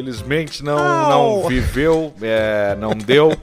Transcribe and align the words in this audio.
Felizmente 0.00 0.64
não, 0.64 0.78
não 1.10 1.46
viveu, 1.46 2.10
é, 2.22 2.74
não 2.80 2.94
deu. 2.94 3.36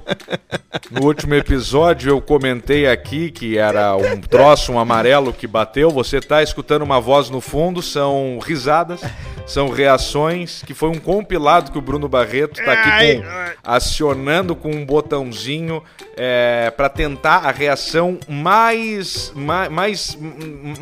No 0.89 1.05
último 1.05 1.35
episódio 1.35 2.09
eu 2.09 2.19
comentei 2.19 2.87
aqui 2.87 3.29
que 3.29 3.59
era 3.59 3.95
um 3.95 4.19
troço, 4.19 4.71
um 4.71 4.79
amarelo 4.79 5.31
que 5.31 5.45
bateu. 5.45 5.91
Você 5.91 6.17
está 6.17 6.41
escutando 6.41 6.81
uma 6.81 6.99
voz 6.99 7.29
no 7.29 7.39
fundo, 7.39 7.79
são 7.79 8.39
risadas, 8.43 9.01
são 9.47 9.69
reações, 9.69 10.61
que 10.63 10.73
foi 10.73 10.89
um 10.89 10.99
compilado 10.99 11.71
que 11.71 11.77
o 11.77 11.81
Bruno 11.81 12.09
Barreto 12.09 12.59
está 12.59 12.73
aqui 12.73 13.15
com, 13.15 13.23
acionando 13.63 14.55
com 14.55 14.69
um 14.69 14.85
botãozinho 14.85 15.81
é, 16.17 16.69
para 16.75 16.89
tentar 16.89 17.37
a 17.37 17.51
reação 17.51 18.19
mais, 18.27 19.31
mais, 19.33 19.69
mais, 19.71 20.17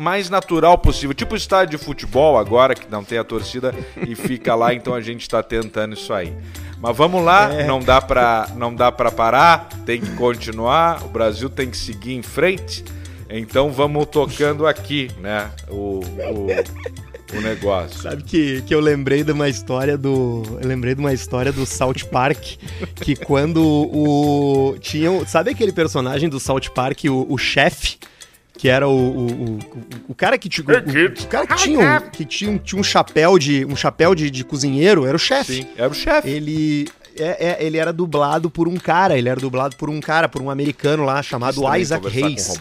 mais 0.00 0.28
natural 0.28 0.76
possível. 0.76 1.14
Tipo 1.14 1.34
o 1.34 1.36
estádio 1.36 1.78
de 1.78 1.84
futebol 1.84 2.36
agora, 2.36 2.74
que 2.74 2.90
não 2.90 3.04
tem 3.04 3.18
a 3.18 3.24
torcida 3.24 3.72
e 4.04 4.16
fica 4.16 4.54
lá, 4.56 4.74
então 4.74 4.94
a 4.94 5.00
gente 5.00 5.22
está 5.22 5.42
tentando 5.44 5.94
isso 5.94 6.12
aí. 6.12 6.36
Mas 6.80 6.96
vamos 6.96 7.24
lá, 7.24 7.52
é. 7.54 7.64
não 7.64 7.78
dá 7.78 8.00
para 8.02 8.48
não 8.56 8.74
dá 8.74 8.90
para 8.90 9.10
parar, 9.10 9.68
tem 9.86 10.00
que 10.00 10.10
continuar, 10.16 11.04
o 11.04 11.08
Brasil 11.08 11.48
tem 11.48 11.70
que 11.70 11.76
seguir 11.76 12.14
em 12.14 12.22
frente. 12.22 12.84
Então 13.30 13.70
vamos 13.70 14.06
tocando 14.06 14.66
aqui, 14.66 15.10
né? 15.20 15.50
O, 15.68 16.00
o, 16.00 16.46
o, 17.32 17.40
negócio. 17.40 18.02
Sabe 18.02 18.22
que, 18.22 18.62
que 18.62 18.74
eu 18.74 18.80
lembrei 18.80 19.24
de 19.24 19.32
uma 19.32 19.48
história 19.48 19.96
do. 19.96 20.42
Eu 20.60 20.68
lembrei 20.68 20.94
de 20.94 21.00
uma 21.00 21.12
história 21.12 21.52
do 21.52 21.66
South 21.66 22.06
Park. 22.10 22.56
que 22.96 23.16
quando 23.16 23.62
o. 23.64 24.76
Tinha. 24.80 25.24
Sabe 25.26 25.50
aquele 25.50 25.72
personagem 25.72 26.28
do 26.28 26.38
South 26.38 26.70
Park, 26.74 27.04
o, 27.04 27.26
o 27.32 27.38
chefe? 27.38 27.98
que 28.58 28.70
era 28.70 28.88
o, 28.88 28.92
o, 28.92 29.26
o, 29.26 29.58
o 30.08 30.14
cara 30.14 30.38
que, 30.38 30.48
tinha, 30.48 30.64
o, 30.66 30.70
o, 30.70 31.26
cara 31.26 31.46
que 31.46 31.56
tinha, 31.56 31.78
um, 31.78 32.10
que 32.10 32.24
tinha, 32.24 32.58
tinha 32.58 32.80
um 32.80 32.82
chapéu 32.82 33.38
de 33.38 33.66
um 33.66 33.76
chapéu 33.76 34.14
de, 34.14 34.30
de 34.30 34.42
cozinheiro, 34.44 35.04
era 35.04 35.14
o 35.14 35.20
chefe. 35.20 35.56
Sim, 35.56 35.66
era 35.76 35.90
o 35.90 35.94
chefe. 35.94 36.26
Ele 36.26 36.88
é, 37.18 37.48
é, 37.48 37.64
ele 37.64 37.78
era 37.78 37.92
dublado 37.92 38.50
por 38.50 38.68
um 38.68 38.76
cara, 38.76 39.16
ele 39.16 39.28
era 39.28 39.40
dublado 39.40 39.76
por 39.76 39.88
um 39.88 40.00
cara, 40.00 40.28
por 40.28 40.40
um 40.42 40.50
americano 40.50 41.04
lá 41.04 41.22
chamado 41.22 41.62
Isaac 41.76 42.06
Hayes. 42.06 42.58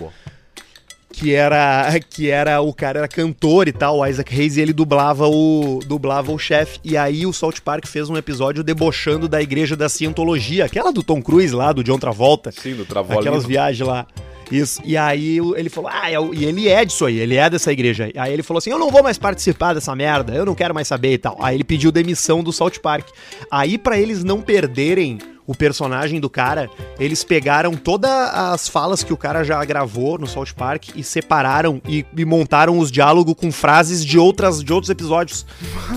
Que 1.18 1.34
era, 1.34 1.98
que 2.10 2.30
era 2.30 2.60
o 2.60 2.74
cara 2.74 3.00
era 3.00 3.08
cantor 3.08 3.70
e 3.70 3.72
tal, 3.72 4.00
o 4.00 4.06
Isaac 4.06 4.36
Hayes, 4.36 4.58
e 4.58 4.62
ele 4.62 4.74
dublava 4.74 5.26
o 5.26 5.80
dublava 5.86 6.30
o 6.32 6.38
chefe. 6.38 6.78
E 6.84 6.98
aí 6.98 7.26
o 7.26 7.32
Salt 7.32 7.62
Park 7.62 7.88
fez 7.88 8.10
um 8.10 8.18
episódio 8.18 8.62
debochando 8.64 9.28
da 9.28 9.42
igreja 9.42 9.78
da 9.78 9.88
Cientologia, 9.88 10.66
aquela 10.66 10.92
do 10.92 11.02
Tom 11.02 11.22
Cruise 11.22 11.56
lá, 11.56 11.72
do 11.72 11.84
John 11.86 11.98
Travolta. 11.98 12.52
Sim, 12.52 12.76
do 12.76 12.86
Travolta. 12.86 13.22
Aquelas 13.22 13.46
viagens 13.46 13.88
lá. 13.88 14.06
Isso. 14.52 14.82
E 14.84 14.96
aí 14.98 15.38
ele 15.56 15.70
falou: 15.70 15.90
Ah, 15.92 16.12
é 16.12 16.16
e 16.34 16.46
ele 16.46 16.68
é 16.68 16.86
disso 16.86 17.06
aí, 17.06 17.18
ele 17.18 17.36
é 17.36 17.50
dessa 17.50 17.72
igreja. 17.72 18.12
Aí 18.16 18.34
ele 18.34 18.44
falou 18.44 18.60
assim: 18.60 18.70
Eu 18.70 18.80
não 18.80 18.90
vou 18.90 19.04
mais 19.04 19.18
participar 19.18 19.74
dessa 19.74 19.96
merda, 19.96 20.34
eu 20.34 20.46
não 20.46 20.56
quero 20.56 20.74
mais 20.74 20.88
saber 20.88 21.14
e 21.14 21.18
tal. 21.18 21.38
Aí 21.40 21.56
ele 21.56 21.64
pediu 21.64 21.92
demissão 21.92 22.44
do 22.44 22.54
Salt 22.54 22.80
Park. 22.80 23.08
Aí, 23.50 23.78
para 23.78 23.98
eles 23.98 24.24
não 24.24 24.42
perderem 24.42 25.20
o 25.48 25.54
personagem 25.54 26.20
do 26.20 26.30
cara, 26.30 26.70
eles 27.00 27.24
pegaram 27.24 27.74
todas 27.76 28.10
as 28.12 28.68
falas 28.68 29.04
que 29.04 29.14
o 29.14 29.18
cara 29.18 29.44
já 29.44 29.64
gravou 29.64 30.18
no 30.18 30.26
South 30.26 30.54
Park 30.56 30.90
e 30.96 31.04
separaram 31.04 31.82
e, 31.88 32.04
e 32.18 32.26
montaram 32.26 32.80
os 32.80 32.92
diálogos 32.92 33.36
com 33.36 33.52
frases 33.52 34.04
de 34.04 34.18
outras 34.18 34.64
de 34.64 34.74
outros 34.74 34.90
episódios. 34.90 35.46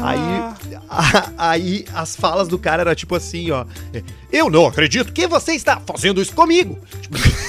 Aí, 0.02 0.78
a, 0.88 1.32
aí 1.38 1.84
as 1.94 2.14
falas 2.14 2.46
do 2.46 2.58
cara 2.58 2.82
era 2.82 2.94
tipo 2.94 3.14
assim, 3.14 3.50
ó. 3.50 3.64
Eu 4.30 4.50
não 4.50 4.66
acredito 4.66 5.12
que 5.12 5.26
você 5.26 5.52
está 5.52 5.80
fazendo 5.80 6.20
isso 6.20 6.34
comigo. 6.34 6.78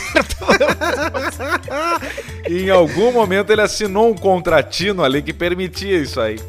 em 2.49 2.69
algum 2.69 3.11
momento 3.11 3.51
ele 3.51 3.61
assinou 3.61 4.11
um 4.11 4.15
contratino 4.15 5.03
ali 5.03 5.21
que 5.21 5.33
permitia 5.33 5.97
isso 5.97 6.19
aí. 6.19 6.39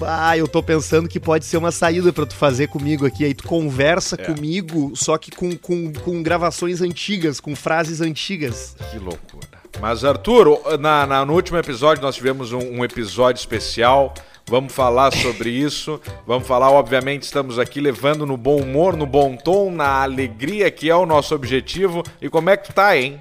Ah, 0.00 0.36
eu 0.36 0.48
tô 0.48 0.62
pensando 0.62 1.08
que 1.08 1.20
pode 1.20 1.44
ser 1.44 1.56
uma 1.56 1.70
saída 1.70 2.12
para 2.12 2.26
tu 2.26 2.34
fazer 2.34 2.68
comigo 2.68 3.06
aqui. 3.06 3.24
Aí 3.24 3.34
tu 3.34 3.44
conversa 3.44 4.16
é. 4.18 4.24
comigo, 4.24 4.92
só 4.94 5.16
que 5.16 5.30
com, 5.30 5.56
com, 5.56 5.92
com 5.92 6.22
gravações 6.22 6.80
antigas, 6.80 7.38
com 7.38 7.54
frases 7.54 8.00
antigas. 8.00 8.74
Que 8.90 8.98
loucura. 8.98 9.46
Mas, 9.80 10.04
Arthur, 10.04 10.78
na, 10.78 11.06
na 11.06 11.24
no 11.24 11.34
último 11.34 11.58
episódio 11.58 12.02
nós 12.02 12.14
tivemos 12.14 12.52
um, 12.52 12.78
um 12.78 12.84
episódio 12.84 13.40
especial. 13.40 14.14
Vamos 14.46 14.72
falar 14.72 15.12
sobre 15.12 15.50
isso. 15.50 16.00
Vamos 16.26 16.46
falar, 16.46 16.70
obviamente, 16.70 17.22
estamos 17.22 17.58
aqui 17.58 17.80
levando 17.80 18.26
no 18.26 18.36
bom 18.36 18.56
humor, 18.56 18.96
no 18.96 19.06
bom 19.06 19.36
tom, 19.36 19.70
na 19.70 20.02
alegria 20.02 20.70
que 20.70 20.90
é 20.90 20.96
o 20.96 21.06
nosso 21.06 21.34
objetivo. 21.34 22.02
E 22.20 22.28
como 22.28 22.50
é 22.50 22.56
que 22.56 22.72
tá, 22.72 22.96
hein? 22.96 23.20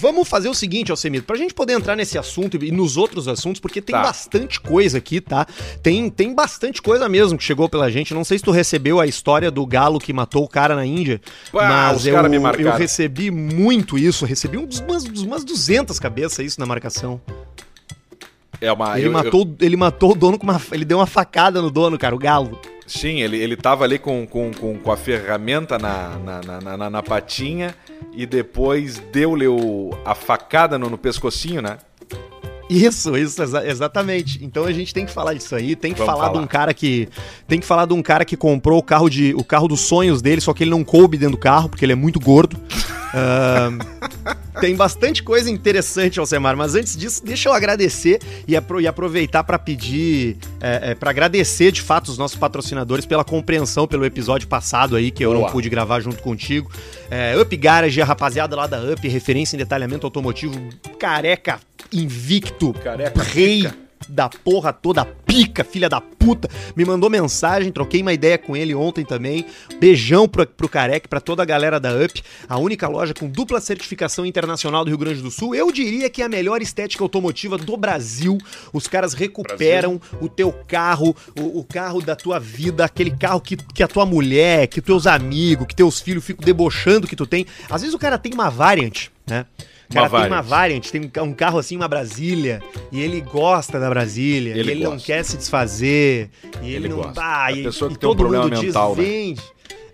Vamos 0.00 0.28
fazer 0.28 0.48
o 0.48 0.54
seguinte, 0.54 0.90
Alcemito, 0.90 1.26
pra 1.26 1.36
gente 1.36 1.52
poder 1.52 1.72
entrar 1.72 1.96
nesse 1.96 2.16
assunto 2.16 2.62
e 2.62 2.70
nos 2.70 2.96
outros 2.96 3.26
assuntos, 3.26 3.60
porque 3.60 3.82
tem 3.82 3.96
tá. 3.96 4.02
bastante 4.02 4.60
coisa 4.60 4.98
aqui, 4.98 5.20
tá? 5.20 5.44
Tem, 5.82 6.08
tem 6.08 6.32
bastante 6.32 6.80
coisa 6.80 7.08
mesmo 7.08 7.36
que 7.36 7.42
chegou 7.42 7.68
pela 7.68 7.90
gente. 7.90 8.14
Não 8.14 8.22
sei 8.22 8.38
se 8.38 8.44
tu 8.44 8.52
recebeu 8.52 9.00
a 9.00 9.06
história 9.06 9.50
do 9.50 9.66
galo 9.66 9.98
que 9.98 10.12
matou 10.12 10.44
o 10.44 10.48
cara 10.48 10.76
na 10.76 10.86
Índia, 10.86 11.20
mas 11.52 12.06
eu, 12.06 12.16
eu 12.16 12.72
recebi 12.74 13.30
muito 13.30 13.98
isso. 13.98 14.24
Recebi 14.24 14.56
uns, 14.56 14.78
umas, 14.78 15.04
umas 15.04 15.44
200 15.44 15.98
cabeças 15.98 16.46
isso 16.46 16.60
na 16.60 16.66
marcação. 16.66 17.20
É 18.60 18.72
uma, 18.72 18.98
ele, 18.98 19.08
eu, 19.08 19.12
matou, 19.12 19.42
eu... 19.42 19.66
ele 19.66 19.76
matou 19.76 20.12
o 20.12 20.14
dono 20.14 20.38
com 20.38 20.44
uma. 20.44 20.60
Ele 20.72 20.84
deu 20.84 20.98
uma 20.98 21.06
facada 21.06 21.62
no 21.62 21.70
dono, 21.70 21.98
cara, 21.98 22.14
o 22.14 22.18
galo. 22.18 22.58
Sim, 22.86 23.20
ele, 23.20 23.36
ele 23.36 23.54
tava 23.54 23.84
ali 23.84 23.98
com, 23.98 24.26
com, 24.26 24.50
com, 24.50 24.78
com 24.78 24.92
a 24.92 24.96
ferramenta 24.96 25.78
na, 25.78 26.18
na, 26.18 26.40
na, 26.40 26.76
na, 26.76 26.90
na 26.90 27.02
patinha 27.02 27.74
e 28.14 28.24
depois 28.24 28.98
deu-lhe 29.12 29.44
a 30.04 30.14
facada 30.14 30.78
no, 30.78 30.88
no 30.88 30.96
pescocinho, 30.96 31.60
né? 31.60 31.76
Isso, 32.68 33.16
isso, 33.16 33.42
exa 33.42 33.66
exatamente. 33.66 34.44
Então 34.44 34.64
a 34.64 34.72
gente 34.72 34.92
tem 34.92 35.06
que 35.06 35.12
falar 35.12 35.34
disso 35.34 35.54
aí, 35.54 35.74
tem 35.74 35.92
que 35.92 35.98
falar, 35.98 36.24
falar, 36.24 36.32
de 36.32 36.38
um 36.38 36.46
cara 36.46 36.74
que. 36.74 37.08
Tem 37.46 37.58
que 37.58 37.66
falar 37.66 37.86
de 37.86 37.94
um 37.94 38.02
cara 38.02 38.24
que 38.24 38.36
comprou 38.36 38.78
o 38.78 38.82
carro 38.82 39.08
de. 39.08 39.34
o 39.34 39.42
carro 39.42 39.68
dos 39.68 39.80
sonhos 39.80 40.20
dele, 40.20 40.40
só 40.40 40.52
que 40.52 40.64
ele 40.64 40.70
não 40.70 40.84
coube 40.84 41.16
dentro 41.16 41.36
do 41.36 41.40
carro, 41.40 41.68
porque 41.68 41.84
ele 41.84 41.92
é 41.92 41.96
muito 41.96 42.20
gordo. 42.20 42.60
Uh, 43.14 44.58
tem 44.60 44.74
bastante 44.74 45.22
coisa 45.22 45.50
interessante, 45.50 46.18
Alcemar, 46.18 46.56
mas 46.56 46.74
antes 46.74 46.96
disso, 46.96 47.24
deixa 47.24 47.48
eu 47.48 47.52
agradecer 47.52 48.20
e, 48.46 48.56
apro 48.56 48.80
e 48.80 48.86
aproveitar 48.86 49.44
para 49.44 49.58
pedir, 49.58 50.36
é, 50.60 50.90
é, 50.90 50.94
para 50.94 51.10
agradecer 51.10 51.72
de 51.72 51.82
fato 51.82 52.08
os 52.08 52.18
nossos 52.18 52.36
patrocinadores 52.36 53.06
pela 53.06 53.24
compreensão 53.24 53.86
pelo 53.86 54.04
episódio 54.04 54.48
passado 54.48 54.96
aí, 54.96 55.10
que 55.10 55.24
eu 55.24 55.32
Boa. 55.32 55.44
não 55.44 55.52
pude 55.52 55.68
gravar 55.68 56.00
junto 56.00 56.22
contigo. 56.22 56.70
É, 57.10 57.36
Up 57.40 57.56
Garage, 57.56 58.00
a 58.00 58.04
rapaziada 58.04 58.54
lá 58.54 58.66
da 58.66 58.80
Up, 58.92 59.06
referência 59.08 59.56
em 59.56 59.58
detalhamento 59.58 60.06
automotivo, 60.06 60.58
careca 60.98 61.60
invicto, 61.92 62.72
careca, 62.72 63.22
rei. 63.22 63.68
Da 64.08 64.28
porra 64.28 64.72
toda, 64.72 65.04
pica, 65.04 65.64
filha 65.64 65.88
da 65.88 66.00
puta, 66.00 66.48
me 66.76 66.84
mandou 66.84 67.08
mensagem, 67.08 67.72
troquei 67.72 68.02
uma 68.02 68.12
ideia 68.12 68.38
com 68.38 68.56
ele 68.56 68.74
ontem 68.74 69.04
também. 69.04 69.44
Beijão 69.78 70.28
pro, 70.28 70.46
pro 70.46 70.68
Careque, 70.68 71.08
pra 71.08 71.20
toda 71.20 71.42
a 71.42 71.46
galera 71.46 71.78
da 71.80 71.90
UP, 71.94 72.22
a 72.48 72.58
única 72.58 72.88
loja 72.88 73.14
com 73.14 73.28
dupla 73.28 73.60
certificação 73.60 74.26
internacional 74.26 74.84
do 74.84 74.88
Rio 74.88 74.98
Grande 74.98 75.22
do 75.22 75.30
Sul. 75.30 75.54
Eu 75.54 75.70
diria 75.72 76.10
que 76.10 76.22
é 76.22 76.24
a 76.24 76.28
melhor 76.28 76.60
estética 76.62 77.02
automotiva 77.02 77.56
do 77.56 77.76
Brasil. 77.76 78.38
Os 78.72 78.86
caras 78.86 79.14
recuperam 79.14 79.98
Brasil. 79.98 80.18
o 80.20 80.28
teu 80.28 80.52
carro, 80.52 81.16
o, 81.38 81.60
o, 81.60 81.64
carro 81.64 82.00
da 82.00 82.16
tua 82.16 82.38
vida, 82.38 82.84
aquele 82.84 83.10
carro 83.10 83.40
que, 83.40 83.56
que 83.56 83.82
a 83.82 83.88
tua 83.88 84.04
mulher, 84.04 84.66
que 84.66 84.80
teus 84.80 85.06
amigos, 85.06 85.66
que 85.66 85.74
teus 85.74 86.00
filhos 86.00 86.24
ficam 86.24 86.44
debochando 86.44 87.06
que 87.06 87.16
tu 87.16 87.26
tem. 87.26 87.46
Às 87.70 87.82
vezes 87.82 87.94
o 87.94 87.98
cara 87.98 88.18
tem 88.18 88.32
uma 88.32 88.50
variante, 88.50 89.10
né? 89.26 89.46
Cara 89.92 90.08
uma 90.08 90.20
tem 90.20 90.28
uma 90.28 90.42
variant, 90.42 90.90
tem 90.90 91.10
um 91.22 91.32
carro 91.32 91.58
assim, 91.58 91.74
uma 91.74 91.88
Brasília, 91.88 92.62
e 92.92 93.00
ele 93.00 93.22
gosta 93.22 93.80
da 93.80 93.88
Brasília, 93.88 94.50
ele, 94.50 94.68
e 94.68 94.72
ele 94.72 94.84
não 94.84 94.98
quer 94.98 95.24
se 95.24 95.36
desfazer, 95.36 96.28
e 96.62 96.66
ele, 96.66 96.76
ele 96.76 96.88
não. 96.88 96.98
Gosta. 96.98 97.20
Ah, 97.24 97.52
e, 97.52 97.62
pessoa 97.62 97.88
que 97.88 97.96
e 97.96 97.98
tem 97.98 98.08
todo 98.08 98.18
um 98.18 98.20
problema 98.20 98.44
mundo 98.44 98.60
mental, 98.60 98.94
diz, 98.94 99.04
né? 99.04 99.10
vende. 99.10 99.42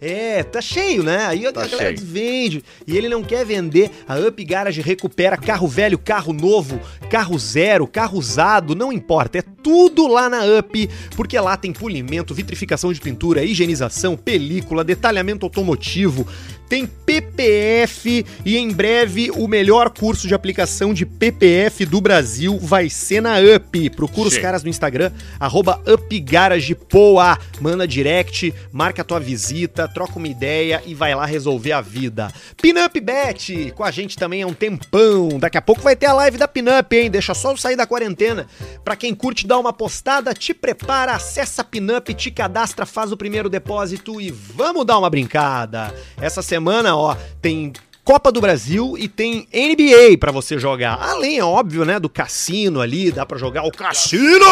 É, 0.01 0.43
tá 0.43 0.61
cheio, 0.61 1.03
né? 1.03 1.25
Aí 1.25 1.51
tá 1.51 1.63
a 1.63 1.67
galera 1.67 1.97
cheio. 1.97 2.07
vende 2.07 2.63
e 2.87 2.95
ele 2.95 3.09
não 3.09 3.23
quer 3.23 3.43
vender. 3.43 3.91
A 4.07 4.19
Up 4.19 4.45
Garage 4.45 4.83
recupera 4.83 5.35
carro 5.37 5.67
velho, 5.67 5.97
carro 5.97 6.33
novo, 6.35 6.79
carro 7.09 7.39
zero, 7.39 7.87
carro 7.87 8.19
usado, 8.19 8.75
não 8.75 8.93
importa. 8.93 9.39
É 9.39 9.43
tudo 9.63 10.07
lá 10.07 10.29
na 10.29 10.43
Up, 10.59 10.91
porque 11.17 11.41
lá 11.41 11.57
tem 11.57 11.73
polimento, 11.73 12.35
vitrificação 12.35 12.93
de 12.93 13.01
pintura, 13.01 13.43
higienização, 13.45 14.15
película, 14.15 14.85
detalhamento 14.85 15.47
automotivo, 15.47 16.27
tem 16.69 16.87
PPF 16.87 18.25
e 18.45 18.57
em 18.57 18.73
breve 18.73 19.31
o 19.31 19.47
melhor 19.47 19.91
curso 19.91 20.27
de 20.27 20.35
aplicação 20.35 20.93
de 20.93 21.07
PPF 21.07 21.85
do 21.87 22.01
Brasil 22.01 22.59
vai 22.59 22.89
ser 22.89 23.21
na 23.21 23.37
UP. 23.39 23.91
Procura 23.91 24.29
os 24.29 24.39
caras 24.39 24.63
no 24.63 24.69
Instagram, 24.69 25.13
arroba 25.39 25.81
UpGaragePoa. 25.87 27.39
Manda 27.61 27.87
direct, 27.87 28.53
marca 28.73 29.03
a 29.03 29.05
tua 29.05 29.21
visita, 29.21 29.87
troca 29.87 30.19
uma 30.19 30.29
ideia 30.29 30.83
e 30.85 30.95
vai 30.95 31.15
lá 31.15 31.25
resolver 31.25 31.73
a 31.73 31.81
vida. 31.81 32.33
Pinup 32.61 32.99
Bet, 33.01 33.73
com 33.75 33.85
a 33.85 33.91
gente 33.91 34.17
também 34.17 34.43
há 34.43 34.47
um 34.47 34.55
tempão. 34.55 35.39
Daqui 35.39 35.59
a 35.59 35.63
pouco 35.63 35.83
vai 35.83 35.95
ter 35.95 36.07
a 36.07 36.13
live 36.13 36.39
da 36.39 36.49
Pinup, 36.49 36.97
hein? 36.97 37.11
Deixa 37.11 37.35
só 37.35 37.53
eu 37.53 37.57
sair 37.57 37.77
da 37.77 37.87
quarentena. 37.87 38.47
Pra 38.83 38.97
quem 38.97 39.15
curte 39.15 39.47
dar 39.47 39.59
uma 39.59 39.73
postada, 39.73 40.35
te 40.35 40.53
prepara, 40.53 41.13
acessa 41.13 41.63
a 41.63 41.65
Pinup, 41.65 42.13
te 42.15 42.31
cadastra, 42.31 42.85
faz 42.85 43.13
o 43.13 43.17
primeiro 43.17 43.49
depósito 43.49 44.21
e 44.21 44.31
vamos 44.31 44.85
dar 44.85 44.99
uma 44.99 45.11
brincada. 45.11 45.95
Essa 46.21 46.43
semana 46.43 46.64
semana, 46.65 46.97
ó, 46.97 47.15
tem 47.43 47.75
Copa 48.03 48.33
do 48.33 48.41
Brasil 48.41 48.97
e 48.99 49.07
tem 49.07 49.47
NBA 49.53 50.17
para 50.19 50.33
você 50.33 50.59
jogar. 50.59 50.95
Além, 50.95 51.39
é 51.39 51.45
óbvio, 51.45 51.85
né, 51.85 52.01
do 52.01 52.09
cassino 52.09 52.81
ali, 52.81 53.13
dá 53.13 53.27
para 53.27 53.37
jogar 53.37 53.65
o 53.65 53.71
cassino! 53.71 54.47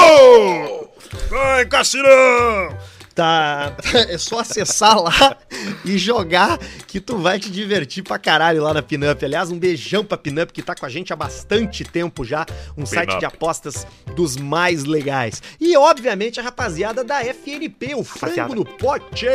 Vai, 1.31 1.65
cassino! 1.65 2.07
Tá, 3.15 3.75
é 4.09 4.19
só 4.19 4.41
acessar 4.41 5.03
lá 5.03 5.37
e 5.85 5.99
jogar 5.99 6.59
que 6.87 7.01
tu 7.01 7.19
vai 7.19 7.39
te 7.39 7.51
divertir 7.51 8.03
pra 8.03 8.19
caralho 8.19 8.63
lá 8.63 8.75
na 8.75 8.83
Pinup. 8.83 9.25
Aliás, 9.25 9.51
um 9.51 9.59
beijão 9.59 10.05
pra 10.05 10.17
Pinup 10.17 10.53
que 10.53 10.63
tá 10.63 10.75
com 10.75 10.87
a 10.87 10.89
gente 10.89 11.13
há 11.13 11.17
bastante 11.17 11.85
tempo 11.85 12.25
já, 12.25 12.47
um 12.77 12.87
site 12.87 13.19
de 13.19 13.25
apostas 13.25 13.87
dos 14.15 14.37
mais 14.37 14.85
legais. 14.85 15.43
E 15.61 15.77
obviamente 15.77 16.41
a 16.41 16.43
rapaziada 16.43 17.03
da 17.03 17.21
FNP, 17.25 17.95
o 17.95 18.05
frango 18.05 18.55
no 18.55 18.65
pote, 18.65 19.27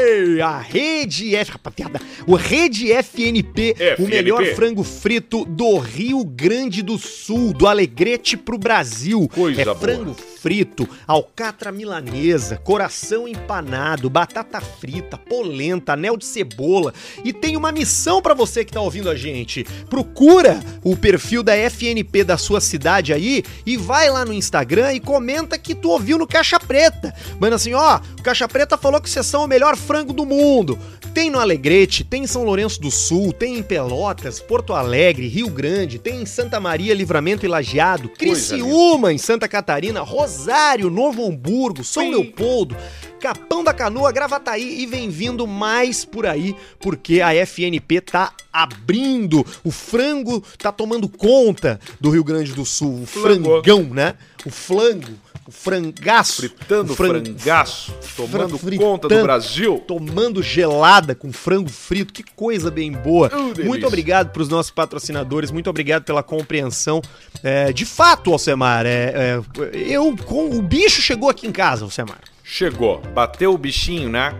a 0.42 0.60
rede 0.60 1.36
F, 1.36 1.52
rapaziada, 1.52 2.00
o 2.26 2.36
rede 2.36 2.92
FNP, 2.92 3.76
FNP, 3.78 4.04
o 4.04 4.08
melhor 4.08 4.46
frango 4.56 4.84
frito 4.84 5.46
do 5.46 5.78
Rio 5.78 6.24
Grande 6.24 6.82
do 6.82 6.98
Sul, 6.98 7.54
do 7.54 7.68
Alegrete 7.68 8.38
pro 8.38 8.58
Brasil. 8.58 9.28
Coisa 9.34 9.62
é 9.62 9.66
boa. 9.66 9.78
frango 9.78 10.14
frito, 10.14 10.88
alcatra 11.06 11.72
milanesa, 11.72 12.58
coração 12.58 13.28
empanado, 13.28 14.10
batata 14.10 14.62
frita, 14.62 15.18
polenta, 15.18 15.94
anel 15.94 16.16
de 16.16 16.26
cebola. 16.38 16.94
E 17.24 17.34
tem 17.34 17.58
uma 17.58 17.72
missão 17.72 18.22
para 18.22 18.34
você 18.34 18.64
que 18.64 18.72
tá 18.72 18.82
ouvindo 18.82 19.10
a 19.10 19.16
gente. 19.16 19.64
Procura 19.90 20.60
o 20.84 20.96
perfil 20.96 21.42
da 21.42 21.56
FNP 21.56 22.24
da 22.24 22.38
sua 22.38 22.62
cidade 22.62 23.14
aí 23.14 23.44
e 23.66 23.78
vai 23.78 24.10
lá 24.10 24.24
no 24.26 24.34
Instagram 24.34 24.94
e 24.94 25.00
comenta 25.00 25.58
que 25.58 25.74
tu 25.74 25.90
ouviu 25.90 26.18
no 26.18 26.28
Caixa 26.28 26.60
Preta. 26.60 27.14
Mano, 27.40 27.56
assim, 27.56 27.74
ó, 27.74 28.00
o 28.20 28.22
Caixa 28.22 28.48
Preta 28.48 28.78
falou 28.78 29.02
que 29.02 29.10
vocês 29.10 29.26
são 29.26 29.46
o 29.46 29.48
melhor 29.48 29.76
frango 29.76 30.14
do 30.14 30.26
mundo. 30.26 30.78
Tem 31.14 31.32
no 31.32 31.40
Alegrete, 31.40 32.04
tem 32.04 32.24
em 32.24 32.28
São 32.28 32.44
Lourenço 32.44 32.80
do 32.80 32.92
Sul, 32.92 33.34
tem 33.34 33.58
em 33.58 33.64
Pelotas, 33.64 34.40
Porto 34.40 34.74
Alegre, 34.74 35.28
Rio 35.28 35.50
Grande, 35.50 35.98
tem 35.98 36.22
em 36.22 36.26
Santa 36.28 36.60
Maria, 36.60 36.94
Livramento 36.94 37.44
e 37.44 37.50
Lajeado, 37.50 38.10
Criciúma, 38.10 39.12
em 39.12 39.18
Santa 39.18 39.48
Catarina, 39.48 40.02
Rosário, 40.02 40.92
Novo 40.92 41.26
Hamburgo, 41.26 41.84
São. 41.84 42.08
Leopoldo, 42.08 42.76
Capão 43.20 43.64
da 43.64 43.74
Canoa, 43.74 44.12
Gravataí 44.12 44.82
e 44.82 44.86
vem 44.86 45.10
vindo 45.10 45.48
mais 45.48 46.06
por 46.06 46.26
aí, 46.28 46.56
porque 46.80 47.22
a 47.22 47.34
FNP 47.34 48.02
tá 48.02 48.34
abrindo, 48.52 49.46
o 49.64 49.72
frango 49.72 50.44
tá 50.58 50.72
tomando 50.72 51.08
conta 51.08 51.80
do 52.00 52.10
Rio 52.10 52.24
Grande 52.24 52.54
do 52.54 52.66
Sul, 52.66 53.04
o 53.04 53.06
frangão, 53.06 53.84
né? 53.84 54.16
O 54.46 54.50
flango 54.50 55.14
o 55.48 55.52
frangaço. 55.52 56.42
Fritando 56.42 56.92
o 56.92 56.96
fran... 56.96 57.08
frangaço, 57.08 57.94
tomando 58.18 58.58
fritando, 58.58 58.84
conta 58.84 59.08
do 59.08 59.22
Brasil. 59.22 59.82
Tomando 59.88 60.44
gelada 60.44 61.16
com 61.16 61.32
frango 61.32 61.70
frito, 61.70 62.14
que 62.14 62.22
coisa 62.22 62.70
bem 62.70 62.92
boa. 62.92 63.32
Uh, 63.34 63.66
muito 63.66 63.88
obrigado 63.88 64.32
para 64.32 64.42
os 64.42 64.50
nossos 64.50 64.72
patrocinadores, 64.72 65.50
muito 65.50 65.70
obrigado 65.70 66.04
pela 66.04 66.22
compreensão. 66.22 67.02
É, 67.42 67.72
de 67.72 67.86
fato, 67.86 68.34
Alcemar, 68.34 68.86
é, 68.86 69.14
é, 69.14 69.42
eu 69.74 70.16
com 70.18 70.50
o 70.50 70.62
bicho 70.62 71.02
chegou 71.02 71.30
aqui 71.30 71.48
em 71.48 71.52
casa, 71.52 71.86
Alcemar. 71.86 72.20
Chegou, 72.44 73.02
bateu 73.14 73.54
o 73.54 73.58
bichinho, 73.58 74.10
né? 74.10 74.34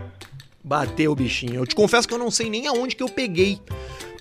Bateu 0.68 1.12
o 1.12 1.14
bichinho. 1.14 1.54
Eu 1.54 1.66
te 1.66 1.74
confesso 1.74 2.06
que 2.06 2.12
eu 2.12 2.18
não 2.18 2.30
sei 2.30 2.50
nem 2.50 2.66
aonde 2.66 2.94
que 2.94 3.02
eu 3.02 3.08
peguei 3.08 3.58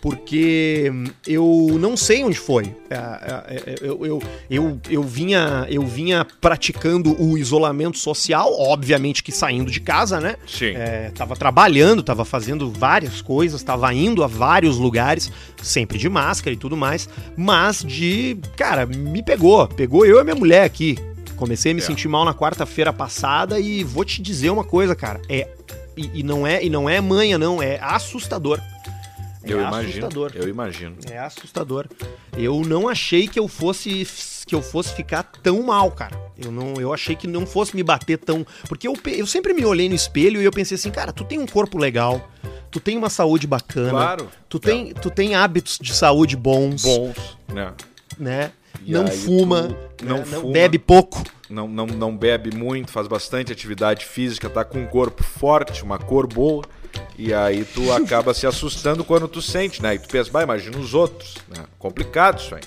porque 0.01 0.91
eu 1.25 1.75
não 1.79 1.97
sei 1.97 2.23
onde 2.23 2.37
foi. 2.37 2.73
É, 2.89 2.95
é, 2.95 3.55
é, 3.55 3.75
eu, 3.81 4.05
eu, 4.05 4.23
eu, 4.49 4.81
eu, 4.89 5.03
vinha, 5.03 5.65
eu 5.69 5.85
vinha 5.85 6.25
praticando 6.39 7.21
o 7.21 7.37
isolamento 7.37 7.97
social, 7.97 8.53
obviamente 8.57 9.21
que 9.21 9.31
saindo 9.31 9.69
de 9.69 9.81
casa, 9.81 10.21
né? 10.21 10.35
Sim. 10.47 10.75
É, 10.75 11.11
tava 11.13 11.35
trabalhando, 11.35 12.01
tava 12.01 12.23
fazendo 12.23 12.71
várias 12.71 13.21
coisas, 13.21 13.61
tava 13.63 13.93
indo 13.93 14.23
a 14.23 14.27
vários 14.27 14.77
lugares, 14.77 15.29
sempre 15.61 15.97
de 15.97 16.07
máscara 16.07 16.53
e 16.53 16.57
tudo 16.57 16.77
mais, 16.77 17.09
mas 17.35 17.83
de. 17.83 18.37
Cara, 18.55 18.85
me 18.85 19.21
pegou. 19.21 19.67
Pegou 19.67 20.05
eu 20.05 20.21
e 20.21 20.23
minha 20.23 20.35
mulher 20.35 20.63
aqui. 20.63 20.97
Comecei 21.35 21.71
a 21.71 21.75
me 21.75 21.81
é. 21.81 21.83
sentir 21.83 22.07
mal 22.07 22.23
na 22.23 22.33
quarta-feira 22.33 22.93
passada 22.93 23.59
e 23.59 23.83
vou 23.83 24.05
te 24.05 24.21
dizer 24.21 24.49
uma 24.49 24.63
coisa, 24.63 24.95
cara. 24.95 25.21
É. 25.27 25.56
E, 25.97 26.19
e, 26.19 26.23
não 26.23 26.45
é 26.45 26.63
e 26.63 26.69
não 26.69 26.87
é 26.87 27.01
manha, 27.01 27.37
não, 27.37 27.61
é 27.61 27.79
assustador. 27.81 28.61
É 29.43 29.53
eu 29.53 29.65
assustador. 29.65 30.29
imagino. 30.29 30.43
Eu 30.43 30.49
imagino. 30.49 30.95
É 31.09 31.17
assustador. 31.17 31.87
Eu 32.37 32.61
não 32.61 32.87
achei 32.87 33.27
que 33.27 33.39
eu 33.39 33.47
fosse 33.47 34.05
que 34.45 34.55
eu 34.55 34.61
fosse 34.61 34.93
ficar 34.93 35.23
tão 35.23 35.61
mal, 35.61 35.91
cara. 35.91 36.17
Eu 36.37 36.51
não, 36.51 36.75
eu 36.75 36.93
achei 36.93 37.15
que 37.15 37.27
não 37.27 37.45
fosse 37.45 37.75
me 37.75 37.83
bater 37.83 38.17
tão, 38.17 38.47
porque 38.69 38.87
eu, 38.87 38.93
eu 39.07 39.27
sempre 39.27 39.53
me 39.53 39.65
olhei 39.65 39.89
no 39.89 39.95
espelho 39.95 40.41
e 40.41 40.45
eu 40.45 40.51
pensei 40.51 40.75
assim, 40.75 40.89
cara, 40.89 41.11
tu 41.11 41.25
tem 41.25 41.37
um 41.37 41.45
corpo 41.45 41.77
legal, 41.77 42.29
tu 42.71 42.79
tem 42.79 42.97
uma 42.97 43.09
saúde 43.09 43.45
bacana, 43.45 43.89
claro. 43.89 44.29
tu 44.47 44.57
tem, 44.57 44.93
tu 44.93 45.09
tem 45.09 45.35
hábitos 45.35 45.77
de 45.81 45.93
saúde 45.93 46.37
bons, 46.37 46.81
bons, 46.81 47.37
né? 47.53 47.73
Né? 48.17 48.51
Não 48.85 49.07
fuma, 49.07 49.77
não, 50.01 50.17
né? 50.17 50.25
fuma, 50.25 50.41
não 50.43 50.51
bebe 50.51 50.79
pouco. 50.79 51.23
Não, 51.49 51.67
não, 51.67 51.85
não 51.85 52.15
bebe 52.15 52.55
muito, 52.55 52.91
faz 52.91 53.07
bastante 53.07 53.51
atividade 53.53 54.05
física, 54.05 54.49
tá 54.49 54.65
com 54.65 54.79
um 54.79 54.87
corpo 54.87 55.23
forte, 55.23 55.81
uma 55.83 55.97
cor 55.97 56.27
boa. 56.27 56.63
E 57.17 57.33
aí 57.33 57.63
tu 57.63 57.91
acaba 57.93 58.33
se 58.33 58.45
assustando 58.45 59.03
quando 59.03 59.27
tu 59.27 59.41
sente, 59.41 59.81
né? 59.81 59.95
E 59.95 59.99
tu 59.99 60.09
pensa, 60.09 60.43
imagina 60.43 60.77
os 60.77 60.93
outros. 60.93 61.35
Né? 61.47 61.63
Complicado 61.79 62.39
isso 62.39 62.55
aí. 62.55 62.61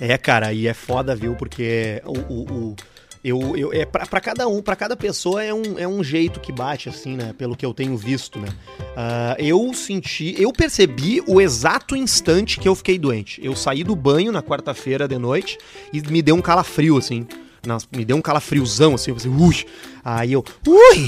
É, 0.00 0.18
cara, 0.18 0.52
e 0.52 0.66
é 0.66 0.74
foda, 0.74 1.14
viu? 1.14 1.36
Porque 1.36 2.02
o, 2.04 2.18
o, 2.32 2.42
o 2.42 2.76
eu, 3.24 3.56
eu, 3.56 3.72
é 3.72 3.86
para 3.86 4.20
cada 4.20 4.46
um, 4.46 4.60
para 4.60 4.76
cada 4.76 4.94
pessoa 4.94 5.42
é 5.42 5.52
um, 5.52 5.78
é 5.78 5.88
um 5.88 6.04
jeito 6.04 6.38
que 6.38 6.52
bate, 6.52 6.90
assim, 6.90 7.16
né? 7.16 7.32
Pelo 7.32 7.56
que 7.56 7.64
eu 7.64 7.72
tenho 7.72 7.96
visto, 7.96 8.38
né? 8.38 8.48
Uh, 8.78 9.42
eu 9.42 9.72
senti, 9.72 10.34
eu 10.38 10.52
percebi 10.52 11.22
o 11.26 11.40
exato 11.40 11.96
instante 11.96 12.60
que 12.60 12.68
eu 12.68 12.74
fiquei 12.74 12.98
doente. 12.98 13.40
Eu 13.42 13.56
saí 13.56 13.82
do 13.82 13.96
banho 13.96 14.30
na 14.30 14.42
quarta-feira 14.42 15.08
de 15.08 15.16
noite 15.16 15.56
e 15.90 16.02
me 16.02 16.20
deu 16.20 16.34
um 16.34 16.42
calafrio, 16.42 16.98
assim. 16.98 17.26
Nossa, 17.66 17.86
me 17.96 18.04
deu 18.04 18.14
um 18.14 18.20
calafriozão, 18.20 18.94
assim, 18.94 19.10
eu 19.10 19.14
pensei, 19.14 19.30
ui! 19.30 19.64
Aí 20.04 20.34
eu, 20.34 20.44
ui! 20.66 20.98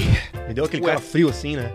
Me 0.49 0.55
deu 0.55 0.65
aquele 0.65 0.83
Ué. 0.85 0.95
calafrio, 0.95 1.29
assim, 1.29 1.57
né? 1.57 1.71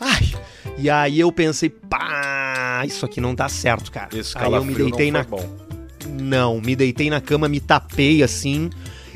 Ai! 0.00 0.34
E 0.76 0.90
aí 0.90 1.20
eu 1.20 1.30
pensei, 1.30 1.70
pá, 1.70 2.82
isso 2.84 3.06
aqui 3.06 3.20
não 3.20 3.36
tá 3.36 3.48
certo, 3.48 3.92
cara. 3.92 4.08
Esse 4.12 4.36
aí 4.36 4.52
eu 4.52 4.64
me 4.64 4.74
deitei 4.74 5.12
na 5.12 5.22
bom. 5.22 5.48
Não, 6.08 6.60
me 6.60 6.74
deitei 6.74 7.08
na 7.08 7.20
cama, 7.20 7.48
me 7.48 7.60
tapei 7.60 8.24
assim. 8.24 8.70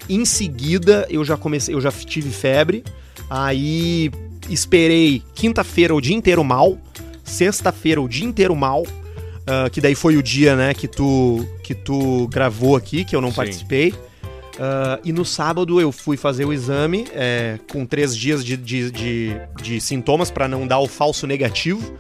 Em 0.09 0.25
seguida, 0.25 1.07
eu 1.11 1.25
já 1.25 1.37
comecei, 1.37 1.75
eu 1.75 1.81
já 1.81 1.93
tive 1.93 2.31
febre. 2.31 2.83
Aí 3.29 4.11
esperei 4.49 5.23
quinta-feira 5.35 5.95
o 5.95 6.01
dia 6.01 6.17
inteiro 6.17 6.43
mal, 6.43 6.79
sexta-feira 7.23 8.01
o 8.01 8.09
dia 8.09 8.27
inteiro 8.27 8.57
mal. 8.57 8.83
Uh, 8.83 9.71
que 9.71 9.81
daí 9.81 9.95
foi 9.95 10.17
o 10.17 10.23
dia, 10.23 10.55
né, 10.55 10.75
que 10.75 10.87
tu 10.87 11.47
que 11.63 11.75
tu 11.75 12.29
gravou 12.29 12.77
aqui, 12.77 13.03
que 13.05 13.17
eu 13.17 13.21
não 13.21 13.31
Sim. 13.31 13.37
participei. 13.37 13.91
Uh, 13.91 14.99
e 15.05 15.13
no 15.13 15.25
sábado 15.25 15.81
eu 15.81 15.93
fui 15.93 16.17
fazer 16.17 16.45
o 16.45 16.53
exame 16.53 17.07
é, 17.13 17.61
com 17.71 17.87
três 17.87 18.17
dias 18.17 18.45
de, 18.45 18.57
de, 18.57 18.91
de, 18.91 19.37
de 19.63 19.81
sintomas 19.81 20.33
para 20.33 20.49
não 20.49 20.67
dar 20.67 20.81
o 20.81 20.89
falso 20.89 21.27
negativo. 21.27 21.97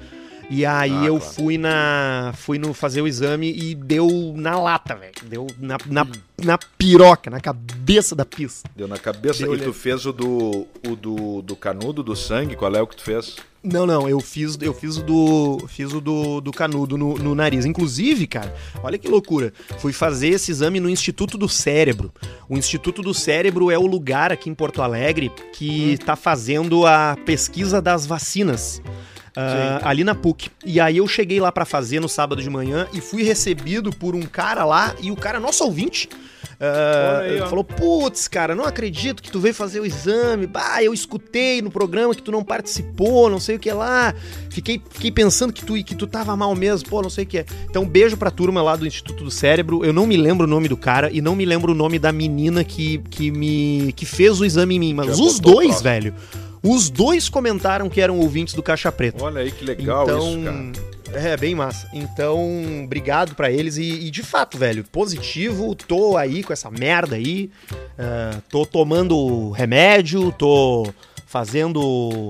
E 0.50 0.64
aí 0.64 0.92
ah, 0.92 1.04
eu 1.04 1.18
claro. 1.18 1.34
fui 1.34 1.58
na. 1.58 2.32
fui 2.34 2.58
no 2.58 2.72
fazer 2.72 3.02
o 3.02 3.06
exame 3.06 3.52
e 3.52 3.74
deu 3.74 4.32
na 4.34 4.58
lata, 4.58 4.94
velho. 4.94 5.12
Deu 5.24 5.46
na, 5.58 5.76
na, 5.86 6.06
na 6.42 6.58
piroca, 6.78 7.30
na 7.30 7.38
cabeça 7.38 8.16
da 8.16 8.24
pista. 8.24 8.68
Deu 8.74 8.88
na 8.88 8.96
cabeça 8.96 9.44
deu, 9.44 9.54
e 9.54 9.58
tu 9.58 9.74
fez 9.74 10.06
o 10.06 10.12
do. 10.12 10.66
o 10.86 10.96
do, 10.96 11.42
do 11.42 11.54
canudo, 11.54 12.02
do 12.02 12.16
sangue? 12.16 12.56
Qual 12.56 12.74
é 12.74 12.80
o 12.80 12.86
que 12.86 12.96
tu 12.96 13.02
fez? 13.02 13.36
Não, 13.62 13.84
não, 13.84 14.08
eu 14.08 14.20
fiz, 14.20 14.56
eu 14.62 14.72
fiz 14.72 14.96
o 14.96 15.02
do. 15.02 15.66
Fiz 15.68 15.92
o 15.92 16.00
do, 16.00 16.40
do 16.40 16.50
canudo 16.50 16.96
no, 16.96 17.18
no 17.18 17.34
nariz. 17.34 17.66
Inclusive, 17.66 18.26
cara, 18.26 18.54
olha 18.82 18.96
que 18.96 19.08
loucura. 19.08 19.52
Fui 19.78 19.92
fazer 19.92 20.28
esse 20.28 20.50
exame 20.50 20.80
no 20.80 20.88
Instituto 20.88 21.36
do 21.36 21.48
Cérebro. 21.48 22.10
O 22.48 22.56
Instituto 22.56 23.02
do 23.02 23.12
Cérebro 23.12 23.70
é 23.70 23.78
o 23.78 23.86
lugar 23.86 24.32
aqui 24.32 24.48
em 24.48 24.54
Porto 24.54 24.80
Alegre 24.80 25.30
que 25.52 25.92
está 25.92 26.14
hum. 26.14 26.16
fazendo 26.16 26.86
a 26.86 27.18
pesquisa 27.26 27.82
das 27.82 28.06
vacinas. 28.06 28.80
Uh, 29.36 29.84
ali 29.86 30.04
na 30.04 30.14
PUC. 30.14 30.50
E 30.64 30.80
aí 30.80 30.96
eu 30.96 31.06
cheguei 31.06 31.40
lá 31.40 31.52
para 31.52 31.64
fazer 31.64 32.00
no 32.00 32.08
sábado 32.08 32.42
de 32.42 32.50
manhã 32.50 32.86
e 32.92 33.00
fui 33.00 33.22
recebido 33.22 33.90
por 33.90 34.14
um 34.14 34.22
cara 34.22 34.64
lá, 34.64 34.94
e 35.00 35.10
o 35.10 35.16
cara, 35.16 35.38
nosso 35.38 35.64
ouvinte, 35.64 36.08
uh, 36.60 37.20
aí, 37.22 37.38
falou: 37.48 37.64
Putz, 37.64 38.28
cara, 38.28 38.54
não 38.54 38.64
acredito 38.64 39.22
que 39.22 39.30
tu 39.30 39.40
veio 39.40 39.54
fazer 39.54 39.80
o 39.80 39.86
exame. 39.86 40.46
Bah, 40.46 40.82
eu 40.82 40.92
escutei 40.92 41.62
no 41.62 41.70
programa 41.70 42.14
que 42.14 42.22
tu 42.22 42.32
não 42.32 42.42
participou, 42.42 43.30
não 43.30 43.40
sei 43.40 43.56
o 43.56 43.58
que 43.58 43.70
lá. 43.70 44.14
Fiquei, 44.50 44.82
fiquei 44.90 45.10
pensando 45.10 45.52
que 45.52 45.64
tu, 45.64 45.74
que 45.84 45.94
tu 45.94 46.06
tava 46.06 46.36
mal 46.36 46.54
mesmo, 46.54 46.88
pô, 46.88 47.02
não 47.02 47.10
sei 47.10 47.24
o 47.24 47.26
que 47.26 47.38
é. 47.38 47.46
Então, 47.68 47.86
beijo 47.86 48.16
pra 48.16 48.30
turma 48.30 48.62
lá 48.62 48.76
do 48.76 48.86
Instituto 48.86 49.24
do 49.24 49.30
Cérebro. 49.30 49.84
Eu 49.84 49.92
não 49.92 50.06
me 50.06 50.16
lembro 50.16 50.46
o 50.46 50.50
nome 50.50 50.68
do 50.68 50.76
cara 50.76 51.10
e 51.12 51.20
não 51.20 51.36
me 51.36 51.44
lembro 51.44 51.72
o 51.72 51.74
nome 51.74 51.98
da 51.98 52.12
menina 52.12 52.64
que, 52.64 52.98
que 53.10 53.30
me 53.30 53.92
que 53.94 54.04
fez 54.04 54.40
o 54.40 54.44
exame 54.44 54.76
em 54.76 54.78
mim, 54.78 54.94
mas 54.94 55.16
Já 55.16 55.22
os 55.22 55.38
dois, 55.38 55.80
velho 55.80 56.14
os 56.62 56.90
dois 56.90 57.28
comentaram 57.28 57.88
que 57.88 58.00
eram 58.00 58.18
ouvintes 58.18 58.54
do 58.54 58.62
Caixa 58.62 58.90
Preta. 58.90 59.22
Olha 59.22 59.40
aí 59.40 59.50
que 59.50 59.64
legal 59.64 60.04
então, 60.04 60.28
isso, 60.28 60.44
cara. 60.44 60.98
É, 61.12 61.36
bem 61.36 61.54
massa. 61.54 61.88
Então, 61.92 62.84
obrigado 62.84 63.34
para 63.34 63.50
eles. 63.50 63.76
E, 63.76 64.06
e, 64.06 64.10
de 64.10 64.22
fato, 64.22 64.58
velho, 64.58 64.84
positivo. 64.84 65.74
Tô 65.74 66.16
aí 66.16 66.42
com 66.42 66.52
essa 66.52 66.70
merda 66.70 67.16
aí. 67.16 67.50
Uh, 67.72 68.42
tô 68.50 68.66
tomando 68.66 69.50
remédio, 69.50 70.30
tô 70.32 70.86
fazendo. 71.26 72.28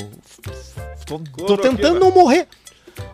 Tô, 1.06 1.18
tô 1.44 1.58
tentando 1.58 1.99
não 1.99 2.11
morrer. 2.11 2.47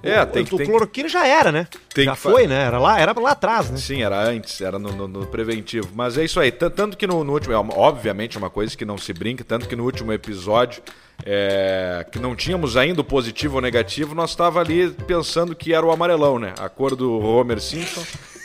É, 0.03 0.23
o, 0.23 0.27
tem, 0.27 0.43
o, 0.43 0.57
tem, 0.57 0.67
cloroquina 0.67 1.09
já 1.09 1.27
era, 1.27 1.53
né? 1.53 1.67
já 1.97 2.15
foi, 2.15 2.47
né? 2.47 2.65
Era 2.65 2.79
lá, 2.79 2.99
era 2.99 3.19
lá 3.19 3.31
atrás, 3.33 3.71
né? 3.71 3.77
Sim, 3.77 4.03
era 4.03 4.19
antes, 4.23 4.61
era 4.61 4.79
no, 4.79 4.93
no, 4.93 5.09
no 5.09 5.27
preventivo. 5.27 5.91
Mas 5.95 6.17
é 6.17 6.25
isso 6.25 6.41
aí. 6.41 6.51
Tanto 6.51 6.97
que 6.97 7.07
no, 7.07 7.23
no 7.23 7.33
último, 7.33 7.53
é 7.53 7.57
obviamente 7.57 8.37
uma 8.39 8.51
coisa 8.51 8.77
que 8.77 8.85
não 8.85 8.99
se 8.99 9.13
brinca, 9.13 9.45
tanto 9.45 9.69
que 9.69 9.77
no 9.77 9.85
último 9.85 10.13
episódio, 10.13 10.83
é, 11.25 12.05
que 12.11 12.19
não 12.19 12.35
tínhamos 12.35 12.77
ainda 12.77 13.01
o 13.01 13.05
positivo 13.05 13.57
ou 13.57 13.61
negativo, 13.61 14.15
nós 14.15 14.31
estava 14.31 14.61
ali 14.61 14.91
pensando 15.07 15.55
que 15.55 15.73
era 15.73 15.85
o 15.85 15.91
amarelão, 15.91 16.39
né? 16.39 16.55
A 16.59 16.69
cor 16.69 16.97
do 16.97 17.19
Homer 17.19 17.61
Simpson, 17.61 18.03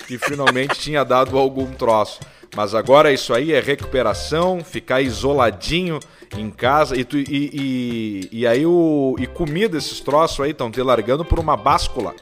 que 0.07 0.17
finalmente 0.17 0.75
tinha 0.79 1.03
dado 1.03 1.37
algum 1.37 1.71
troço. 1.71 2.19
Mas 2.55 2.73
agora 2.73 3.11
isso 3.11 3.33
aí 3.33 3.53
é 3.53 3.59
recuperação, 3.59 4.63
ficar 4.63 5.01
isoladinho 5.01 5.99
em 6.37 6.49
casa 6.49 6.97
e, 6.97 7.03
tu, 7.03 7.17
e, 7.17 7.25
e, 7.29 8.29
e 8.31 8.47
aí 8.47 8.65
o 8.65 9.15
e 9.19 9.27
comida 9.27 9.77
esses 9.77 9.99
troços 9.99 10.39
aí 10.39 10.51
estão 10.51 10.71
te 10.71 10.81
largando 10.81 11.23
por 11.23 11.39
uma 11.39 11.55
báscula. 11.55 12.15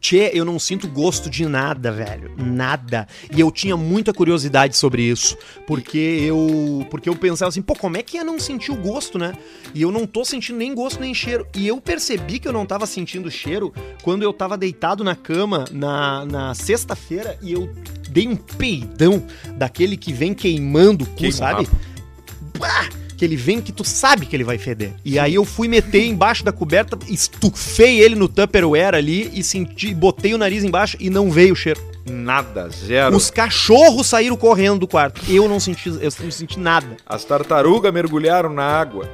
Tchê, 0.00 0.30
eu 0.32 0.46
não 0.46 0.58
sinto 0.58 0.88
gosto 0.88 1.28
de 1.28 1.44
nada, 1.46 1.92
velho. 1.92 2.32
Nada. 2.38 3.06
E 3.34 3.38
eu 3.38 3.50
tinha 3.50 3.76
muita 3.76 4.14
curiosidade 4.14 4.76
sobre 4.76 5.02
isso. 5.02 5.36
Porque 5.66 5.98
eu. 5.98 6.86
Porque 6.90 7.08
eu 7.08 7.14
pensava 7.14 7.50
assim, 7.50 7.60
pô, 7.60 7.74
como 7.74 7.98
é 7.98 8.02
que 8.02 8.16
é 8.16 8.24
não 8.24 8.38
sentir 8.38 8.72
o 8.72 8.76
gosto, 8.76 9.18
né? 9.18 9.34
E 9.74 9.82
eu 9.82 9.92
não 9.92 10.06
tô 10.06 10.24
sentindo 10.24 10.58
nem 10.58 10.74
gosto 10.74 11.00
nem 11.00 11.12
cheiro. 11.12 11.46
E 11.54 11.68
eu 11.68 11.80
percebi 11.80 12.38
que 12.38 12.48
eu 12.48 12.52
não 12.52 12.64
tava 12.64 12.86
sentindo 12.86 13.30
cheiro 13.30 13.74
quando 14.02 14.22
eu 14.22 14.32
tava 14.32 14.56
deitado 14.56 15.04
na 15.04 15.14
cama 15.14 15.66
na, 15.70 16.24
na 16.24 16.54
sexta-feira 16.54 17.38
e 17.42 17.52
eu 17.52 17.70
dei 18.08 18.26
um 18.26 18.36
peidão 18.36 19.22
daquele 19.56 19.96
que 19.96 20.12
vem 20.12 20.32
queimando 20.32 21.04
o 21.04 21.08
cu, 21.08 21.30
sabe? 21.30 21.68
Bah! 22.58 22.88
Que 23.20 23.24
ele 23.26 23.36
vem 23.36 23.60
que 23.60 23.70
tu 23.70 23.84
sabe 23.84 24.24
que 24.24 24.34
ele 24.34 24.44
vai 24.44 24.56
feder. 24.56 24.94
E 25.04 25.18
aí 25.18 25.34
eu 25.34 25.44
fui 25.44 25.68
meter 25.68 26.06
embaixo 26.06 26.42
da 26.42 26.50
coberta, 26.50 26.98
estufei 27.06 28.00
ele 28.00 28.14
no 28.14 28.26
Tupperware 28.26 28.94
ali 28.94 29.30
e 29.38 29.44
senti, 29.44 29.92
botei 29.92 30.32
o 30.32 30.38
nariz 30.38 30.64
embaixo 30.64 30.96
e 30.98 31.10
não 31.10 31.30
veio 31.30 31.52
o 31.52 31.56
cheiro. 31.56 31.78
Nada, 32.10 32.70
zero. 32.70 33.14
Os 33.14 33.30
cachorros 33.30 34.06
saíram 34.06 34.38
correndo 34.38 34.78
do 34.78 34.88
quarto. 34.88 35.20
Eu 35.28 35.46
não 35.50 35.60
senti, 35.60 35.90
eu 35.90 36.10
não 36.18 36.30
senti 36.30 36.58
nada. 36.58 36.96
As 37.04 37.22
tartarugas 37.22 37.92
mergulharam 37.92 38.54
na 38.54 38.64
água. 38.64 39.06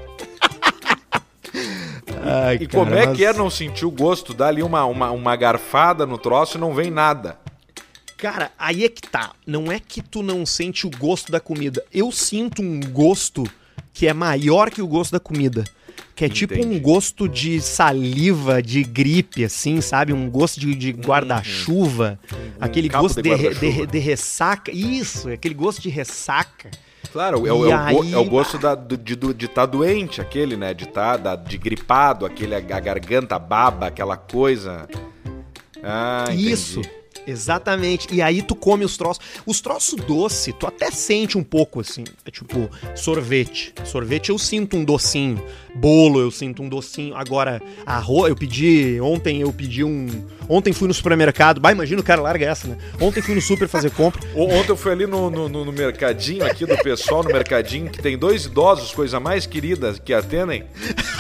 Ai, 2.23 2.55
e 2.61 2.67
cara, 2.69 2.85
como 2.85 2.95
é 2.95 3.07
mas... 3.07 3.17
que 3.17 3.25
é 3.25 3.33
não 3.33 3.51
sentir 3.51 3.87
o 3.87 3.91
gosto? 3.91 4.33
Dá 4.33 4.47
ali 4.47 4.63
uma, 4.63 4.85
uma, 4.85 5.11
uma 5.11 5.35
garfada 5.35 6.07
no 6.07 6.17
troço 6.17 6.59
e 6.59 6.61
não 6.61 6.73
vem 6.73 6.93
nada. 6.93 7.37
Cara, 8.17 8.53
aí 8.57 8.85
é 8.85 8.89
que 8.89 9.03
tá. 9.03 9.33
Não 9.45 9.73
é 9.73 9.81
que 9.81 10.01
tu 10.01 10.23
não 10.23 10.47
sente 10.47 10.87
o 10.87 10.91
gosto 10.91 11.33
da 11.33 11.41
comida. 11.41 11.85
Eu 11.93 12.13
sinto 12.13 12.63
um 12.63 12.79
gosto 12.93 13.43
que 13.97 14.07
é 14.07 14.13
maior 14.13 14.71
que 14.71 14.83
o 14.83 14.87
gosto 14.87 15.13
da 15.13 15.19
comida. 15.19 15.65
Que 16.15 16.25
é 16.25 16.27
Entendi. 16.27 16.47
tipo 16.47 16.67
um 16.67 16.79
gosto 16.79 17.27
de 17.27 17.63
saliva, 17.63 18.63
de 18.63 18.83
gripe, 18.85 19.43
assim, 19.43 19.81
sabe? 19.81 20.13
Um 20.13 20.29
gosto 20.29 20.61
de, 20.61 20.75
de 20.75 20.91
guarda-chuva. 20.91 22.19
Uhum. 22.31 22.39
aquele 22.61 22.95
um 22.95 23.01
gosto 23.01 23.23
de, 23.23 23.35
de, 23.35 23.55
de, 23.55 23.87
de, 23.87 23.99
ressaca. 23.99 24.71
Isso, 24.71 25.31
aquele 25.31 25.55
gosto 25.55 25.81
de 25.81 25.89
ressaca. 25.89 26.71
Claro, 27.11 27.47
é, 27.47 27.53
o, 27.53 27.67
é, 27.67 27.73
aí... 27.73 28.13
é 28.13 28.19
o 28.19 28.25
gosto 28.27 28.59
da, 28.59 28.75
de 28.75 29.15
estar 29.15 29.49
tá 29.55 29.67
doente, 29.67 30.21
aquele, 30.21 30.59
né? 30.59 30.75
De 30.75 30.85
estar 30.85 31.17
tá, 31.17 31.35
de 31.35 31.57
gripado, 31.57 32.27
aquele, 32.27 32.55
a 32.55 32.61
garganta 32.61 33.39
baba, 33.39 33.87
aquela 33.87 34.19
coisa. 34.19 34.87
Ah, 35.83 36.27
entendi. 36.29 36.83
Exatamente. 37.27 38.15
E 38.15 38.23
aí 38.23 38.43
tu 38.43 38.55
come 38.55 38.85
os 38.85 38.97
troços. 38.97 39.25
Os 39.45 39.61
troços 39.61 40.01
doce, 40.05 40.53
tu 40.53 40.67
até 40.67 40.91
sente 40.91 41.37
um 41.37 41.43
pouco 41.43 41.81
assim. 41.81 42.05
É 42.25 42.31
tipo 42.31 42.71
sorvete. 42.95 43.75
Sorvete 43.85 44.31
eu 44.31 44.39
sinto 44.39 44.77
um 44.77 44.85
docinho. 44.85 45.43
Bolo 45.77 46.21
eu 46.21 46.31
sinto 46.31 46.63
um 46.63 46.69
docinho. 46.69 47.15
Agora, 47.15 47.61
arroz, 47.85 48.29
eu 48.31 48.37
pedi. 48.37 48.99
Ontem 49.01 49.41
eu 49.41 49.53
pedi 49.53 49.85
um. 49.85 50.09
Ontem 50.49 50.73
fui 50.73 50.89
no 50.89 50.95
supermercado. 50.95 51.61
Bah, 51.61 51.73
imagina 51.73 52.01
o 52.01 52.05
cara 52.05 52.21
larga 52.21 52.47
essa, 52.47 52.69
né? 52.69 52.79
Ontem 53.01 53.21
fui 53.21 53.35
no 53.35 53.41
super 53.41 53.69
fazer 53.69 53.91
compra. 53.91 54.21
Ontem 54.35 54.71
eu 54.71 54.77
fui 54.77 54.93
ali 54.93 55.07
no, 55.07 55.31
no, 55.31 55.49
no, 55.49 55.73
mercadinho 55.73 56.45
aqui 56.45 56.65
do 56.65 56.77
pessoal, 56.79 57.23
no 57.23 57.31
mercadinho, 57.31 57.91
que 57.91 58.01
tem 58.01 58.17
dois 58.17 58.47
idosos, 58.47 58.93
coisa 58.93 59.19
mais 59.21 59.47
querida 59.47 59.95
que 59.95 60.15
atendem. 60.15 60.65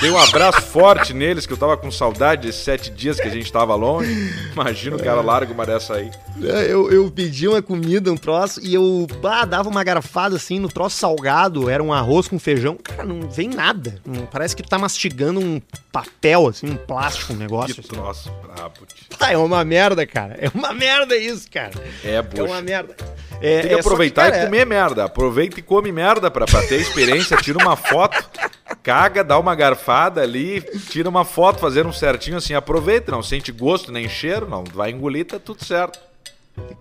Dei 0.00 0.10
um 0.10 0.18
abraço 0.18 0.62
forte 0.62 1.12
neles, 1.12 1.46
que 1.46 1.52
eu 1.52 1.56
tava 1.56 1.76
com 1.76 1.90
saudade 1.90 2.46
desses 2.46 2.62
sete 2.62 2.90
dias 2.90 3.18
que 3.18 3.26
a 3.26 3.30
gente 3.30 3.50
tava 3.52 3.74
longe. 3.74 4.10
Imagina 4.52 4.96
o 4.96 5.02
cara 5.02 5.20
larga 5.20 5.52
uma 5.52 5.66
dessa 5.66 5.94
aí. 5.94 6.10
É, 6.42 6.70
eu, 6.70 6.90
eu 6.90 7.10
pedi 7.10 7.48
uma 7.48 7.62
comida, 7.62 8.12
um 8.12 8.16
troço, 8.16 8.60
e 8.62 8.74
eu 8.74 9.06
bah, 9.20 9.44
dava 9.44 9.68
uma 9.68 9.82
garfada 9.82 10.36
assim 10.36 10.58
no 10.58 10.68
troço 10.68 10.96
salgado, 10.96 11.70
era 11.70 11.82
um 11.82 11.92
arroz 11.92 12.28
com 12.28 12.38
feijão. 12.38 12.76
Cara, 12.82 13.04
não 13.04 13.28
vem 13.28 13.48
nada. 13.48 14.00
Não, 14.04 14.26
parece 14.26 14.45
que 14.54 14.62
tu 14.62 14.68
tá 14.68 14.78
mastigando 14.78 15.40
um 15.40 15.60
papel, 15.90 16.46
assim, 16.46 16.68
um 16.68 16.76
plástico, 16.76 17.32
um 17.32 17.36
negócio. 17.36 17.74
Que 17.74 17.80
assim. 17.80 17.88
troço 17.88 18.30
brabo. 18.42 18.86
Ah, 19.18 19.32
é 19.32 19.36
uma 19.36 19.64
merda, 19.64 20.06
cara. 20.06 20.36
É 20.40 20.50
uma 20.54 20.72
merda 20.72 21.16
isso, 21.16 21.50
cara. 21.50 21.72
É, 22.04 22.20
bucha. 22.20 22.42
É 22.42 22.44
uma 22.44 22.60
merda. 22.60 22.94
É, 23.40 23.60
Tem 23.60 23.68
que 23.68 23.74
é, 23.74 23.80
aproveitar 23.80 24.26
que, 24.26 24.30
cara, 24.32 24.42
e 24.42 24.46
comer 24.46 24.60
é... 24.60 24.64
merda. 24.64 25.04
Aproveita 25.04 25.58
e 25.58 25.62
come 25.62 25.90
merda 25.90 26.30
pra, 26.30 26.46
pra 26.46 26.62
ter 26.62 26.80
experiência. 26.80 27.36
Tira 27.36 27.58
uma 27.58 27.76
foto, 27.76 28.28
caga, 28.82 29.24
dá 29.24 29.38
uma 29.38 29.54
garfada 29.54 30.22
ali, 30.22 30.62
tira 30.90 31.08
uma 31.08 31.24
foto 31.24 31.58
fazendo 31.58 31.88
um 31.88 31.92
certinho 31.92 32.36
assim. 32.36 32.54
Aproveita, 32.54 33.12
não 33.12 33.22
sente 33.22 33.50
gosto 33.52 33.90
nem 33.90 34.08
cheiro, 34.08 34.48
não. 34.48 34.64
Vai 34.64 34.90
engolir, 34.90 35.26
tá 35.26 35.38
tudo 35.38 35.64
certo. 35.64 35.98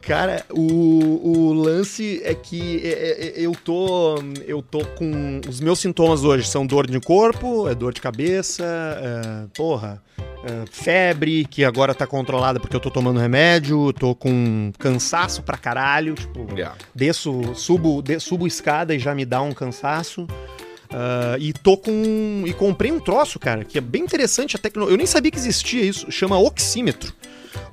Cara, 0.01 0.45
o, 0.51 1.49
o 1.49 1.53
lance 1.53 2.21
é 2.23 2.35
que 2.35 2.79
é, 2.83 2.89
é, 2.89 3.27
é, 3.27 3.33
eu 3.37 3.53
tô 3.53 4.15
eu 4.45 4.61
tô 4.61 4.85
com 4.85 5.41
os 5.49 5.59
meus 5.59 5.79
sintomas 5.79 6.23
hoje 6.23 6.47
são 6.47 6.65
dor 6.65 6.85
de 6.85 6.99
corpo, 6.99 7.67
é 7.67 7.73
dor 7.73 7.91
de 7.91 8.01
cabeça, 8.01 8.63
é, 8.63 9.47
porra, 9.55 9.99
é, 10.43 10.65
febre 10.69 11.43
que 11.45 11.65
agora 11.65 11.95
tá 11.95 12.05
controlada 12.05 12.59
porque 12.59 12.75
eu 12.75 12.79
tô 12.79 12.91
tomando 12.91 13.19
remédio, 13.19 13.91
tô 13.93 14.13
com 14.13 14.71
cansaço 14.77 15.41
pra 15.41 15.57
caralho, 15.57 16.13
tipo, 16.13 16.47
yeah. 16.51 16.77
desço, 16.93 17.55
subo, 17.55 18.03
de, 18.03 18.19
subo 18.19 18.45
escada 18.45 18.93
e 18.93 18.99
já 18.99 19.15
me 19.15 19.25
dá 19.25 19.41
um 19.41 19.53
cansaço. 19.53 20.27
Uh, 20.85 21.35
e 21.39 21.51
tô 21.51 21.75
com. 21.75 22.43
E 22.45 22.53
comprei 22.53 22.91
um 22.91 22.99
troço, 22.99 23.39
cara, 23.39 23.65
que 23.65 23.77
é 23.77 23.81
bem 23.81 24.03
interessante 24.03 24.55
a 24.55 24.59
tecnologia. 24.59 24.93
Eu 24.93 24.97
nem 24.97 25.07
sabia 25.07 25.31
que 25.31 25.37
existia 25.37 25.83
isso. 25.83 26.09
Chama 26.11 26.37
oxímetro. 26.37 27.11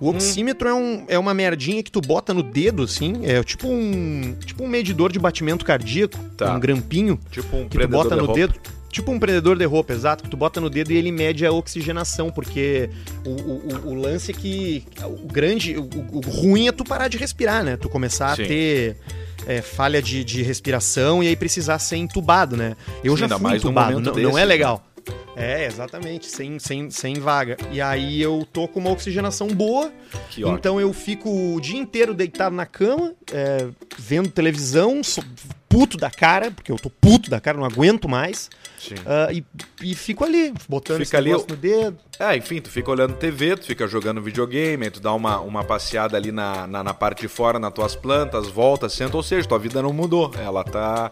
O 0.01 0.09
oxímetro 0.09 0.69
hum. 0.69 0.71
é, 0.71 0.75
um, 0.75 1.05
é 1.09 1.19
uma 1.19 1.35
merdinha 1.35 1.83
que 1.83 1.91
tu 1.91 2.01
bota 2.01 2.35
no 2.35 2.43
dedo, 2.43 2.83
assim. 2.83 3.21
É 3.25 3.43
tipo 3.43 3.69
um, 3.69 4.35
tipo 4.45 4.65
um 4.65 4.69
medidor 4.69 5.13
de 5.13 5.19
batimento 5.19 5.65
cardíaco. 5.65 6.19
Tá. 6.37 6.55
Um 6.55 6.61
grampinho. 6.61 7.19
Tipo 7.31 7.57
um 7.57 7.69
que 7.69 7.79
tu 7.79 7.89
bota 7.89 8.17
no 8.17 8.27
roupa. 8.27 8.35
dedo. 8.35 8.55
Tipo 8.93 9.11
um 9.11 9.19
prendedor 9.19 9.57
de 9.57 9.65
roupa, 9.65 9.95
exato, 9.95 10.23
que 10.23 10.29
tu 10.29 10.37
bota 10.37 10.61
no 10.61 10.69
dedo 10.69 10.93
e 10.93 10.97
ele 10.99 11.11
mede 11.11 11.47
a 11.47 11.51
oxigenação, 11.51 12.31
porque 12.31 12.91
o, 13.25 13.31
o, 13.31 13.89
o 13.93 13.95
lance 13.95 14.33
é 14.33 14.35
que 14.35 14.85
o 15.03 15.27
grande, 15.27 15.79
o, 15.79 15.89
o, 16.13 16.21
ruim 16.21 16.69
é 16.69 16.73
tu 16.73 16.85
parar 16.85 17.09
de 17.09 17.17
respirar, 17.17 17.65
né? 17.65 17.79
Tu 17.79 17.89
começar 17.89 18.37
Sim. 18.37 18.43
a 18.43 18.47
ter 18.47 18.97
é, 19.47 19.63
falha 19.63 20.03
de, 20.03 20.23
de 20.23 20.43
respiração 20.43 21.23
e 21.23 21.29
aí 21.29 21.35
precisar 21.35 21.79
ser 21.79 21.97
entubado, 21.97 22.55
né? 22.55 22.77
Eu 23.03 23.17
Sim, 23.17 23.29
já 23.29 23.39
fui 23.39 23.57
entubado, 23.57 23.99
não, 23.99 24.13
desse, 24.13 24.27
não 24.27 24.37
é 24.37 24.45
legal. 24.45 24.85
É, 25.35 25.65
exatamente, 25.67 26.27
sem, 26.27 26.59
sem, 26.59 26.91
sem 26.91 27.15
vaga. 27.15 27.57
E 27.71 27.81
aí 27.81 28.21
eu 28.21 28.47
tô 28.53 28.69
com 28.69 28.81
uma 28.81 28.91
oxigenação 28.91 29.49
boa, 29.49 29.93
que 30.31 30.43
então 30.43 30.81
eu 30.81 30.93
fico 30.93 31.55
o 31.55 31.61
dia 31.61 31.79
inteiro 31.79 32.15
deitado 32.15 32.55
na 32.55 32.67
cama, 32.67 33.15
é, 33.33 33.69
vendo 33.99 34.31
televisão, 34.31 35.01
puto 35.69 35.97
da 35.97 36.11
cara, 36.11 36.51
porque 36.51 36.71
eu 36.71 36.77
tô 36.77 36.91
puto 36.91 37.31
da 37.31 37.41
cara, 37.41 37.57
não 37.57 37.65
aguento 37.65 38.07
mais. 38.09 38.51
Uh, 38.91 39.33
e, 39.33 39.45
e 39.91 39.95
fico 39.95 40.23
ali, 40.23 40.53
botando 40.69 41.03
fica 41.03 41.03
esse 41.03 41.17
ali, 41.17 41.31
no 41.31 41.57
dedo. 41.57 41.99
É, 42.19 42.37
enfim, 42.37 42.61
tu 42.61 42.69
fica 42.69 42.91
olhando 42.91 43.15
TV, 43.15 43.57
tu 43.57 43.65
fica 43.65 43.87
jogando 43.87 44.21
videogame, 44.21 44.91
tu 44.91 45.01
dá 45.01 45.15
uma, 45.15 45.41
uma 45.41 45.65
passeada 45.65 46.17
ali 46.17 46.31
na, 46.31 46.67
na, 46.67 46.85
na, 46.85 46.93
parte 46.93 47.23
de 47.23 47.29
fora, 47.29 47.59
nas 47.59 47.73
tuas 47.73 47.97
plantas, 47.97 48.49
volta, 48.49 48.89
senta, 48.89 49.17
ou 49.17 49.23
seja, 49.23 49.49
tua 49.49 49.59
vida 49.59 49.81
não 49.81 49.93
mudou. 49.93 50.31
Ela 50.39 50.63
tá. 50.63 51.11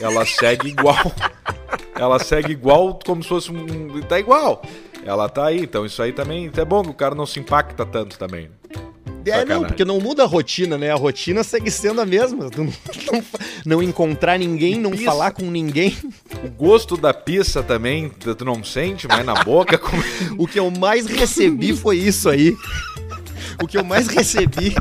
Ela 0.00 0.26
segue 0.26 0.68
igual. 0.68 0.96
ela 1.94 2.18
segue 2.18 2.52
igual 2.52 2.98
como 3.04 3.22
se 3.22 3.28
fosse 3.28 3.50
um. 3.50 4.00
Tá 4.02 4.18
igual. 4.18 4.62
Ela 5.04 5.28
tá 5.28 5.46
aí, 5.46 5.60
então 5.60 5.84
isso 5.84 6.00
aí 6.02 6.12
também 6.12 6.50
é 6.56 6.64
bom 6.64 6.82
que 6.82 6.90
o 6.90 6.94
cara 6.94 7.14
não 7.14 7.26
se 7.26 7.40
impacta 7.40 7.84
tanto 7.84 8.18
também. 8.18 8.48
É, 9.24 9.44
não, 9.44 9.64
porque 9.64 9.84
não 9.84 10.00
muda 10.00 10.24
a 10.24 10.26
rotina, 10.26 10.76
né? 10.76 10.90
A 10.90 10.96
rotina 10.96 11.44
segue 11.44 11.70
sendo 11.70 12.00
a 12.00 12.06
mesma. 12.06 12.48
Não, 12.56 12.64
não, 13.12 13.24
não 13.64 13.82
encontrar 13.82 14.38
ninguém, 14.38 14.78
não 14.78 14.90
pizza. 14.90 15.04
falar 15.04 15.30
com 15.30 15.44
ninguém. 15.44 15.96
O 16.44 16.50
gosto 16.50 16.96
da 16.96 17.14
pizza 17.14 17.62
também, 17.62 18.08
tu 18.08 18.44
não 18.44 18.64
sente 18.64 19.06
mais 19.06 19.24
na 19.24 19.34
boca. 19.44 19.78
Como... 19.78 20.02
o 20.38 20.46
que 20.46 20.58
eu 20.58 20.70
mais 20.70 21.06
recebi 21.06 21.74
foi 21.74 21.98
isso 21.98 22.28
aí. 22.28 22.56
O 23.62 23.66
que 23.66 23.78
eu 23.78 23.84
mais 23.84 24.08
recebi 24.08 24.74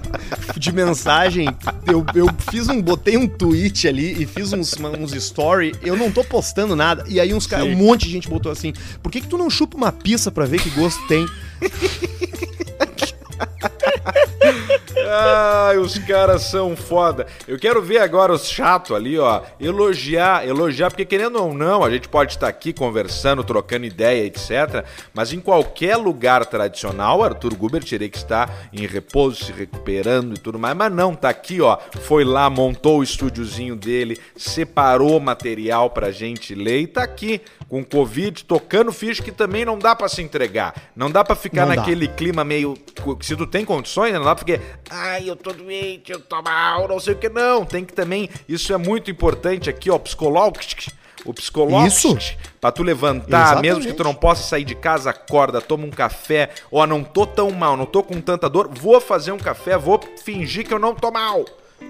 de 0.58 0.72
mensagem, 0.72 1.48
eu, 1.88 2.06
eu 2.16 2.28
fiz 2.50 2.68
um, 2.68 2.82
botei 2.82 3.18
um 3.18 3.28
tweet 3.28 3.88
ali 3.88 4.22
e 4.22 4.26
fiz 4.26 4.54
uns, 4.54 4.76
uns 5.00 5.14
story, 5.14 5.74
eu 5.82 5.96
não 5.96 6.12
tô 6.12 6.24
postando 6.24 6.76
nada. 6.76 7.06
E 7.08 7.20
aí 7.20 7.34
uns 7.34 7.48
cara, 7.48 7.64
um 7.64 7.76
monte 7.76 8.06
de 8.06 8.12
gente 8.12 8.30
botou 8.30 8.52
assim: 8.52 8.74
por 9.02 9.12
que, 9.12 9.22
que 9.22 9.28
tu 9.28 9.38
não 9.38 9.50
chupa 9.50 9.78
uma 9.78 9.92
pizza 9.92 10.32
pra 10.32 10.46
ver 10.46 10.62
que 10.62 10.70
gosto 10.72 11.06
tem? 11.08 11.26
Ai, 15.10 15.78
os 15.78 15.98
caras 16.00 16.44
são 16.44 16.76
foda. 16.76 17.26
Eu 17.48 17.58
quero 17.58 17.82
ver 17.82 18.00
agora 18.00 18.34
os 18.34 18.50
chato 18.50 18.96
ali, 18.96 19.18
ó, 19.18 19.42
elogiar, 19.60 20.48
elogiar, 20.48 20.90
porque 20.90 21.06
querendo 21.06 21.42
ou 21.42 21.54
não, 21.54 21.84
a 21.84 21.90
gente 21.90 22.08
pode 22.08 22.34
estar 22.34 22.48
aqui 22.48 22.74
conversando, 22.74 23.44
trocando 23.44 23.86
ideia, 23.86 24.26
etc. 24.26 24.86
Mas 25.14 25.34
em 25.34 25.40
qualquer 25.40 25.98
lugar 25.98 26.46
tradicional, 26.46 27.24
Arthur 27.24 27.56
Guber 27.56 27.84
teria 27.84 28.10
que 28.10 28.18
estar 28.18 28.52
em 28.74 28.86
repouso, 28.86 29.46
se 29.46 29.52
recuperando 29.52 30.36
e 30.36 30.40
tudo 30.40 30.60
mais. 30.60 30.76
Mas 30.76 30.92
não, 30.92 31.16
tá 31.16 31.30
aqui, 31.30 31.62
ó. 31.62 31.78
Foi 32.02 32.24
lá, 32.24 32.50
montou 32.50 33.00
o 33.00 33.04
estúdiozinho 33.04 33.76
dele, 33.76 34.20
separou 34.36 35.20
material 35.20 35.90
pra 35.90 36.12
gente 36.12 36.54
ler 36.54 36.82
e 36.82 36.88
tá 36.88 37.04
aqui 37.04 37.42
com 37.68 37.84
Covid, 37.84 38.44
tocando 38.44 38.92
ficha 38.92 39.24
que 39.24 39.32
também 39.32 39.64
não 39.64 39.80
dá 39.80 39.96
para 39.96 40.10
se 40.10 40.22
entregar. 40.22 40.74
Não 40.96 41.10
dá 41.10 41.24
para 41.24 41.36
ficar 41.36 41.66
não 41.66 41.76
naquele 41.76 42.08
dá. 42.08 42.14
clima 42.14 42.44
meio. 42.44 42.78
Se 43.22 43.36
tu 43.36 43.48
tem 43.48 43.64
condições, 43.64 44.12
né? 44.12 44.20
não 44.20 44.26
dá 44.26 44.36
porque. 44.36 44.60
Ai, 44.94 45.30
eu 45.30 45.38
tô 45.38 45.54
doente, 45.54 46.12
eu 46.12 46.20
tô 46.20 46.42
mal, 46.42 46.86
não 46.86 47.00
sei 47.00 47.14
o 47.14 47.18
que. 47.18 47.30
Não, 47.30 47.64
tem 47.64 47.86
que 47.86 47.94
também. 47.94 48.30
Isso 48.48 48.74
é 48.74 48.78
muito 48.78 49.10
importante 49.10 49.70
aqui, 49.70 49.90
ó, 49.90 49.98
psicológico. 49.98 50.92
O 51.24 51.34
psicológico. 51.34 52.18
Isso. 52.18 52.38
Pra 52.60 52.74
tu 52.74 52.84
levantar, 52.84 53.44
Exatamente. 53.44 53.62
mesmo 53.62 53.86
que 53.86 53.94
tu 53.94 54.04
não 54.04 54.14
possa 54.14 54.44
sair 54.44 54.66
de 54.66 54.76
casa, 54.76 55.12
acorda, 55.12 55.62
toma 55.62 55.86
um 55.86 55.92
café. 55.92 56.50
Ó, 56.70 56.86
não 56.86 57.04
tô 57.04 57.26
tão 57.26 57.52
mal, 57.52 57.78
não 57.78 57.86
tô 57.86 58.04
com 58.04 58.20
tanta 58.20 58.50
dor. 58.50 58.70
Vou 58.70 59.00
fazer 59.00 59.32
um 59.32 59.38
café, 59.38 59.78
vou 59.78 60.00
fingir 60.24 60.68
que 60.68 60.74
eu 60.74 60.80
não 60.80 60.94
tô 60.94 61.10
mal. 61.10 61.46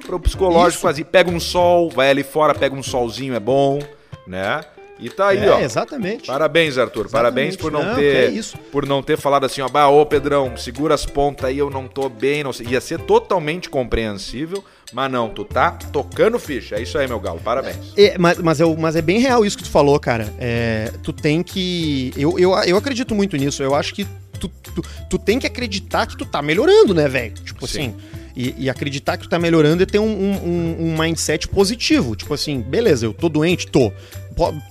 Pro 0.05 0.20
psicológico, 0.20 0.88
assim, 0.88 1.03
pega 1.03 1.31
um 1.31 1.39
sol, 1.39 1.89
vai 1.89 2.10
ali 2.12 2.24
fora, 2.24 2.53
pega 2.53 2.75
um 2.75 2.84
solzinho, 2.84 3.34
é 3.34 3.39
bom, 3.39 3.79
né? 4.27 4.63
E 5.01 5.10
tá 5.10 5.29
aí, 5.29 5.39
é, 5.39 5.50
ó. 5.50 5.60
Exatamente. 5.60 6.27
Parabéns, 6.27 6.77
Arthur. 6.77 7.08
Exatamente. 7.08 7.12
Parabéns 7.12 7.55
por 7.55 7.72
não, 7.72 7.84
não 7.84 7.96
ter 7.96 8.38
é 8.38 8.41
por 8.72 8.86
não 8.86 9.01
ter 9.01 9.17
falado 9.17 9.46
assim, 9.46 9.60
ó, 9.62 9.67
bah, 9.67 9.89
ô 9.89 10.05
Pedrão, 10.05 10.55
segura 10.55 10.93
as 10.93 11.05
pontas 11.05 11.46
aí, 11.46 11.58
eu 11.58 11.72
não 11.72 11.88
tô 11.88 12.08
bem, 12.08 12.43
não 12.43 12.53
sei. 12.53 12.67
Ia 12.67 12.79
ser 12.79 13.00
totalmente 13.00 13.67
compreensível, 13.67 14.63
mas 14.93 15.12
não, 15.12 15.27
tu 15.27 15.43
tá 15.43 15.72
tocando 15.72 16.38
ficha. 16.38 16.75
É 16.75 16.84
isso 16.84 16.98
aí, 17.00 17.08
meu 17.08 17.20
galo. 17.20 17.39
Parabéns. 17.39 17.93
É, 17.98 18.15
mas, 18.20 18.38
mas, 18.38 18.60
eu, 18.60 18.75
mas 18.77 18.96
é 18.96 19.01
bem 19.01 19.20
real 19.20 19.43
isso 19.43 19.58
que 19.58 19.63
tu 19.63 19.72
falou, 19.72 20.00
cara. 20.00 20.31
É, 20.38 20.91
tu 21.01 21.12
tem 21.12 21.41
que. 21.41 22.13
Eu, 22.15 22.38
eu, 22.38 22.55
eu 22.63 22.77
acredito 22.77 23.15
muito 23.15 23.36
nisso. 23.38 23.63
Eu 23.63 23.74
acho 23.74 23.96
que 23.96 24.05
tu, 24.39 24.48
tu, 24.48 24.84
tu 25.10 25.17
tem 25.17 25.39
que 25.39 25.48
acreditar 25.48 26.05
que 26.05 26.15
tu 26.15 26.25
tá 26.25 26.41
melhorando, 26.41 26.93
né, 26.93 27.08
velho? 27.08 27.34
Tipo 27.34 27.67
Sim. 27.67 27.79
assim. 27.79 28.22
E, 28.36 28.55
e, 28.58 28.70
acreditar 28.70 29.17
que 29.17 29.24
tu 29.24 29.29
tá 29.29 29.38
melhorando 29.38 29.84
é 29.84 29.86
ter 29.86 30.00
um, 30.00 30.05
um, 30.05 30.75
um, 30.79 30.98
mindset 30.98 31.48
positivo. 31.48 32.15
Tipo 32.15 32.34
assim, 32.34 32.62
beleza, 32.62 33.05
eu 33.05 33.13
tô 33.13 33.27
doente? 33.27 33.67
Tô. 33.67 33.91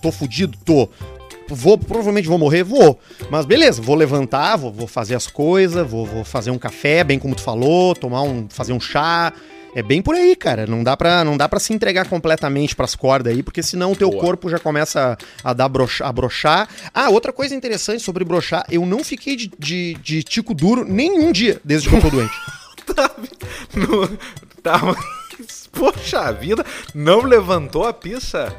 Tô 0.00 0.12
fudido? 0.12 0.56
Tô. 0.64 0.88
Vou, 1.48 1.76
provavelmente 1.76 2.28
vou 2.28 2.38
morrer? 2.38 2.62
Vou. 2.62 2.98
Mas 3.28 3.44
beleza, 3.44 3.82
vou 3.82 3.96
levantar, 3.96 4.56
vou, 4.56 4.72
vou 4.72 4.86
fazer 4.86 5.16
as 5.16 5.26
coisas, 5.26 5.88
vou, 5.88 6.06
vou, 6.06 6.24
fazer 6.24 6.50
um 6.50 6.58
café, 6.58 7.02
bem 7.02 7.18
como 7.18 7.34
tu 7.34 7.42
falou, 7.42 7.94
tomar 7.94 8.22
um. 8.22 8.46
fazer 8.48 8.72
um 8.72 8.80
chá. 8.80 9.32
É 9.74 9.82
bem 9.82 10.02
por 10.02 10.16
aí, 10.16 10.34
cara. 10.34 10.66
Não 10.66 10.82
dá 10.82 10.96
pra, 10.96 11.24
não 11.24 11.36
dá 11.36 11.48
pra 11.48 11.60
se 11.60 11.72
entregar 11.72 12.08
completamente 12.08 12.74
pras 12.74 12.94
cordas 12.94 13.32
aí, 13.32 13.42
porque 13.42 13.62
senão 13.62 13.92
o 13.92 13.96
teu 13.96 14.10
Boa. 14.10 14.20
corpo 14.20 14.50
já 14.50 14.58
começa 14.58 15.16
a 15.44 15.52
dar 15.52 15.68
broxa, 15.68 16.04
a 16.04 16.12
brochar. 16.12 16.68
Ah, 16.92 17.08
outra 17.08 17.32
coisa 17.32 17.54
interessante 17.54 18.02
sobre 18.02 18.24
brochar, 18.24 18.64
eu 18.68 18.84
não 18.84 19.04
fiquei 19.04 19.36
de, 19.36 19.50
de, 19.58 19.94
de 20.02 20.22
tico 20.24 20.54
duro 20.54 20.84
nenhum 20.84 21.30
dia 21.30 21.60
desde 21.64 21.88
que 21.88 21.94
eu 21.94 22.00
tô 22.00 22.10
doente. 22.10 22.34
no, 23.74 24.18
tava. 24.62 24.96
Poxa 25.72 26.32
vida, 26.32 26.64
não 26.94 27.22
levantou 27.22 27.86
a 27.86 27.92
pista? 27.92 28.54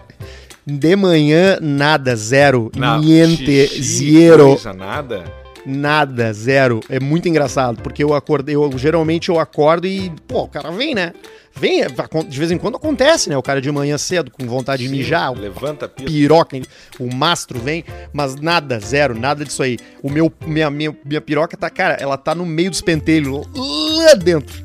De 0.66 0.96
manhã, 0.96 1.58
nada, 1.62 2.16
zero. 2.16 2.72
Não, 2.76 3.00
niente, 3.00 3.68
xixi, 3.68 4.22
zero. 4.22 4.48
Coisa, 4.48 4.74
nada? 4.74 5.24
Nada, 5.66 6.34
zero. 6.34 6.80
É 6.90 7.00
muito 7.00 7.28
engraçado, 7.28 7.82
porque 7.82 8.04
eu 8.04 8.14
acordei, 8.14 8.56
eu 8.56 8.72
geralmente 8.78 9.30
eu 9.30 9.40
acordo 9.40 9.88
e, 9.88 10.12
pô, 10.28 10.44
o 10.44 10.48
cara 10.48 10.72
vem, 10.72 10.96
né? 10.96 11.14
Vem, 11.54 11.84
de 12.28 12.40
vez 12.40 12.50
em 12.50 12.58
quando 12.58 12.78
acontece, 12.78 13.30
né? 13.30 13.38
O 13.38 13.44
cara 13.44 13.62
de 13.62 13.72
manhã 13.72 13.98
cedo 13.98 14.32
com 14.32 14.48
vontade 14.48 14.84
Sim, 14.84 14.90
de 14.90 14.98
mijar, 14.98 15.34
levanta 15.34 15.88
piroca, 15.88 16.60
o 16.98 17.14
mastro 17.14 17.60
vem, 17.60 17.84
mas 18.14 18.36
nada, 18.36 18.80
zero, 18.80 19.20
nada 19.20 19.44
disso 19.44 19.62
aí. 19.62 19.78
O 20.02 20.10
meu 20.10 20.32
minha, 20.46 20.70
minha, 20.70 20.96
minha 21.04 21.22
piroca 21.22 21.58
tá, 21.58 21.70
cara, 21.70 21.96
ela 21.96 22.18
tá 22.18 22.34
no 22.34 22.46
meio 22.46 22.70
dos 22.70 22.82
pentelhos, 22.82 23.46
lá 23.54 24.14
dentro. 24.16 24.64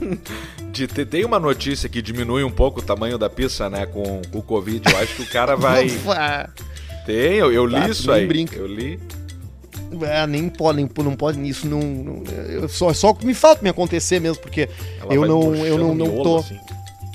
De, 0.72 0.86
tem 0.86 1.24
uma 1.24 1.38
notícia 1.38 1.88
que 1.88 2.00
diminui 2.00 2.44
um 2.44 2.50
pouco 2.50 2.80
o 2.80 2.82
tamanho 2.82 3.18
da 3.18 3.28
pista, 3.28 3.68
né, 3.68 3.86
com, 3.86 4.22
com 4.30 4.38
o 4.38 4.42
Covid. 4.42 4.82
Eu 4.90 4.98
acho 4.98 5.16
que 5.16 5.22
o 5.22 5.26
cara 5.26 5.56
vai. 5.56 5.88
tem, 7.04 7.36
eu, 7.36 7.52
eu 7.52 7.66
li 7.66 7.76
ah, 7.76 7.88
isso 7.88 8.10
aí. 8.10 8.26
Brinca. 8.26 8.56
Eu 8.56 8.66
li. 8.66 8.98
É, 10.02 10.24
nem 10.26 10.48
pode, 10.48 10.76
nem, 10.76 10.88
não 11.04 11.16
pode, 11.16 11.48
isso 11.48 11.66
não. 11.66 11.80
não 11.80 12.68
só, 12.68 12.92
só 12.92 13.16
me 13.24 13.34
falta 13.34 13.62
me 13.62 13.68
acontecer 13.68 14.20
mesmo, 14.20 14.40
porque 14.40 14.68
Ela 15.00 15.14
eu 15.14 15.26
não, 15.26 15.66
eu 15.66 15.78
não, 15.78 15.94
não 15.94 16.22
tô. 16.22 16.38
Assim. 16.38 16.58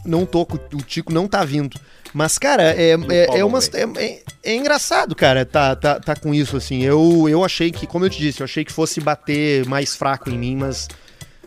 Não 0.03 0.25
tô, 0.25 0.41
o 0.41 0.81
Tico 0.81 1.13
não 1.13 1.27
tá 1.27 1.43
vindo. 1.45 1.79
Mas, 2.13 2.37
cara, 2.37 2.63
é, 2.63 2.91
é, 2.91 3.39
é, 3.39 3.43
umas, 3.43 3.69
é, 3.73 3.83
é, 3.97 4.21
é, 4.43 4.55
engraçado, 4.55 5.13
cara, 5.13 5.45
tá, 5.45 5.75
tá, 5.75 5.99
tá 5.99 6.15
com 6.15 6.33
isso, 6.33 6.55
assim. 6.55 6.81
Eu, 6.81 7.27
eu 7.27 7.43
achei 7.43 7.71
que, 7.71 7.85
como 7.85 8.05
eu 8.05 8.09
te 8.09 8.19
disse, 8.19 8.41
eu 8.41 8.45
achei 8.45 8.63
que 8.63 8.71
fosse 8.71 9.01
bater 9.01 9.65
mais 9.65 9.95
fraco 9.95 10.29
em 10.29 10.37
mim, 10.37 10.55
mas 10.55 10.87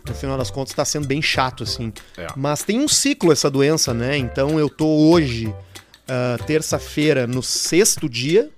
no 0.07 0.13
final 0.13 0.37
das 0.37 0.51
contas 0.51 0.73
tá 0.73 0.85
sendo 0.85 1.07
bem 1.07 1.21
chato, 1.21 1.63
assim. 1.63 1.93
É. 2.17 2.27
Mas 2.35 2.63
tem 2.63 2.79
um 2.79 2.87
ciclo 2.87 3.31
essa 3.31 3.49
doença, 3.49 3.93
né? 3.93 4.17
Então 4.17 4.59
eu 4.59 4.69
tô 4.69 4.87
hoje, 4.87 5.47
uh, 5.47 6.43
terça-feira, 6.45 7.25
no 7.27 7.43
sexto 7.43 8.09
dia 8.09 8.49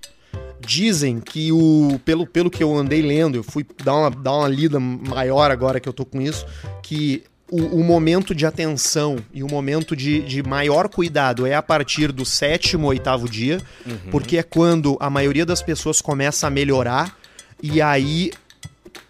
Dizem 0.63 1.19
que 1.19 1.51
o. 1.51 1.99
Pelo, 2.05 2.27
pelo 2.27 2.51
que 2.51 2.63
eu 2.63 2.77
andei 2.77 3.01
lendo, 3.01 3.35
eu 3.35 3.43
fui 3.43 3.65
dar 3.83 3.95
uma, 3.95 4.11
dar 4.11 4.33
uma 4.33 4.47
lida 4.47 4.79
maior 4.79 5.49
agora 5.49 5.79
que 5.79 5.89
eu 5.89 5.93
tô 5.93 6.05
com 6.05 6.21
isso, 6.21 6.45
que 6.83 7.23
o, 7.49 7.79
o, 7.79 7.83
momento 7.83 8.35
de 8.35 8.45
atenção 8.45 9.17
e 9.33 9.43
o 9.43 9.47
momento 9.47 9.95
de, 9.95 10.21
de, 10.21 10.43
maior 10.43 10.87
cuidado 10.87 11.47
é 11.47 11.55
a 11.55 11.63
partir 11.63 12.11
do 12.11 12.23
sétimo, 12.23 12.87
oitavo 12.87 13.27
dia, 13.27 13.59
uhum. 13.85 14.11
porque 14.11 14.37
é 14.37 14.43
quando 14.43 14.97
a 14.99 15.09
maioria 15.09 15.45
das 15.45 15.63
pessoas 15.63 15.99
começa 15.99 16.45
a 16.45 16.49
melhorar 16.49 17.17
e 17.61 17.81
aí 17.81 18.31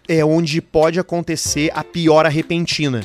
é 0.08 0.24
onde 0.24 0.60
pode 0.60 0.98
acontecer 0.98 1.70
a 1.74 1.82
piora 1.82 2.28
repentina. 2.28 3.02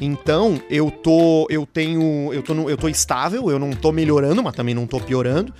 Então, 0.00 0.60
eu 0.70 0.90
tô 0.90 1.46
eu 1.50 1.66
tenho 1.66 2.32
eu 2.32 2.42
tô 2.42 2.54
eu 2.68 2.76
tô 2.76 2.88
estável, 2.88 3.50
eu 3.50 3.58
não 3.58 3.70
tô 3.70 3.92
melhorando, 3.92 4.42
mas 4.42 4.54
também 4.54 4.74
não 4.74 4.86
tô 4.86 5.00
piorando. 5.00 5.52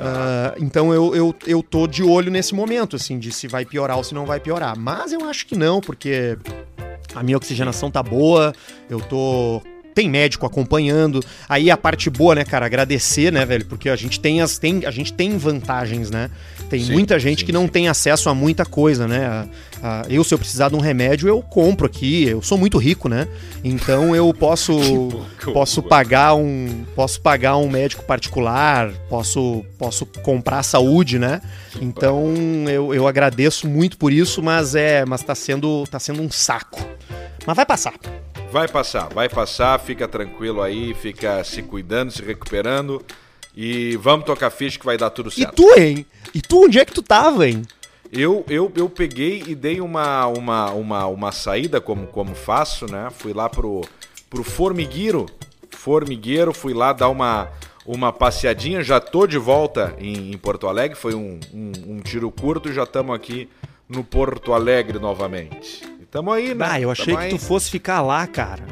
Uh, 0.00 0.56
então 0.58 0.92
eu, 0.94 1.14
eu, 1.14 1.34
eu 1.46 1.62
tô 1.62 1.86
de 1.86 2.02
olho 2.02 2.30
nesse 2.30 2.54
momento, 2.54 2.96
assim, 2.96 3.18
de 3.18 3.32
se 3.32 3.46
vai 3.46 3.64
piorar 3.64 3.96
ou 3.96 4.04
se 4.04 4.14
não 4.14 4.26
vai 4.26 4.40
piorar. 4.40 4.78
Mas 4.78 5.12
eu 5.12 5.24
acho 5.24 5.46
que 5.46 5.56
não, 5.56 5.80
porque 5.80 6.38
a 7.14 7.22
minha 7.22 7.36
oxigenação 7.36 7.90
tá 7.90 8.02
boa, 8.02 8.52
eu 8.88 9.00
tô 9.00 9.62
tem 9.94 10.08
médico 10.08 10.46
acompanhando. 10.46 11.22
Aí 11.48 11.70
a 11.70 11.76
parte 11.76 12.08
boa, 12.10 12.34
né, 12.34 12.44
cara, 12.44 12.66
agradecer, 12.66 13.32
né, 13.32 13.44
velho, 13.44 13.66
porque 13.66 13.88
a 13.88 13.96
gente 13.96 14.20
tem 14.20 14.40
as 14.40 14.58
tem 14.58 14.82
a 14.86 14.90
gente 14.90 15.12
tem 15.12 15.36
vantagens, 15.36 16.10
né? 16.10 16.30
Tem 16.68 16.80
sim, 16.80 16.92
muita 16.92 17.18
gente 17.18 17.40
sim, 17.40 17.46
que 17.46 17.52
não 17.52 17.62
sim. 17.62 17.68
tem 17.68 17.88
acesso 17.88 18.28
a 18.28 18.34
muita 18.34 18.64
coisa, 18.64 19.08
né? 19.08 19.26
A, 19.26 19.46
a, 19.82 20.02
eu 20.08 20.22
se 20.22 20.32
eu 20.32 20.38
precisar 20.38 20.68
de 20.68 20.76
um 20.76 20.80
remédio, 20.80 21.28
eu 21.28 21.42
compro 21.42 21.86
aqui. 21.86 22.24
Eu 22.24 22.42
sou 22.42 22.56
muito 22.56 22.78
rico, 22.78 23.08
né? 23.08 23.26
Então 23.64 24.14
eu 24.14 24.32
posso 24.32 24.74
posso 25.52 25.82
pagar 25.82 26.34
um 26.34 26.84
posso 26.94 27.20
pagar 27.20 27.56
um 27.56 27.68
médico 27.68 28.04
particular, 28.04 28.92
posso 29.08 29.64
posso 29.78 30.06
comprar 30.06 30.62
saúde, 30.62 31.18
né? 31.18 31.40
Então 31.80 32.32
eu, 32.68 32.94
eu 32.94 33.06
agradeço 33.06 33.68
muito 33.68 33.96
por 33.98 34.12
isso, 34.12 34.42
mas 34.42 34.74
é, 34.74 35.04
mas 35.04 35.22
tá 35.22 35.34
sendo 35.34 35.84
tá 35.90 35.98
sendo 35.98 36.22
um 36.22 36.30
saco. 36.30 36.80
Mas 37.46 37.56
vai 37.56 37.66
passar. 37.66 37.94
Vai 38.50 38.66
passar, 38.66 39.08
vai 39.10 39.28
passar, 39.28 39.78
fica 39.78 40.08
tranquilo 40.08 40.60
aí, 40.60 40.92
fica 40.94 41.44
se 41.44 41.62
cuidando, 41.62 42.10
se 42.10 42.20
recuperando. 42.20 43.00
E 43.54 43.96
vamos 43.96 44.26
tocar 44.26 44.50
ficha 44.50 44.76
que 44.76 44.84
vai 44.84 44.98
dar 44.98 45.10
tudo 45.10 45.30
certo. 45.30 45.52
E 45.52 45.54
tu, 45.54 45.80
hein? 45.80 46.06
E 46.34 46.42
tu, 46.42 46.64
onde 46.64 46.78
é 46.78 46.84
que 46.84 46.92
tu 46.92 47.00
tava, 47.00 47.48
hein? 47.48 47.62
Eu, 48.12 48.44
eu, 48.48 48.72
eu 48.74 48.88
peguei 48.88 49.44
e 49.46 49.54
dei 49.54 49.80
uma, 49.80 50.26
uma, 50.26 50.70
uma, 50.72 51.06
uma 51.06 51.32
saída, 51.32 51.80
como, 51.80 52.08
como 52.08 52.34
faço, 52.34 52.90
né? 52.90 53.08
Fui 53.16 53.32
lá 53.32 53.48
pro, 53.48 53.82
pro 54.28 54.42
Formigueiro. 54.42 55.26
Formigueiro, 55.70 56.52
fui 56.52 56.74
lá 56.74 56.92
dar 56.92 57.08
uma, 57.08 57.48
uma 57.86 58.12
passeadinha. 58.12 58.82
Já 58.82 58.98
tô 58.98 59.28
de 59.28 59.38
volta 59.38 59.94
em, 59.98 60.32
em 60.32 60.38
Porto 60.38 60.66
Alegre. 60.66 60.96
Foi 60.96 61.14
um, 61.14 61.38
um, 61.54 61.72
um 61.86 62.00
tiro 62.00 62.28
curto 62.32 62.68
e 62.68 62.72
já 62.72 62.82
estamos 62.82 63.14
aqui 63.14 63.48
no 63.88 64.02
Porto 64.02 64.52
Alegre 64.52 64.98
novamente. 64.98 65.89
Tamo 66.10 66.32
aí, 66.32 66.54
né? 66.54 66.66
Ah, 66.68 66.80
eu 66.80 66.90
achei 66.90 67.06
Tamo 67.06 67.18
que 67.18 67.24
aí. 67.24 67.30
tu 67.30 67.38
fosse 67.38 67.70
ficar 67.70 68.00
lá, 68.02 68.26
cara. 68.26 68.64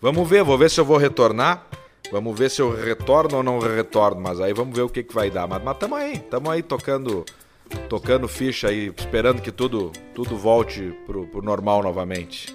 Vamos 0.00 0.28
ver, 0.28 0.44
vou 0.44 0.56
ver 0.56 0.70
se 0.70 0.80
eu 0.80 0.84
vou 0.84 0.96
retornar. 0.96 1.66
Vamos 2.10 2.38
ver 2.38 2.50
se 2.50 2.60
eu 2.60 2.70
retorno 2.70 3.38
ou 3.38 3.42
não 3.42 3.58
retorno, 3.58 4.20
mas 4.20 4.38
aí 4.38 4.52
vamos 4.52 4.76
ver 4.76 4.82
o 4.82 4.88
que, 4.88 5.02
que 5.02 5.14
vai 5.14 5.30
dar. 5.30 5.48
Mas, 5.48 5.62
mas 5.62 5.78
tamo 5.78 5.94
aí, 5.94 6.18
tamo 6.18 6.50
aí 6.50 6.62
tocando 6.62 7.24
tocando 7.88 8.28
ficha 8.28 8.68
aí, 8.68 8.92
esperando 8.94 9.40
que 9.40 9.50
tudo 9.50 9.90
tudo 10.14 10.36
volte 10.36 10.94
pro, 11.06 11.26
pro 11.26 11.40
normal 11.40 11.82
novamente. 11.82 12.54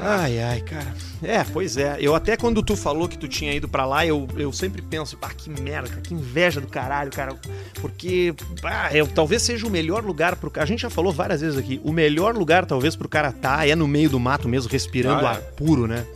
Ai, 0.00 0.38
ai, 0.40 0.60
cara. 0.60 0.94
É, 1.22 1.42
pois 1.44 1.76
é. 1.76 1.96
Eu 2.00 2.14
até 2.14 2.36
quando 2.36 2.62
tu 2.62 2.76
falou 2.76 3.08
que 3.08 3.18
tu 3.18 3.26
tinha 3.26 3.52
ido 3.52 3.68
para 3.68 3.84
lá, 3.84 4.06
eu, 4.06 4.28
eu 4.36 4.52
sempre 4.52 4.82
penso, 4.82 5.16
ah, 5.22 5.30
que 5.34 5.48
merda, 5.48 6.00
que 6.00 6.14
inveja 6.14 6.60
do 6.60 6.66
caralho, 6.66 7.10
cara. 7.10 7.34
Porque, 7.80 8.34
ah, 8.62 8.94
eu, 8.94 9.06
talvez 9.06 9.42
seja 9.42 9.66
o 9.66 9.70
melhor 9.70 10.04
lugar 10.04 10.36
pro 10.36 10.50
cara. 10.50 10.64
A 10.64 10.68
gente 10.68 10.82
já 10.82 10.90
falou 10.90 11.12
várias 11.12 11.40
vezes 11.40 11.58
aqui. 11.58 11.80
O 11.84 11.92
melhor 11.92 12.34
lugar, 12.34 12.66
talvez, 12.66 12.94
pro 12.94 13.08
cara 13.08 13.32
tá 13.32 13.66
é 13.66 13.74
no 13.74 13.88
meio 13.88 14.10
do 14.10 14.20
mato 14.20 14.48
mesmo, 14.48 14.70
respirando 14.70 15.26
ah, 15.26 15.32
é. 15.32 15.36
ar 15.36 15.40
puro, 15.56 15.86
né? 15.86 16.06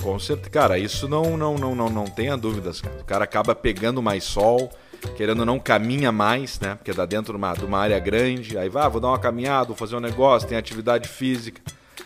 Com 0.00 0.18
certeza. 0.18 0.50
Cara, 0.50 0.78
isso 0.78 1.08
não, 1.08 1.36
não, 1.36 1.56
não, 1.56 1.74
não, 1.74 1.88
não 1.88 2.04
tenha 2.04 2.36
dúvidas, 2.36 2.80
cara. 2.80 2.96
O 3.00 3.04
cara 3.04 3.24
acaba 3.24 3.54
pegando 3.54 4.02
mais 4.02 4.24
sol 4.24 4.70
querendo 5.16 5.44
não 5.44 5.58
caminha 5.58 6.10
mais, 6.10 6.58
né? 6.60 6.74
Porque 6.76 6.92
dá 6.92 7.04
dentro 7.04 7.32
de 7.32 7.36
uma, 7.36 7.52
de 7.52 7.64
uma 7.64 7.78
área 7.78 7.98
grande, 7.98 8.56
aí 8.56 8.68
vai, 8.68 8.84
ah, 8.84 8.88
vou 8.88 9.00
dar 9.00 9.08
uma 9.08 9.18
caminhada, 9.18 9.66
vou 9.66 9.76
fazer 9.76 9.96
um 9.96 10.00
negócio, 10.00 10.48
tem 10.48 10.56
atividade 10.56 11.08
física. 11.08 11.60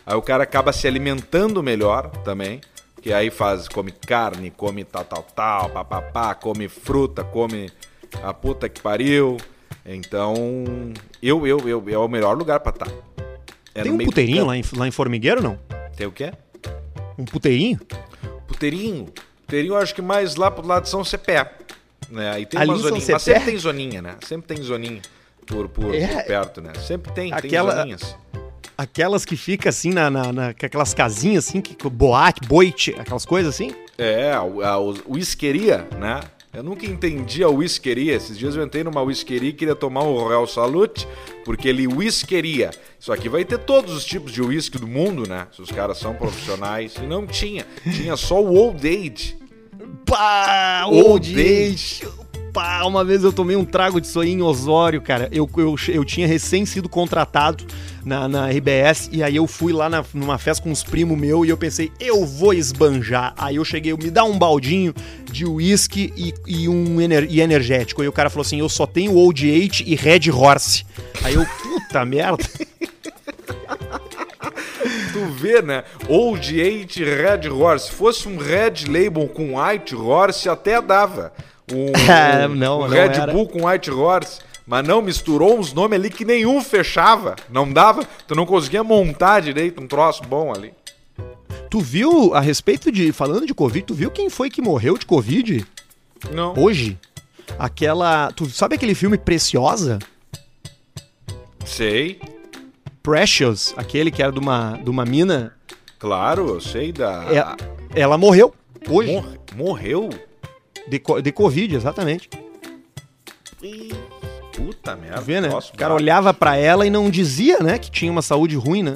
Aí 0.08 0.14
o 0.14 0.22
cara 0.22 0.42
acaba 0.42 0.72
se 0.72 0.88
alimentando 0.88 1.62
melhor 1.62 2.08
também, 2.24 2.62
que 3.02 3.12
aí 3.12 3.28
faz, 3.28 3.68
come 3.68 3.92
carne, 3.92 4.50
come 4.50 4.82
tal, 4.82 5.04
tal, 5.04 5.22
tal, 5.22 5.68
papapá, 5.68 6.34
come 6.34 6.66
fruta, 6.66 7.22
come 7.22 7.70
a 8.22 8.32
puta 8.32 8.70
que 8.70 8.80
pariu. 8.80 9.36
Então, 9.84 10.34
eu, 11.22 11.46
eu, 11.46 11.68
eu, 11.68 11.84
é 11.90 11.98
o 11.98 12.08
melhor 12.08 12.34
lugar 12.38 12.60
pra 12.60 12.70
estar. 12.70 12.86
Tá. 12.86 12.92
É 13.74 13.82
tem 13.82 13.92
um 13.92 13.98
puteirinho 13.98 14.46
lá 14.46 14.56
em, 14.56 14.62
lá 14.78 14.88
em 14.88 14.90
Formigueiro, 14.90 15.42
não? 15.42 15.58
Tem 15.94 16.06
o 16.06 16.12
quê? 16.12 16.32
Um 17.18 17.26
puteirinho? 17.26 17.78
Puteirinho? 18.46 19.12
Puteirinho 19.44 19.74
eu 19.74 19.76
acho 19.76 19.94
que 19.94 20.00
mais 20.00 20.36
lá 20.36 20.50
pro 20.50 20.66
lado 20.66 20.84
de 20.84 20.88
São 20.88 21.04
Cepé. 21.04 21.52
Né? 22.08 22.30
Aí 22.30 22.46
tem 22.46 22.58
Ali 22.58 22.70
uma 22.70 22.78
zoninha, 22.78 23.06
mas 23.10 23.22
sempre 23.22 23.44
tem 23.44 23.58
zoninha, 23.58 24.00
né? 24.00 24.16
Sempre 24.26 24.54
tem 24.54 24.64
zoninha 24.64 25.02
por, 25.46 25.68
por, 25.68 25.94
é, 25.94 26.06
por 26.06 26.24
perto, 26.24 26.62
né? 26.62 26.72
Sempre 26.76 27.12
tem, 27.12 27.30
aquela, 27.30 27.72
tem 27.72 27.80
zoninhas. 27.80 28.16
Aquelas 28.76 29.24
que 29.24 29.36
fica 29.36 29.68
assim 29.68 29.90
na, 29.90 30.10
na, 30.10 30.32
na 30.32 30.48
aquelas 30.48 30.94
casinhas 30.94 31.48
assim, 31.48 31.60
que 31.60 31.76
boate, 31.88 32.46
boite, 32.46 32.94
aquelas 32.98 33.24
coisas 33.24 33.54
assim? 33.54 33.72
É, 33.96 34.32
a, 34.32 34.38
a, 34.38 34.78
o 34.80 35.18
isqueria, 35.18 35.88
né? 35.98 36.20
Eu 36.52 36.62
nunca 36.62 36.86
entendi 36.86 37.44
a 37.44 37.48
whiskeria. 37.48 38.14
Esses 38.14 38.38
dias 38.38 38.56
eu 38.56 38.64
entrei 38.64 38.82
numa 38.82 39.02
whiskeria 39.02 39.50
e 39.50 39.52
queria 39.52 39.74
tomar 39.74 40.02
um 40.02 40.14
Royal 40.14 40.46
Salute, 40.46 41.06
porque 41.44 41.68
ele 41.68 41.86
whiskeria. 41.86 42.70
Isso 42.98 43.12
aqui 43.12 43.28
vai 43.28 43.44
ter 43.44 43.58
todos 43.58 43.92
os 43.94 44.04
tipos 44.04 44.32
de 44.32 44.40
whisky 44.40 44.78
do 44.78 44.86
mundo, 44.86 45.28
né? 45.28 45.46
Se 45.52 45.60
os 45.60 45.70
caras 45.70 45.98
são 45.98 46.14
profissionais. 46.14 46.94
E 46.96 47.06
não 47.06 47.26
tinha. 47.26 47.66
Tinha 47.84 48.16
só 48.16 48.42
o 48.42 48.54
Old 48.54 48.88
Age. 48.88 49.36
Pá! 50.06 50.86
Old 50.86 51.32
Age 51.32 52.02
pá, 52.58 52.82
uma 52.82 53.04
vez 53.04 53.22
eu 53.22 53.32
tomei 53.32 53.54
um 53.54 53.64
trago 53.64 54.00
de 54.00 54.08
soia 54.08 54.30
em 54.30 54.42
Osório, 54.42 55.00
cara. 55.00 55.28
Eu, 55.30 55.48
eu, 55.56 55.76
eu 55.86 56.04
tinha 56.04 56.26
recém 56.26 56.66
sido 56.66 56.88
contratado 56.88 57.64
na, 58.04 58.26
na 58.26 58.48
RBS 58.48 59.08
e 59.12 59.22
aí 59.22 59.36
eu 59.36 59.46
fui 59.46 59.72
lá 59.72 59.88
na, 59.88 60.04
numa 60.12 60.38
festa 60.38 60.64
com 60.64 60.70
uns 60.70 60.82
primos 60.82 61.16
meu 61.16 61.44
e 61.44 61.50
eu 61.50 61.56
pensei, 61.56 61.92
eu 62.00 62.26
vou 62.26 62.52
esbanjar. 62.52 63.32
Aí 63.38 63.54
eu 63.56 63.64
cheguei, 63.64 63.92
me 63.92 64.10
dá 64.10 64.24
um 64.24 64.36
baldinho 64.36 64.92
de 65.30 65.46
uísque 65.46 66.12
e, 66.16 66.34
e 66.48 66.68
um 66.68 67.00
ener, 67.00 67.28
e 67.30 67.40
energético. 67.40 68.02
E 68.02 68.08
o 68.08 68.12
cara 68.12 68.28
falou 68.28 68.42
assim, 68.42 68.58
eu 68.58 68.68
só 68.68 68.88
tenho 68.88 69.14
Old 69.14 69.48
Eight 69.48 69.84
e 69.86 69.94
Red 69.94 70.28
Horse. 70.28 70.84
Aí 71.22 71.34
eu, 71.34 71.46
puta 71.46 72.04
merda. 72.04 72.42
tu 75.12 75.26
vê, 75.26 75.62
né? 75.62 75.84
Old 76.08 76.60
Eight 76.60 77.04
Red 77.04 77.48
Horse. 77.48 77.86
Se 77.86 77.92
fosse 77.92 78.26
um 78.26 78.36
Red 78.36 78.86
Label 78.88 79.28
com 79.28 79.60
White 79.60 79.94
Horse, 79.94 80.48
até 80.48 80.82
dava 80.82 81.32
um, 81.72 82.52
um, 82.52 82.54
não, 82.56 82.80
um 82.80 82.86
Red 82.86 82.98
era. 82.98 83.32
Bull 83.32 83.48
com 83.48 83.66
White 83.66 83.90
Horse. 83.90 84.40
Mas 84.66 84.86
não, 84.86 85.00
misturou 85.00 85.58
uns 85.58 85.72
nomes 85.72 85.98
ali 85.98 86.10
que 86.10 86.26
nenhum 86.26 86.60
fechava. 86.60 87.36
Não 87.50 87.72
dava, 87.72 88.06
tu 88.26 88.34
não 88.34 88.44
conseguia 88.44 88.84
montar 88.84 89.40
direito 89.40 89.82
um 89.82 89.86
troço 89.86 90.22
bom 90.24 90.52
ali. 90.52 90.74
Tu 91.70 91.80
viu, 91.80 92.34
a 92.34 92.40
respeito 92.40 92.92
de. 92.92 93.10
Falando 93.12 93.46
de 93.46 93.54
Covid, 93.54 93.86
tu 93.86 93.94
viu 93.94 94.10
quem 94.10 94.28
foi 94.28 94.50
que 94.50 94.60
morreu 94.60 94.98
de 94.98 95.06
Covid? 95.06 95.66
Não. 96.30 96.54
Hoje? 96.58 96.98
Aquela. 97.58 98.30
Tu 98.32 98.46
sabe 98.50 98.74
aquele 98.74 98.94
filme 98.94 99.16
Preciosa? 99.16 99.98
Sei. 101.64 102.20
Precious, 103.02 103.72
aquele 103.76 104.10
que 104.10 104.22
era 104.22 104.32
de 104.32 104.38
uma, 104.38 104.78
de 104.82 104.90
uma 104.90 105.04
mina. 105.06 105.54
Claro, 105.98 106.48
eu 106.48 106.60
sei 106.60 106.92
da. 106.92 107.24
É, 107.30 108.00
ela 108.02 108.18
morreu 108.18 108.54
hoje. 108.86 109.12
Mor 109.12 109.38
morreu? 109.56 110.10
De, 110.88 111.02
de 111.22 111.32
Covid, 111.32 111.74
exatamente. 111.74 112.28
E... 113.62 113.92
Puta 114.54 114.96
merda. 114.96 115.20
Vê, 115.20 115.40
né? 115.40 115.48
o 115.50 115.76
cara 115.76 115.94
olhava 115.94 116.34
para 116.34 116.56
ela 116.56 116.84
e 116.84 116.90
não 116.90 117.08
dizia, 117.08 117.58
né, 117.60 117.78
que 117.78 117.90
tinha 117.90 118.10
uma 118.10 118.22
saúde 118.22 118.56
ruim, 118.56 118.82
né? 118.82 118.94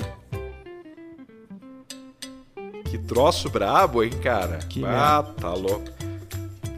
Que 2.90 2.98
troço 2.98 3.48
brabo, 3.48 4.02
hein, 4.02 4.10
cara? 4.22 4.58
Que 4.68 4.84
ah, 4.84 5.22
merda. 5.22 5.40
tá 5.40 5.54
louco. 5.54 5.84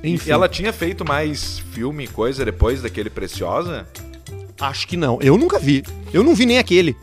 Enfim. 0.03 0.29
E 0.29 0.33
ela 0.33 0.48
tinha 0.48 0.72
feito 0.72 1.03
mais 1.05 1.59
filme, 1.59 2.07
coisa 2.07 2.44
depois 2.44 2.83
daquele 2.83 3.09
Preciosa? 3.09 3.88
Acho 4.61 4.87
que 4.87 4.96
não. 4.96 5.18
Eu 5.22 5.38
nunca 5.38 5.59
vi. 5.59 5.83
Eu 6.12 6.22
não 6.22 6.35
vi 6.35 6.44
nem 6.44 6.59
aquele. 6.59 6.94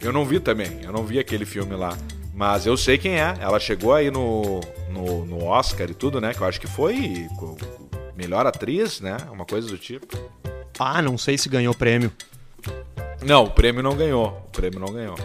Eu 0.00 0.12
não 0.12 0.24
vi 0.24 0.40
também. 0.40 0.80
Eu 0.82 0.92
não 0.92 1.04
vi 1.04 1.18
aquele 1.18 1.44
filme 1.44 1.76
lá. 1.76 1.96
Mas 2.34 2.64
eu 2.64 2.76
sei 2.76 2.96
quem 2.96 3.20
é. 3.20 3.34
Ela 3.40 3.60
chegou 3.60 3.92
aí 3.92 4.10
no, 4.10 4.60
no, 4.90 5.24
no 5.24 5.44
Oscar 5.44 5.90
e 5.90 5.94
tudo, 5.94 6.20
né? 6.20 6.34
Que 6.34 6.40
eu 6.40 6.46
acho 6.46 6.60
que 6.60 6.66
foi 6.66 7.28
melhor 8.16 8.46
atriz, 8.46 9.00
né? 9.00 9.16
Uma 9.30 9.44
coisa 9.44 9.68
do 9.68 9.78
tipo. 9.78 10.18
Ah, 10.78 11.02
não 11.02 11.16
sei 11.16 11.38
se 11.38 11.48
ganhou 11.48 11.74
prêmio. 11.74 12.12
Não, 13.22 13.44
o 13.44 13.50
prêmio 13.50 13.82
não 13.82 13.96
ganhou. 13.96 14.28
O 14.48 14.50
prêmio 14.50 14.80
não 14.80 14.92
ganhou. 14.92 15.16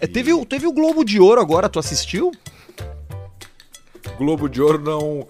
É, 0.00 0.06
teve, 0.06 0.44
teve 0.46 0.66
o 0.66 0.72
Globo 0.72 1.04
de 1.04 1.20
Ouro 1.20 1.40
agora, 1.40 1.68
tu 1.68 1.78
assistiu? 1.78 2.32
Globo 4.16 4.48
de 4.48 4.60
Ouro 4.60 4.78
não. 4.78 5.26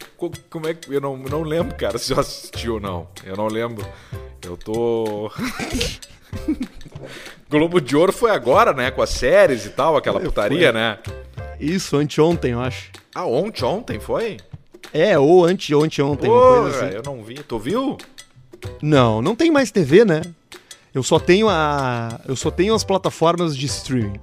Como 0.49 0.69
é 0.69 0.75
que. 0.75 0.93
Eu 0.93 1.01
não, 1.01 1.17
não 1.17 1.43
lembro, 1.43 1.77
cara, 1.77 1.99
se 1.99 2.13
eu 2.13 2.19
assisti 2.19 2.69
ou 2.69 2.81
não. 2.81 3.09
Eu 3.25 3.37
não 3.37 3.47
lembro. 3.47 3.87
Eu 4.43 4.57
tô. 4.57 5.31
Globo 7.51 7.81
de 7.81 7.97
Ouro 7.97 8.13
foi 8.13 8.31
agora, 8.31 8.73
né? 8.73 8.91
Com 8.91 9.03
as 9.03 9.11
séries 9.11 9.67
e 9.67 9.71
tal, 9.71 9.97
aquela 9.97 10.21
putaria, 10.21 10.73
né? 10.73 10.99
Isso, 11.61 11.97
anteontem, 11.97 12.53
eu 12.53 12.61
acho. 12.61 12.91
Ah, 13.15 13.27
ontem, 13.27 13.65
ontem 13.65 14.01
foi? 14.01 14.39
É, 14.93 15.19
ou 15.19 15.45
ante, 15.45 15.75
ontem, 15.75 16.03
ontem, 16.03 16.29
uma 16.29 16.63
coisa 16.63 16.87
assim. 16.87 16.97
Eu 16.97 17.03
não 17.05 17.23
vi. 17.23 17.35
Tu 17.35 17.59
viu? 17.59 17.97
Não, 18.83 19.21
não 19.23 19.37
tem 19.37 19.51
mais 19.51 19.71
TV, 19.71 20.05
né? 20.05 20.23
Eu 20.93 21.03
só 21.03 21.19
tenho 21.19 21.49
a. 21.49 22.21
Eu 22.27 22.35
só 22.35 22.51
tenho 22.51 22.75
as 22.75 22.83
plataformas 22.83 23.57
de 23.57 23.67
streaming. 23.67 24.21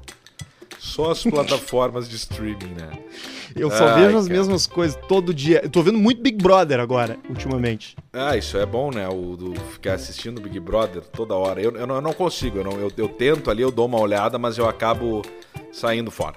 Só 0.77 1.11
as 1.11 1.23
plataformas 1.23 2.09
de 2.09 2.15
streaming, 2.15 2.73
né? 2.77 2.91
Eu 3.55 3.71
só 3.71 3.87
Ai, 3.87 4.01
vejo 4.03 4.17
as 4.17 4.27
cara. 4.27 4.37
mesmas 4.37 4.67
coisas 4.67 4.99
todo 5.07 5.33
dia. 5.33 5.61
Eu 5.63 5.69
tô 5.69 5.81
vendo 5.81 5.97
muito 5.97 6.21
Big 6.21 6.37
Brother 6.37 6.79
agora, 6.79 7.17
ultimamente. 7.27 7.95
Ah, 8.13 8.37
isso 8.37 8.55
é 8.55 8.65
bom, 8.65 8.91
né? 8.91 9.07
O 9.07 9.35
do 9.35 9.55
ficar 9.71 9.93
assistindo 9.93 10.39
Big 10.39 10.59
Brother 10.59 11.01
toda 11.01 11.33
hora. 11.33 11.59
Eu, 11.59 11.71
eu, 11.75 11.87
não, 11.87 11.95
eu 11.95 12.01
não 12.01 12.13
consigo, 12.13 12.59
eu, 12.59 12.63
não, 12.63 12.73
eu, 12.73 12.91
eu 12.95 13.09
tento 13.09 13.49
ali, 13.49 13.63
eu 13.63 13.71
dou 13.71 13.87
uma 13.87 13.99
olhada, 13.99 14.37
mas 14.37 14.59
eu 14.59 14.69
acabo 14.69 15.23
saindo 15.71 16.11
fora. 16.11 16.35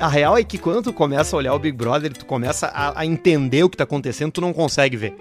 A 0.00 0.08
real 0.08 0.36
é 0.36 0.44
que 0.44 0.58
quando 0.58 0.82
tu 0.82 0.92
começa 0.92 1.34
a 1.34 1.38
olhar 1.38 1.54
o 1.54 1.58
Big 1.58 1.76
Brother, 1.76 2.12
tu 2.12 2.26
começa 2.26 2.66
a, 2.66 3.00
a 3.00 3.06
entender 3.06 3.62
o 3.64 3.70
que 3.70 3.76
tá 3.76 3.84
acontecendo, 3.84 4.32
tu 4.32 4.40
não 4.40 4.52
consegue 4.52 4.96
ver. 4.96 5.14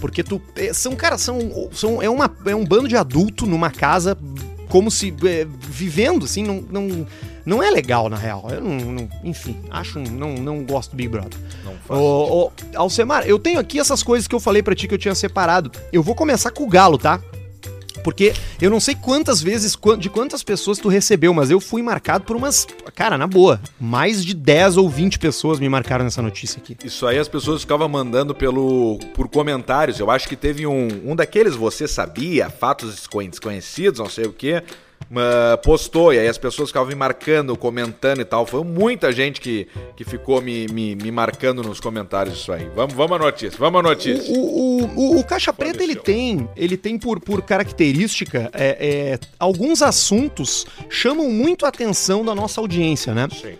Porque 0.00 0.22
tu. 0.22 0.40
É, 0.56 0.72
são, 0.72 0.94
cara, 0.94 1.18
são. 1.18 1.68
são 1.72 2.02
é, 2.02 2.08
uma, 2.08 2.30
é 2.46 2.54
um 2.54 2.64
bando 2.64 2.88
de 2.88 2.96
adulto 2.96 3.46
numa 3.46 3.70
casa 3.70 4.16
como 4.68 4.90
se. 4.90 5.12
É, 5.24 5.46
vivendo, 5.60 6.24
assim, 6.24 6.42
não, 6.42 6.64
não 6.70 7.06
não 7.44 7.62
é 7.62 7.70
legal, 7.70 8.08
na 8.08 8.16
real. 8.16 8.46
Eu 8.50 8.60
não, 8.60 8.76
não 8.76 9.08
enfim, 9.24 9.56
acho. 9.70 9.98
Não, 9.98 10.34
não 10.34 10.64
gosto 10.64 10.92
do 10.92 10.96
Big 10.96 11.08
Brother. 11.08 11.38
Não 11.64 11.74
faz 11.84 12.00
ô, 12.00 12.44
ô, 12.46 12.52
Alcemar, 12.76 13.26
eu 13.26 13.38
tenho 13.38 13.58
aqui 13.58 13.80
essas 13.80 14.02
coisas 14.02 14.28
que 14.28 14.34
eu 14.34 14.40
falei 14.40 14.62
para 14.62 14.74
ti 14.74 14.86
que 14.86 14.94
eu 14.94 14.98
tinha 14.98 15.14
separado. 15.14 15.70
Eu 15.92 16.02
vou 16.02 16.14
começar 16.14 16.50
com 16.50 16.64
o 16.64 16.68
Galo, 16.68 16.96
tá? 16.96 17.20
Porque 18.02 18.32
eu 18.60 18.70
não 18.70 18.80
sei 18.80 18.94
quantas 18.94 19.42
vezes, 19.42 19.76
de 19.98 20.10
quantas 20.10 20.42
pessoas 20.42 20.78
tu 20.78 20.88
recebeu, 20.88 21.32
mas 21.32 21.50
eu 21.50 21.60
fui 21.60 21.82
marcado 21.82 22.24
por 22.24 22.36
umas. 22.36 22.66
Cara, 22.94 23.16
na 23.16 23.26
boa, 23.26 23.60
mais 23.80 24.24
de 24.24 24.34
10 24.34 24.76
ou 24.76 24.88
20 24.88 25.18
pessoas 25.18 25.58
me 25.58 25.68
marcaram 25.68 26.04
nessa 26.04 26.22
notícia 26.22 26.58
aqui. 26.58 26.76
Isso 26.84 27.06
aí 27.06 27.18
as 27.18 27.28
pessoas 27.28 27.62
ficavam 27.62 27.88
mandando 27.88 28.34
pelo 28.34 28.98
por 29.14 29.28
comentários. 29.28 29.98
Eu 29.98 30.10
acho 30.10 30.28
que 30.28 30.36
teve 30.36 30.66
um, 30.66 30.88
um 31.04 31.16
daqueles 31.16 31.54
você 31.54 31.86
sabia, 31.86 32.50
fatos 32.50 33.08
desconhecidos, 33.28 34.00
não 34.00 34.08
sei 34.08 34.24
o 34.24 34.32
quê 34.32 34.62
uh, 35.10 35.58
postou, 35.62 36.12
e 36.12 36.18
aí 36.18 36.28
as 36.28 36.38
pessoas 36.38 36.68
ficavam 36.68 36.88
me 36.88 36.94
marcando, 36.94 37.56
comentando 37.56 38.20
e 38.20 38.24
tal. 38.24 38.46
Foi 38.46 38.62
muita 38.64 39.12
gente 39.12 39.40
que, 39.40 39.66
que 39.96 40.04
ficou 40.04 40.40
me, 40.40 40.66
me, 40.68 40.94
me 40.94 41.10
marcando 41.10 41.62
nos 41.62 41.80
comentários 41.80 42.38
isso 42.38 42.52
aí. 42.52 42.68
Vamos, 42.74 42.94
vamos 42.94 43.16
à 43.16 43.18
notícia, 43.18 43.58
vamos 43.58 43.80
à 43.80 43.82
notícia. 43.82 44.32
O, 44.32 44.38
o, 44.38 44.84
o, 44.84 45.20
o 45.20 45.24
Caixa 45.24 45.52
Preta, 45.52 45.82
ele 45.82 45.96
tem, 45.96 46.48
ele 46.56 46.76
tem 46.76 46.98
por, 46.98 47.20
por 47.20 47.42
característica, 47.42 48.50
é, 48.52 48.76
é, 48.80 49.18
alguns 49.38 49.82
assuntos 49.82 50.66
chamam 50.88 51.30
muito 51.30 51.66
a 51.66 51.68
atenção 51.68 52.24
da 52.24 52.34
nossa 52.34 52.60
audiência, 52.60 53.14
né? 53.14 53.28
Sim. 53.30 53.54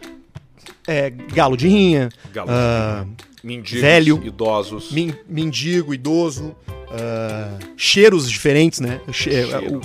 É, 0.86 1.10
galo 1.10 1.56
de 1.56 1.68
rinha, 1.68 2.08
galo 2.32 2.50
uh, 2.50 3.08
mendigos, 3.44 3.80
velho, 3.80 4.20
idosos. 4.24 4.90
Min, 4.90 5.14
mendigo, 5.28 5.92
idoso, 5.94 6.56
uh, 6.66 7.58
cheiros 7.76 8.28
diferentes, 8.28 8.80
né? 8.80 9.00
Cheiro. 9.12 9.76
O, 9.76 9.80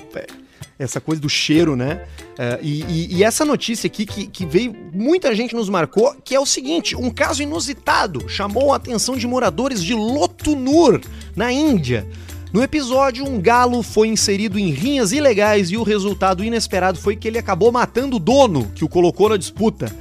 essa 0.77 0.99
coisa 0.99 1.21
do 1.21 1.29
cheiro, 1.29 1.75
né? 1.75 2.05
Uh, 2.31 2.59
e, 2.61 2.83
e, 2.83 3.15
e, 3.17 3.23
essa 3.23 3.45
notícia 3.45 3.87
aqui 3.87 4.05
que, 4.05 4.27
que 4.27 4.45
veio, 4.45 4.75
muita 4.93 5.33
gente 5.33 5.55
nos 5.55 5.69
marcou, 5.69 6.15
que 6.23 6.35
é 6.35 6.39
o 6.39 6.45
seguinte: 6.45 6.95
um 6.95 7.09
caso 7.09 7.41
inusitado 7.41 8.27
chamou 8.27 8.73
a 8.73 8.75
atenção 8.75 9.15
de 9.15 9.25
moradores 9.25 9.81
de 9.81 9.93
Lotunur, 9.93 10.99
na 11.35 11.51
Índia. 11.51 12.07
No 12.51 12.63
episódio, 12.63 13.25
um 13.25 13.41
galo 13.41 13.83
foi 13.83 14.07
inserido 14.07 14.57
em 14.57 14.69
rinhas 14.69 15.11
ilegais 15.11 15.71
e 15.71 15.77
o 15.77 15.83
resultado 15.83 16.43
inesperado 16.43 16.97
foi 16.97 17.15
que 17.15 17.27
ele 17.27 17.37
acabou 17.37 17.71
matando 17.71 18.15
o 18.15 18.19
dono 18.19 18.71
que 18.73 18.85
o 18.85 18.87
colocou 18.87 19.29
na 19.29 19.35
disputa. 19.35 19.93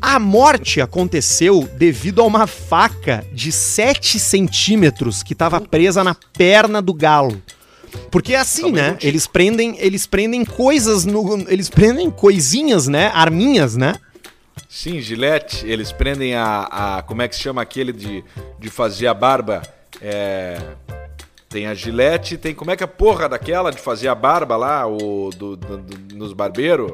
A 0.00 0.18
morte 0.18 0.80
aconteceu 0.80 1.68
devido 1.78 2.20
a 2.20 2.24
uma 2.24 2.46
faca 2.46 3.24
de 3.32 3.50
7 3.50 4.18
centímetros 4.18 5.22
que 5.22 5.32
estava 5.32 5.60
presa 5.60 6.04
na 6.04 6.14
perna 6.14 6.82
do 6.82 6.92
galo. 6.92 7.40
Porque 8.10 8.34
é 8.34 8.38
assim, 8.38 8.72
né? 8.72 8.96
Eles 9.02 9.26
prendem, 9.26 9.76
eles 9.78 10.06
prendem 10.06 10.44
coisas 10.44 11.04
no. 11.04 11.44
Eles 11.48 11.68
prendem 11.68 12.10
coisinhas, 12.10 12.88
né? 12.88 13.10
Arminhas, 13.14 13.76
né? 13.76 13.96
Sim, 14.68 15.00
gilete. 15.00 15.66
Eles 15.66 15.92
prendem 15.92 16.34
a, 16.34 16.62
a. 16.70 17.02
Como 17.02 17.22
é 17.22 17.28
que 17.28 17.34
se 17.34 17.42
chama 17.42 17.62
aquele 17.62 17.92
de, 17.92 18.24
de 18.58 18.70
fazer 18.70 19.06
a 19.06 19.14
barba? 19.14 19.62
É. 20.00 20.58
Tem 21.48 21.66
a 21.66 21.74
gilete, 21.74 22.36
tem. 22.36 22.54
Como 22.54 22.70
é 22.70 22.76
que 22.76 22.82
é 22.82 22.86
a 22.86 22.88
porra 22.88 23.28
daquela 23.28 23.70
de 23.70 23.80
fazer 23.80 24.08
a 24.08 24.14
barba 24.14 24.56
lá, 24.56 24.86
o, 24.86 25.30
do, 25.30 25.56
do, 25.56 25.78
do 25.78 26.16
nos 26.16 26.32
barbeiros? 26.32 26.92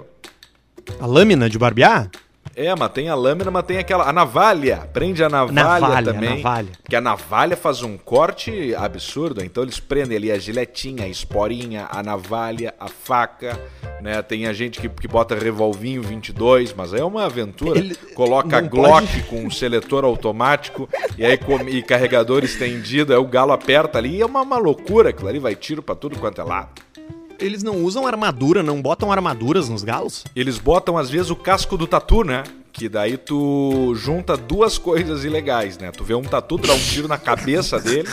A 0.98 1.06
lâmina 1.06 1.48
de 1.48 1.58
barbear? 1.58 2.10
É, 2.54 2.74
mas 2.74 2.92
tem 2.92 3.08
a 3.08 3.14
lâmina, 3.14 3.50
mas 3.50 3.64
tem 3.64 3.78
aquela. 3.78 4.08
A 4.08 4.12
navalha. 4.12 4.88
Prende 4.92 5.22
a 5.22 5.28
navalha, 5.28 5.62
navalha 5.80 6.12
também. 6.12 6.28
A 6.28 6.36
navalha. 6.36 6.68
Que 6.88 6.96
a 6.96 7.00
navalha 7.00 7.56
faz 7.56 7.82
um 7.82 7.96
corte 7.96 8.74
absurdo. 8.74 9.42
Então 9.42 9.62
eles 9.62 9.78
prendem 9.78 10.16
ali 10.16 10.32
a 10.32 10.38
giletinha, 10.38 11.04
a 11.04 11.08
esporinha, 11.08 11.88
a 11.90 12.02
navalha, 12.02 12.74
a 12.78 12.88
faca. 12.88 13.58
Né? 14.02 14.20
Tem 14.22 14.46
a 14.46 14.52
gente 14.52 14.80
que, 14.80 14.88
que 14.88 15.08
bota 15.08 15.34
revolvinho 15.34 16.02
22, 16.02 16.74
mas 16.74 16.92
é 16.92 17.04
uma 17.04 17.24
aventura. 17.24 17.78
Ele 17.78 17.94
Coloca 18.14 18.60
Glock 18.60 19.06
pode... 19.06 19.22
com 19.30 19.44
um 19.44 19.50
seletor 19.50 20.04
automático 20.04 20.88
e 21.16 21.24
aí 21.24 21.36
com, 21.36 21.60
e 21.68 21.82
carregador 21.82 22.44
estendido. 22.44 23.12
Aí 23.12 23.18
o 23.18 23.24
galo 23.24 23.52
aperta 23.52 23.98
ali 23.98 24.16
e 24.16 24.22
é 24.22 24.26
uma, 24.26 24.42
uma 24.42 24.58
loucura. 24.58 25.10
Aquilo 25.10 25.28
ali 25.28 25.38
vai 25.38 25.54
tiro 25.54 25.82
para 25.82 25.94
tudo 25.94 26.18
quanto 26.18 26.40
é 26.40 26.44
lado 26.44 26.90
eles 27.40 27.62
não 27.62 27.82
usam 27.82 28.06
armadura, 28.06 28.62
não 28.62 28.80
botam 28.80 29.10
armaduras 29.10 29.68
nos 29.68 29.82
galos? 29.82 30.24
Eles 30.36 30.58
botam, 30.58 30.96
às 30.96 31.10
vezes, 31.10 31.30
o 31.30 31.36
casco 31.36 31.76
do 31.76 31.86
tatu, 31.86 32.22
né? 32.22 32.44
Que 32.72 32.88
daí 32.88 33.16
tu 33.16 33.92
junta 33.96 34.36
duas 34.36 34.78
coisas 34.78 35.24
ilegais, 35.24 35.76
né? 35.78 35.90
Tu 35.90 36.04
vê 36.04 36.14
um 36.14 36.22
tatu, 36.22 36.58
tu 36.58 36.68
dá 36.68 36.74
um 36.74 36.78
tiro 36.78 37.08
na 37.08 37.18
cabeça 37.18 37.80
dele, 37.80 38.08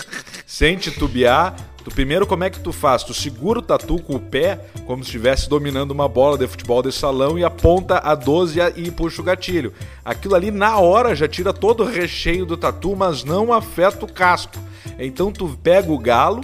sem 0.45 0.77
titubear. 0.77 1.55
Tu 1.83 1.91
primeiro, 1.91 2.25
como 2.25 2.43
é 2.43 2.49
que 2.49 2.59
tu 2.59 2.73
faz? 2.73 3.03
Tu 3.03 3.13
segura 3.13 3.59
o 3.59 3.61
tatu 3.61 4.01
com 4.01 4.15
o 4.15 4.19
pé, 4.19 4.59
como 4.85 5.03
se 5.03 5.09
estivesse 5.09 5.47
dominando 5.47 5.91
uma 5.91 6.09
bola 6.09 6.37
de 6.37 6.47
futebol 6.47 6.81
de 6.81 6.91
salão, 6.91 7.37
e 7.37 7.43
aponta 7.43 7.99
a 7.99 8.15
12 8.15 8.59
e 8.75 8.89
puxa 8.91 9.21
o 9.21 9.25
gatilho. 9.25 9.71
Aquilo 10.03 10.35
ali, 10.35 10.51
na 10.51 10.77
hora, 10.79 11.15
já 11.15 11.27
tira 11.27 11.53
todo 11.53 11.83
o 11.83 11.87
recheio 11.87 12.45
do 12.45 12.57
tatu, 12.57 12.95
mas 12.95 13.23
não 13.23 13.53
afeta 13.53 14.05
o 14.05 14.11
casco. 14.11 14.57
Então 14.99 15.31
tu 15.31 15.57
pega 15.61 15.91
o 15.91 15.97
galo, 15.99 16.41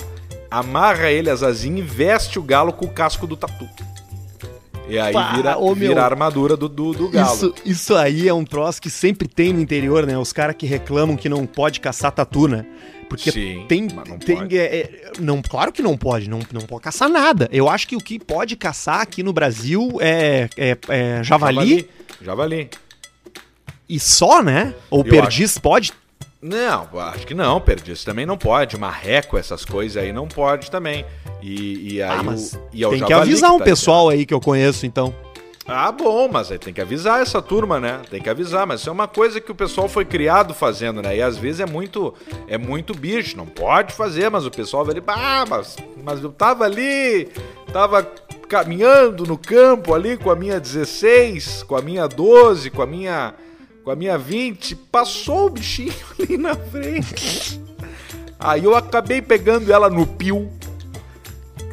amarra 0.53 1.09
ele 1.09 1.31
as 1.31 1.41
asinhas 1.41 1.79
e 1.79 1.81
veste 1.81 2.37
o 2.37 2.43
galo 2.43 2.71
com 2.71 2.85
o 2.85 2.89
casco 2.89 3.25
do 3.25 3.35
tatu. 3.35 3.67
E 4.87 4.99
aí 4.99 5.13
Pá, 5.13 5.33
vira, 5.33 5.57
vira 5.73 6.01
a 6.01 6.05
armadura 6.05 6.55
do, 6.55 6.69
do, 6.69 6.93
do, 6.93 7.09
galo. 7.09 7.33
Isso, 7.33 7.55
isso 7.65 7.95
aí 7.95 8.27
é 8.27 8.33
um 8.33 8.45
troço 8.45 8.81
que 8.81 8.89
sempre 8.89 9.27
tem 9.27 9.51
no 9.51 9.59
interior, 9.59 10.05
né? 10.05 10.17
Os 10.17 10.31
caras 10.31 10.55
que 10.55 10.67
reclamam 10.67 11.15
que 11.15 11.27
não 11.27 11.47
pode 11.47 11.79
caçar 11.79 12.11
tatu, 12.11 12.47
né? 12.47 12.65
Porque 13.09 13.31
Sim, 13.31 13.65
tem. 13.67 13.87
não, 13.87 14.17
tem 14.17 14.39
é, 14.51 14.55
é, 14.57 15.11
não, 15.19 15.41
claro 15.41 15.71
que 15.71 15.81
não 15.81 15.97
pode, 15.97 16.29
não, 16.29 16.39
não 16.51 16.61
pode 16.61 16.83
caçar 16.83 17.09
nada. 17.09 17.49
Eu 17.51 17.69
acho 17.69 17.87
que 17.87 17.95
o 17.95 17.99
que 17.99 18.19
pode 18.19 18.55
caçar 18.55 19.01
aqui 19.01 19.23
no 19.23 19.33
Brasil 19.33 19.97
é, 20.01 20.49
é, 20.57 20.77
é 20.89 21.23
javali. 21.23 21.55
Javali. 21.69 21.89
Javali. 22.21 22.69
E 23.87 23.99
só, 23.99 24.43
né? 24.43 24.73
Ou 24.89 24.99
Eu 24.99 25.05
perdiz 25.05 25.51
acho... 25.51 25.61
pode? 25.61 25.93
Não, 26.43 26.89
acho 26.99 27.25
que 27.25 27.33
não, 27.33 27.61
Perdiz 27.61 28.03
também 28.03 28.25
não 28.25 28.37
pode. 28.37 28.77
Marreco, 28.77 29.37
essas 29.37 29.63
coisas 29.63 29.95
aí 29.95 30.11
não 30.11 30.27
pode 30.27 30.69
também. 30.69 31.05
E, 31.41 31.93
e 31.93 32.03
aí 32.03 32.19
ah, 32.19 32.21
mas 32.21 32.53
o, 32.53 32.59
e 32.73 32.83
é 32.83 32.89
tem 32.89 33.05
que 33.05 33.13
avisar 33.13 33.51
que 33.51 33.57
tá 33.57 33.63
um 33.63 33.65
pessoal 33.65 34.09
aí 34.09 34.25
que 34.25 34.33
eu 34.33 34.41
conheço, 34.41 34.85
então. 34.85 35.15
Ah, 35.65 35.89
bom, 35.89 36.27
mas 36.29 36.51
aí 36.51 36.59
tem 36.59 36.73
que 36.73 36.81
avisar 36.81 37.21
essa 37.21 37.41
turma, 37.41 37.79
né? 37.79 38.01
Tem 38.09 38.21
que 38.21 38.29
avisar, 38.29 38.67
mas 38.67 38.81
isso 38.81 38.89
é 38.89 38.91
uma 38.91 39.07
coisa 39.07 39.39
que 39.39 39.49
o 39.49 39.55
pessoal 39.55 39.87
foi 39.87 40.03
criado 40.03 40.53
fazendo, 40.53 41.01
né? 41.01 41.15
E 41.15 41.21
às 41.21 41.37
vezes 41.37 41.61
é 41.61 41.65
muito 41.65 42.13
é 42.45 42.57
muito 42.57 42.93
bicho, 42.93 43.37
não 43.37 43.45
pode 43.45 43.93
fazer, 43.93 44.29
mas 44.29 44.45
o 44.45 44.51
pessoal 44.51 44.83
vai 44.83 44.95
ali, 44.95 45.03
ah, 45.07 45.45
mas, 45.47 45.77
mas 46.03 46.21
eu 46.21 46.33
tava 46.33 46.65
ali, 46.65 47.29
tava 47.71 48.03
caminhando 48.49 49.25
no 49.25 49.37
campo 49.37 49.93
ali 49.93 50.17
com 50.17 50.29
a 50.29 50.35
minha 50.35 50.59
16, 50.59 51.63
com 51.63 51.77
a 51.77 51.81
minha 51.81 52.05
12, 52.05 52.69
com 52.69 52.81
a 52.81 52.85
minha 52.85 53.33
com 53.83 53.91
a 53.91 53.95
minha 53.95 54.17
20, 54.17 54.75
passou 54.75 55.47
o 55.47 55.49
bichinho 55.49 55.93
ali 56.17 56.37
na 56.37 56.55
frente. 56.55 57.59
Aí 58.39 58.63
eu 58.63 58.75
acabei 58.75 59.21
pegando 59.21 59.71
ela 59.71 59.89
no 59.89 60.07
pio. 60.07 60.49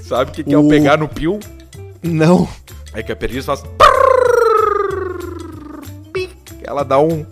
Sabe 0.02 0.30
o 0.30 0.34
que, 0.34 0.44
que 0.44 0.50
o... 0.50 0.54
é 0.54 0.58
o 0.58 0.68
pegar 0.68 0.98
no 0.98 1.08
pio? 1.08 1.38
Não. 2.02 2.48
É 2.92 3.02
que 3.02 3.12
a 3.12 3.16
perdiz 3.16 3.44
faz. 3.44 3.62
Ela 6.62 6.82
dá 6.84 6.98
um. 6.98 7.24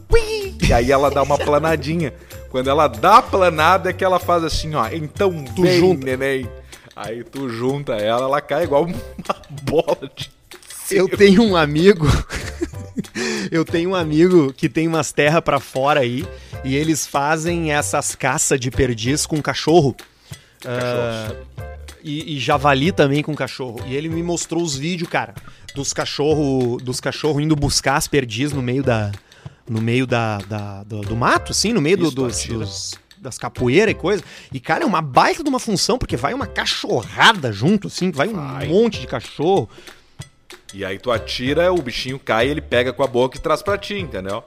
E 0.67 0.73
aí 0.73 0.93
ela 0.93 1.11
dá 1.11 1.23
uma 1.23 1.38
planadinha. 1.38 2.12
Quando 2.51 2.71
ela 2.71 2.87
dá 2.88 3.19
a 3.19 3.23
planada 3.23 3.91
é 3.91 3.93
que 3.93 4.05
ela 4.05 4.19
faz 4.19 4.45
assim, 4.45 4.75
ó. 4.75 4.88
Então 4.93 5.45
tu 5.57 5.62
vem, 5.62 5.81
junta. 5.81 6.05
neném. 6.05 6.49
Aí 6.95 7.25
tu 7.25 7.49
junta 7.49 7.95
ela, 7.95 8.25
ela 8.25 8.41
cai 8.41 8.64
igual 8.64 8.85
uma 8.87 8.93
bola 9.62 10.11
de. 10.14 10.31
Eu 10.91 11.09
tenho 11.09 11.43
um 11.43 11.55
amigo 11.55 12.07
eu 13.50 13.64
tenho 13.64 13.90
um 13.90 13.94
amigo 13.94 14.52
que 14.52 14.68
tem 14.68 14.88
umas 14.88 15.12
terras 15.12 15.40
para 15.40 15.61
fora 15.61 16.00
aí 16.00 16.26
e 16.64 16.76
eles 16.76 17.06
fazem 17.06 17.72
essas 17.72 18.14
caças 18.14 18.58
de 18.58 18.70
perdiz 18.70 19.26
com 19.26 19.40
cachorro. 19.40 19.94
Uh, 20.64 21.37
e, 22.02 22.37
e, 22.37 22.38
javali 22.38 22.90
também 22.90 23.22
com 23.22 23.34
cachorro. 23.34 23.80
E 23.87 23.94
ele 23.94 24.08
me 24.08 24.22
mostrou 24.22 24.62
os 24.62 24.76
vídeos, 24.76 25.08
cara, 25.08 25.34
dos 25.74 25.92
cachorro, 25.92 26.78
dos 26.78 27.00
cachorro 27.00 27.40
indo 27.40 27.54
buscar 27.54 27.96
as 27.96 28.08
perdiz 28.08 28.52
no 28.52 28.62
meio 28.62 28.82
da 28.82 29.12
no 29.68 29.82
meio 29.82 30.06
da, 30.06 30.38
da 30.38 30.82
do, 30.82 31.02
do, 31.02 31.14
mato, 31.14 31.52
assim, 31.52 31.74
no 31.74 31.80
meio 31.80 32.00
Isso, 32.00 32.11
do, 32.11 32.26
dos, 32.26 32.44
dos, 32.46 32.94
das 33.18 33.37
capoeiras 33.37 33.92
e 33.92 33.94
coisa. 33.94 34.24
E 34.52 34.58
cara, 34.58 34.84
é 34.84 34.87
uma 34.87 35.02
baita 35.02 35.42
de 35.42 35.48
uma 35.48 35.58
função 35.58 35.98
porque 35.98 36.16
vai 36.16 36.32
uma 36.32 36.46
cachorrada 36.46 37.52
junto, 37.52 37.88
assim, 37.88 38.11
vai, 38.11 38.28
vai. 38.28 38.66
um 38.66 38.70
monte 38.70 39.00
de 39.00 39.06
cachorro. 39.06 39.68
E 40.74 40.85
aí 40.85 40.98
tu 40.98 41.11
atira, 41.11 41.72
o 41.72 41.81
bichinho 41.81 42.18
cai, 42.18 42.48
ele 42.48 42.61
pega 42.61 42.92
com 42.92 43.02
a 43.02 43.07
boca 43.07 43.37
e 43.37 43.40
traz 43.40 43.62
pra 43.62 43.78
ti, 43.78 43.94
entendeu? 43.94 44.44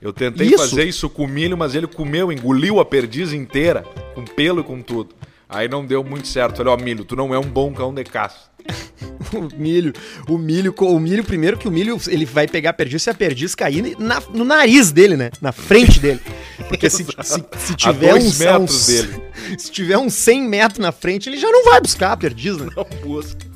Eu 0.00 0.12
tentei 0.12 0.48
isso? 0.48 0.58
fazer 0.58 0.84
isso 0.84 1.10
com 1.10 1.26
milho, 1.26 1.56
mas 1.56 1.74
ele 1.74 1.86
comeu, 1.86 2.32
engoliu 2.32 2.80
a 2.80 2.84
perdiz 2.84 3.32
inteira, 3.32 3.84
com 4.14 4.24
pelo 4.24 4.60
e 4.60 4.64
com 4.64 4.80
tudo. 4.80 5.14
Aí 5.48 5.68
não 5.68 5.84
deu 5.84 6.02
muito 6.02 6.26
certo. 6.28 6.58
Falei, 6.58 6.72
ó, 6.72 6.76
oh, 6.76 6.82
milho, 6.82 7.04
tu 7.04 7.14
não 7.14 7.34
é 7.34 7.38
um 7.38 7.48
bom 7.48 7.72
cão 7.74 7.92
de 7.92 8.04
caça. 8.04 8.48
o 9.34 9.60
milho, 9.60 9.92
o 10.28 10.38
milho, 10.38 10.74
o 10.78 11.00
milho, 11.00 11.24
primeiro 11.24 11.58
que 11.58 11.66
o 11.66 11.70
milho 11.70 11.98
ele 12.08 12.24
vai 12.24 12.46
pegar 12.46 12.70
a 12.70 12.72
perdiz 12.72 13.02
se 13.02 13.10
a 13.10 13.14
perdiz 13.14 13.54
cair 13.54 13.96
na, 13.98 14.22
no 14.32 14.44
nariz 14.44 14.92
dele, 14.92 15.16
né? 15.16 15.30
Na 15.40 15.50
frente 15.52 15.98
dele. 15.98 16.20
Porque 16.68 16.88
se, 16.88 17.04
se, 17.04 17.44
se, 17.58 17.74
tiver 17.74 18.14
uns 18.14 18.38
metros 18.38 18.74
uns, 18.74 18.86
dele. 18.86 19.22
Se 19.58 19.70
tiver 19.70 19.98
uns 19.98 20.14
100 20.14 20.42
metros 20.42 20.78
na 20.78 20.92
frente, 20.92 21.28
ele 21.28 21.36
já 21.36 21.50
não 21.50 21.64
vai 21.64 21.80
buscar 21.80 22.12
a 22.12 22.16
perdiz, 22.16 22.56
né? 22.56 22.68
Não 22.76 22.84
busca. 23.02 23.49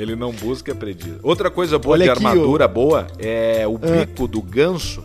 Ele 0.00 0.16
não 0.16 0.32
busca 0.32 0.74
prejuízo. 0.74 1.20
Outra 1.22 1.50
coisa 1.50 1.78
boa 1.78 1.92
Olha 1.92 2.04
de 2.04 2.10
aqui, 2.10 2.24
armadura 2.24 2.66
boa 2.66 3.06
é 3.18 3.68
o 3.68 3.76
ah. 3.76 3.78
bico 3.78 4.26
do 4.26 4.40
ganso. 4.40 5.04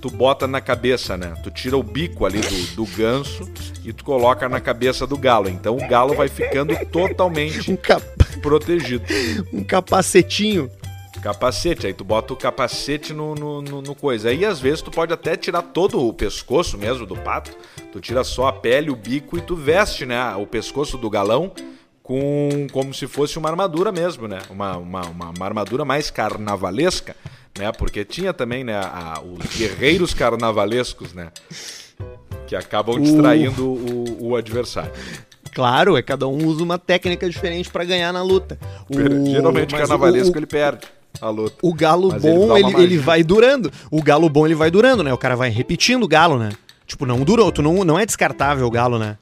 Tu 0.00 0.10
bota 0.10 0.48
na 0.48 0.60
cabeça, 0.60 1.16
né? 1.16 1.34
Tu 1.44 1.50
tira 1.52 1.76
o 1.76 1.82
bico 1.82 2.26
ali 2.26 2.40
do, 2.40 2.74
do 2.74 2.84
ganso 2.84 3.48
e 3.84 3.92
tu 3.92 4.04
coloca 4.04 4.48
na 4.48 4.60
cabeça 4.60 5.06
do 5.06 5.16
galo. 5.16 5.48
Então 5.48 5.76
o 5.76 5.88
galo 5.88 6.14
vai 6.14 6.26
ficando 6.26 6.74
totalmente 6.86 7.70
um 7.70 7.76
cap... 7.76 8.04
protegido. 8.42 9.04
Um 9.52 9.62
capacetinho 9.62 10.68
capacete. 11.24 11.86
Aí 11.86 11.94
tu 11.94 12.04
bota 12.04 12.34
o 12.34 12.36
capacete 12.36 13.14
no, 13.14 13.34
no, 13.34 13.62
no, 13.62 13.80
no, 13.80 13.94
coisa. 13.94 14.28
Aí 14.28 14.44
às 14.44 14.60
vezes 14.60 14.82
tu 14.82 14.90
pode 14.90 15.10
até 15.10 15.36
tirar 15.36 15.62
todo 15.62 16.06
o 16.06 16.12
pescoço 16.12 16.76
mesmo 16.76 17.06
do 17.06 17.16
pato. 17.16 17.50
Tu 17.90 18.00
tira 18.00 18.22
só 18.22 18.48
a 18.48 18.52
pele, 18.52 18.90
o 18.90 18.96
bico 18.96 19.38
e 19.38 19.40
tu 19.40 19.56
veste, 19.56 20.04
né? 20.04 20.34
O 20.34 20.46
pescoço 20.46 20.98
do 20.98 21.08
galão 21.08 21.50
com 22.04 22.66
como 22.70 22.92
se 22.92 23.06
fosse 23.08 23.38
uma 23.38 23.48
armadura 23.48 23.90
mesmo, 23.90 24.28
né? 24.28 24.38
Uma, 24.50 24.76
uma, 24.76 25.00
uma, 25.06 25.30
uma 25.30 25.46
armadura 25.46 25.86
mais 25.86 26.10
carnavalesca, 26.10 27.16
né? 27.58 27.72
Porque 27.72 28.04
tinha 28.04 28.34
também 28.34 28.62
né, 28.62 28.76
a, 28.76 29.20
os 29.22 29.56
guerreiros 29.56 30.12
carnavalescos, 30.12 31.14
né? 31.14 31.32
Que 32.46 32.54
acabam 32.54 33.00
distraindo 33.00 33.64
o, 33.64 34.04
o, 34.20 34.28
o 34.28 34.36
adversário. 34.36 34.92
Claro, 35.54 35.96
é 35.96 36.02
cada 36.02 36.28
um 36.28 36.46
usa 36.46 36.62
uma 36.62 36.78
técnica 36.78 37.28
diferente 37.28 37.70
para 37.70 37.84
ganhar 37.84 38.12
na 38.12 38.22
luta. 38.22 38.58
O... 38.90 39.24
Geralmente 39.24 39.74
o 39.74 39.78
carnavalesco 39.78 40.34
o... 40.34 40.38
ele 40.38 40.46
perde 40.46 40.86
a 41.22 41.30
luta. 41.30 41.56
O 41.62 41.72
galo 41.72 42.10
bom 42.20 42.54
ele, 42.54 42.68
ele, 42.68 42.82
ele, 42.82 42.98
vai 42.98 43.22
durando. 43.22 43.72
O 43.90 44.02
galo 44.02 44.28
bom 44.28 44.44
ele 44.44 44.54
vai 44.54 44.70
durando, 44.70 45.02
né? 45.02 45.10
O 45.10 45.18
cara 45.18 45.36
vai 45.36 45.48
repetindo 45.48 46.02
o 46.02 46.08
galo, 46.08 46.38
né? 46.38 46.50
Tipo, 46.86 47.06
não 47.06 47.24
durou, 47.24 47.50
tu 47.50 47.62
não, 47.62 47.82
não 47.82 47.98
é 47.98 48.04
descartável 48.04 48.66
o 48.66 48.70
galo, 48.70 48.98
né? 48.98 49.16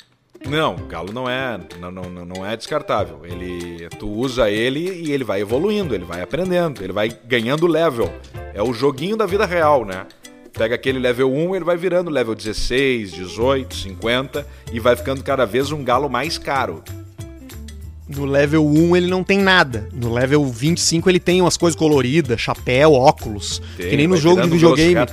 Não, 0.48 0.74
o 0.74 0.86
galo 0.86 1.12
não 1.12 1.28
é, 1.28 1.58
não, 1.80 1.90
não, 1.90 2.24
não 2.24 2.46
é 2.46 2.56
descartável. 2.56 3.20
Ele, 3.24 3.88
tu 3.98 4.08
usa 4.08 4.50
ele 4.50 4.80
e 4.80 5.12
ele 5.12 5.24
vai 5.24 5.40
evoluindo, 5.40 5.94
ele 5.94 6.04
vai 6.04 6.20
aprendendo, 6.20 6.82
ele 6.82 6.92
vai 6.92 7.10
ganhando 7.26 7.66
level. 7.66 8.12
É 8.52 8.62
o 8.62 8.72
joguinho 8.72 9.16
da 9.16 9.26
vida 9.26 9.46
real, 9.46 9.84
né? 9.84 10.06
Pega 10.52 10.74
aquele 10.74 10.98
level 10.98 11.32
1, 11.32 11.56
ele 11.56 11.64
vai 11.64 11.76
virando 11.76 12.10
level 12.10 12.34
16, 12.34 13.12
18, 13.12 13.74
50 13.74 14.46
e 14.70 14.78
vai 14.78 14.94
ficando 14.94 15.22
cada 15.22 15.46
vez 15.46 15.72
um 15.72 15.82
galo 15.82 16.10
mais 16.10 16.36
caro. 16.36 16.82
No 18.06 18.26
level 18.26 18.66
1 18.66 18.96
ele 18.96 19.06
não 19.06 19.24
tem 19.24 19.38
nada. 19.38 19.88
No 19.92 20.12
level 20.12 20.44
25 20.44 21.08
ele 21.08 21.20
tem 21.20 21.40
umas 21.40 21.56
coisas 21.56 21.78
coloridas, 21.78 22.38
chapéu, 22.38 22.92
óculos. 22.92 23.62
Tem, 23.76 23.90
que 23.90 23.96
nem 23.96 24.06
no 24.06 24.16
jogo 24.16 24.42
de 24.42 24.50
videogame. 24.50 25.06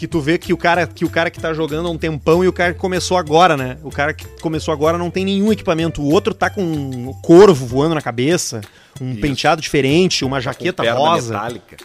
Que 0.00 0.08
tu 0.08 0.18
vê 0.18 0.38
que 0.38 0.50
o 0.50 0.56
cara 0.56 0.86
que 0.86 1.04
o 1.04 1.10
cara 1.10 1.30
que 1.30 1.38
tá 1.38 1.52
jogando 1.52 1.86
há 1.86 1.90
um 1.90 1.98
tempão 1.98 2.42
e 2.42 2.48
o 2.48 2.52
cara 2.54 2.72
que 2.72 2.80
começou 2.80 3.18
agora, 3.18 3.54
né? 3.54 3.76
O 3.84 3.90
cara 3.90 4.14
que 4.14 4.26
começou 4.40 4.72
agora 4.72 4.96
não 4.96 5.10
tem 5.10 5.26
nenhum 5.26 5.52
equipamento. 5.52 6.00
O 6.00 6.10
outro 6.10 6.32
tá 6.32 6.48
com 6.48 6.62
um 6.62 7.12
corvo 7.20 7.66
voando 7.66 7.94
na 7.94 8.00
cabeça, 8.00 8.62
um 8.98 9.10
Isso. 9.10 9.20
penteado 9.20 9.60
diferente, 9.60 10.24
uma 10.24 10.40
jaqueta 10.40 10.82
com 10.82 10.98
rosa. 10.98 11.34
Metálica. 11.34 11.76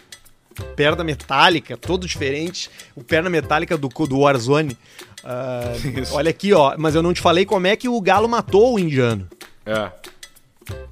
Perna 0.78 1.04
metálica, 1.04 1.76
todo 1.76 2.08
diferente. 2.08 2.72
O 2.96 3.04
perna 3.04 3.30
metálica 3.30 3.78
do, 3.78 3.90
do 3.90 4.20
Warzone. 4.20 4.78
Uh, 5.22 6.14
olha 6.14 6.30
aqui, 6.30 6.54
ó. 6.54 6.74
Mas 6.78 6.96
eu 6.96 7.04
não 7.04 7.14
te 7.14 7.20
falei 7.20 7.46
como 7.46 7.68
é 7.68 7.76
que 7.76 7.90
o 7.90 8.00
Galo 8.00 8.30
matou 8.30 8.76
o 8.76 8.80
indiano. 8.80 9.28
É. 9.66 9.92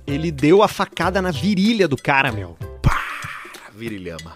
Ele 0.06 0.30
deu 0.30 0.62
a 0.62 0.68
facada 0.68 1.22
na 1.22 1.32
virilha 1.32 1.88
do 1.88 1.96
cara, 1.96 2.34
meu. 2.34 2.58
Pá, 2.82 3.02
virilhama. 3.74 4.36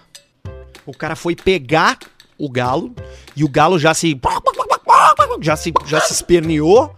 O 0.85 0.93
cara 0.93 1.17
foi 1.17 1.35
pegar 1.35 1.99
o 2.37 2.49
galo 2.49 2.93
e 3.35 3.43
o 3.43 3.49
galo 3.49 3.79
já 3.79 3.93
se 3.93 4.19
já 5.41 5.55
se 5.55 5.73
já 5.85 5.99
se 5.99 6.13
esperneou 6.13 6.95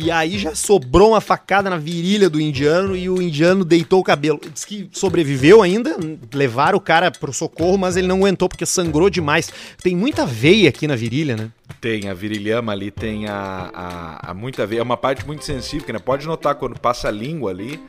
e 0.00 0.12
aí 0.12 0.38
já 0.38 0.54
sobrou 0.54 1.10
uma 1.10 1.20
facada 1.20 1.68
na 1.68 1.76
virilha 1.76 2.30
do 2.30 2.40
indiano 2.40 2.94
e 2.94 3.10
o 3.10 3.20
indiano 3.20 3.64
deitou 3.64 3.98
o 3.98 4.04
cabelo. 4.04 4.40
Diz 4.54 4.64
que 4.64 4.88
sobreviveu 4.92 5.60
ainda, 5.60 5.96
levaram 6.32 6.78
o 6.78 6.80
cara 6.80 7.10
pro 7.10 7.32
socorro, 7.32 7.76
mas 7.76 7.96
ele 7.96 8.06
não 8.06 8.18
aguentou 8.18 8.48
porque 8.48 8.64
sangrou 8.64 9.10
demais. 9.10 9.50
Tem 9.82 9.96
muita 9.96 10.24
veia 10.24 10.68
aqui 10.68 10.86
na 10.86 10.94
virilha, 10.94 11.36
né? 11.36 11.50
Tem, 11.80 12.08
a 12.08 12.14
virilhama 12.14 12.72
ali 12.72 12.90
tem 12.90 13.28
a, 13.28 13.70
a, 13.72 14.30
a 14.30 14.34
muita. 14.34 14.68
É 14.74 14.82
uma 14.82 14.96
parte 14.96 15.26
muito 15.26 15.44
sensível, 15.44 15.92
né? 15.92 15.98
Pode 15.98 16.26
notar 16.26 16.56
quando 16.56 16.78
passa 16.78 17.08
a 17.08 17.10
língua 17.10 17.50
ali, 17.50 17.80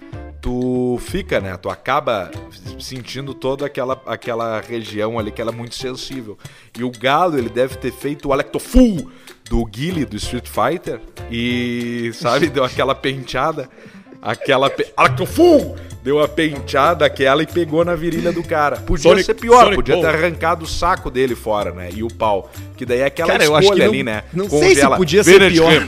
tu 0.42 1.00
fica, 1.02 1.40
né? 1.40 1.58
Tu 1.58 1.70
acaba 1.70 2.32
sentindo 2.80 3.34
toda 3.34 3.66
aquela, 3.66 4.02
aquela 4.06 4.62
região 4.62 5.18
ali 5.18 5.32
que 5.32 5.42
ela 5.42 5.52
é 5.52 5.56
muito 5.56 5.76
sensível. 5.76 6.38
E 6.78 6.84
o 6.84 6.92
galo, 6.92 7.38
ele 7.38 7.50
deve 7.50 7.76
ter 7.78 7.92
feito 7.92 8.30
o 8.30 8.34
Alectofu 8.34 9.12
do 9.50 9.66
Guile 9.66 10.06
do 10.06 10.18
Street 10.18 10.48
Fighter 10.48 11.02
e, 11.32 12.12
sabe, 12.14 12.48
deu 12.50 12.64
aquela 12.64 12.94
penteada, 12.94 13.70
aquela 14.22 14.70
pe... 14.70 14.86
deu 16.04 16.20
a 16.22 16.28
penteada 16.28 17.06
aquela 17.06 17.44
e 17.44 17.48
pegou 17.48 17.84
na 17.84 17.96
virilha 17.96 18.32
do 18.32 18.44
cara. 18.44 18.78
Podia 18.78 19.12
Sonic, 19.12 19.26
ser 19.26 19.34
pior, 19.36 19.64
Sonic 19.66 19.76
podia 19.76 20.00
ter 20.00 20.08
arrancado 20.08 20.66
o 20.66 20.68
saco 20.68 21.10
dele 21.10 21.36
fora, 21.36 21.72
né? 21.72 21.90
E 21.94 22.04
o 22.04 22.08
pau, 22.08 22.52
que 22.78 22.86
daí 22.86 23.00
é 23.00 23.06
aquela 23.06 23.32
cara, 23.32 23.44
escolha 23.44 23.86
ali, 23.86 24.04
não, 24.04 24.12
né? 24.12 24.24
Não 24.34 24.48
Congela. 24.48 24.74
sei 24.74 24.76
se 24.76 24.98
podia 24.98 25.24
ser 25.24 25.52
pior. 25.52 25.88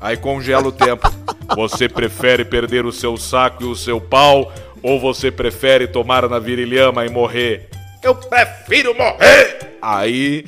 Aí 0.00 0.16
congela 0.16 0.68
o 0.68 0.72
tempo. 0.72 1.12
Você 1.56 1.88
prefere 1.88 2.44
perder 2.44 2.84
o 2.84 2.92
seu 2.92 3.16
saco 3.16 3.64
e 3.64 3.66
o 3.66 3.74
seu 3.74 4.00
pau 4.00 4.52
ou 4.82 5.00
você 5.00 5.30
prefere 5.30 5.88
tomar 5.88 6.28
na 6.28 6.38
virilhama 6.38 7.04
e 7.04 7.10
morrer? 7.10 7.68
Eu 8.02 8.14
prefiro 8.14 8.94
morrer! 8.94 9.76
Aí 9.82 10.44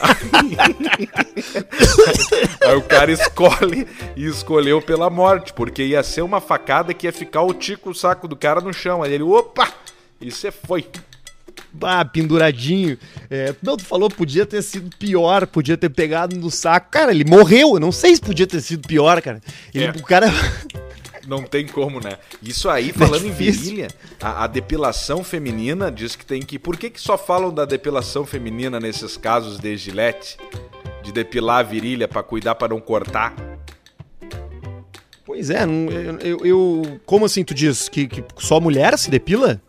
Aí 2.66 2.76
o 2.76 2.82
cara 2.82 3.12
escolhe 3.12 3.86
e 4.16 4.26
escolheu 4.26 4.80
pela 4.80 5.10
morte, 5.10 5.52
porque 5.52 5.82
ia 5.82 6.02
ser 6.02 6.22
uma 6.22 6.40
facada 6.40 6.94
que 6.94 7.06
ia 7.06 7.12
ficar 7.12 7.42
o 7.42 7.52
tico 7.52 7.90
o 7.90 7.94
saco 7.94 8.26
do 8.26 8.36
cara 8.36 8.60
no 8.60 8.72
chão. 8.72 9.02
Aí 9.02 9.12
ele, 9.12 9.22
opa! 9.22 9.68
E 10.20 10.30
você 10.30 10.50
foi. 10.50 10.86
Ah, 11.82 12.04
penduradinho. 12.04 12.98
É, 13.30 13.54
não, 13.62 13.76
tu 13.76 13.84
falou 13.84 14.10
podia 14.10 14.44
ter 14.44 14.62
sido 14.62 14.94
pior, 14.96 15.46
podia 15.46 15.76
ter 15.76 15.88
pegado 15.88 16.36
no 16.36 16.50
saco. 16.50 16.90
Cara, 16.90 17.12
ele 17.12 17.24
morreu. 17.24 17.74
Eu 17.74 17.80
não 17.80 17.92
sei 17.92 18.14
se 18.14 18.20
podia 18.20 18.46
ter 18.46 18.60
sido 18.60 18.86
pior, 18.86 19.20
cara. 19.22 19.40
Ele, 19.72 19.84
é. 19.84 19.90
O 19.90 20.02
cara. 20.02 20.26
Não 21.26 21.42
tem 21.42 21.66
como, 21.66 22.00
né? 22.00 22.18
Isso 22.42 22.68
aí, 22.68 22.92
falando 22.92 23.24
é 23.24 23.28
em 23.28 23.32
virilha, 23.32 23.88
a, 24.20 24.44
a, 24.44 24.46
depilação 24.46 25.22
feminina 25.22 25.90
diz 25.90 26.16
que 26.16 26.24
tem 26.24 26.42
que. 26.42 26.58
Por 26.58 26.76
que, 26.76 26.90
que 26.90 27.00
só 27.00 27.18
falam 27.18 27.52
da 27.52 27.64
depilação 27.64 28.24
feminina 28.24 28.80
nesses 28.80 29.16
casos 29.16 29.58
de 29.58 29.76
gilete? 29.76 30.36
De 31.02 31.12
depilar 31.12 31.60
a 31.60 31.62
virilha 31.62 32.06
para 32.06 32.22
cuidar 32.22 32.54
para 32.54 32.68
não 32.68 32.80
cortar? 32.80 33.34
Pois 35.24 35.48
é, 35.50 35.64
eu, 35.64 36.18
eu, 36.20 36.46
eu, 36.46 37.00
Como 37.06 37.24
assim 37.24 37.44
tu 37.44 37.54
diz? 37.54 37.88
Que, 37.88 38.06
que 38.06 38.24
só 38.38 38.60
mulher 38.60 38.98
se 38.98 39.10
depila? 39.10 39.60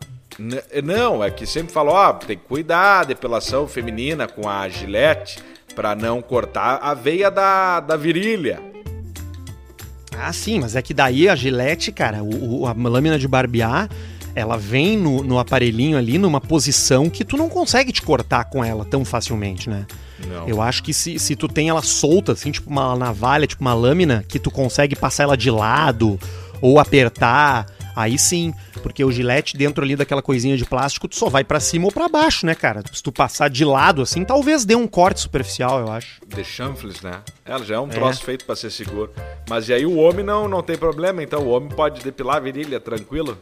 Não, 0.82 1.22
é 1.22 1.30
que 1.30 1.46
sempre 1.46 1.72
falou, 1.72 1.94
ó, 1.94 2.12
tem 2.14 2.36
que 2.36 2.44
cuidar, 2.44 3.04
depilação 3.04 3.68
feminina 3.68 4.26
com 4.26 4.48
a 4.48 4.68
gilete 4.68 5.38
para 5.74 5.94
não 5.94 6.22
cortar 6.22 6.78
a 6.82 6.94
veia 6.94 7.30
da, 7.30 7.80
da 7.80 7.96
virilha. 7.96 8.71
Ah, 10.24 10.32
sim, 10.32 10.60
mas 10.60 10.76
é 10.76 10.82
que 10.82 10.94
daí 10.94 11.28
a 11.28 11.34
gilete, 11.34 11.90
cara, 11.90 12.22
o, 12.22 12.66
a 12.66 12.72
lâmina 12.72 13.18
de 13.18 13.26
barbear, 13.26 13.88
ela 14.34 14.56
vem 14.56 14.96
no, 14.96 15.22
no 15.22 15.38
aparelhinho 15.38 15.98
ali 15.98 16.16
numa 16.16 16.40
posição 16.40 17.10
que 17.10 17.24
tu 17.24 17.36
não 17.36 17.48
consegue 17.48 17.92
te 17.92 18.00
cortar 18.00 18.44
com 18.44 18.64
ela 18.64 18.84
tão 18.84 19.04
facilmente, 19.04 19.68
né? 19.68 19.84
Não. 20.26 20.48
Eu 20.48 20.62
acho 20.62 20.82
que 20.82 20.94
se, 20.94 21.18
se 21.18 21.34
tu 21.34 21.48
tem 21.48 21.68
ela 21.68 21.82
solta, 21.82 22.32
assim, 22.32 22.52
tipo 22.52 22.70
uma 22.70 22.94
navalha, 22.96 23.46
tipo 23.46 23.62
uma 23.62 23.74
lâmina, 23.74 24.24
que 24.28 24.38
tu 24.38 24.50
consegue 24.50 24.94
passar 24.94 25.24
ela 25.24 25.36
de 25.36 25.50
lado 25.50 26.18
ou 26.60 26.78
apertar 26.78 27.66
Aí 27.94 28.18
sim, 28.18 28.54
porque 28.82 29.04
o 29.04 29.12
gilete 29.12 29.56
dentro 29.56 29.84
ali 29.84 29.96
daquela 29.96 30.22
coisinha 30.22 30.56
de 30.56 30.64
plástico, 30.64 31.08
tu 31.08 31.16
só 31.16 31.28
vai 31.28 31.44
para 31.44 31.60
cima 31.60 31.86
ou 31.86 31.92
para 31.92 32.08
baixo, 32.08 32.46
né, 32.46 32.54
cara? 32.54 32.82
Se 32.92 33.02
tu 33.02 33.12
passar 33.12 33.48
de 33.48 33.64
lado 33.64 34.02
assim, 34.02 34.24
talvez 34.24 34.64
dê 34.64 34.74
um 34.74 34.86
corte 34.86 35.20
superficial, 35.20 35.80
eu 35.80 35.90
acho. 35.90 36.20
De 36.26 36.44
chanfles, 36.44 37.00
né? 37.02 37.20
Ela 37.44 37.64
já 37.64 37.76
é 37.76 37.80
um 37.80 37.88
é. 37.88 37.90
troço 37.90 38.24
feito 38.24 38.44
para 38.44 38.56
ser 38.56 38.70
seguro. 38.70 39.12
Mas 39.48 39.68
e 39.68 39.74
aí 39.74 39.84
o 39.84 39.96
homem 39.96 40.24
não, 40.24 40.48
não 40.48 40.62
tem 40.62 40.76
problema, 40.76 41.22
então 41.22 41.42
o 41.42 41.48
homem 41.48 41.68
pode 41.68 42.02
depilar 42.02 42.36
a 42.36 42.40
virilha 42.40 42.80
tranquilo? 42.80 43.38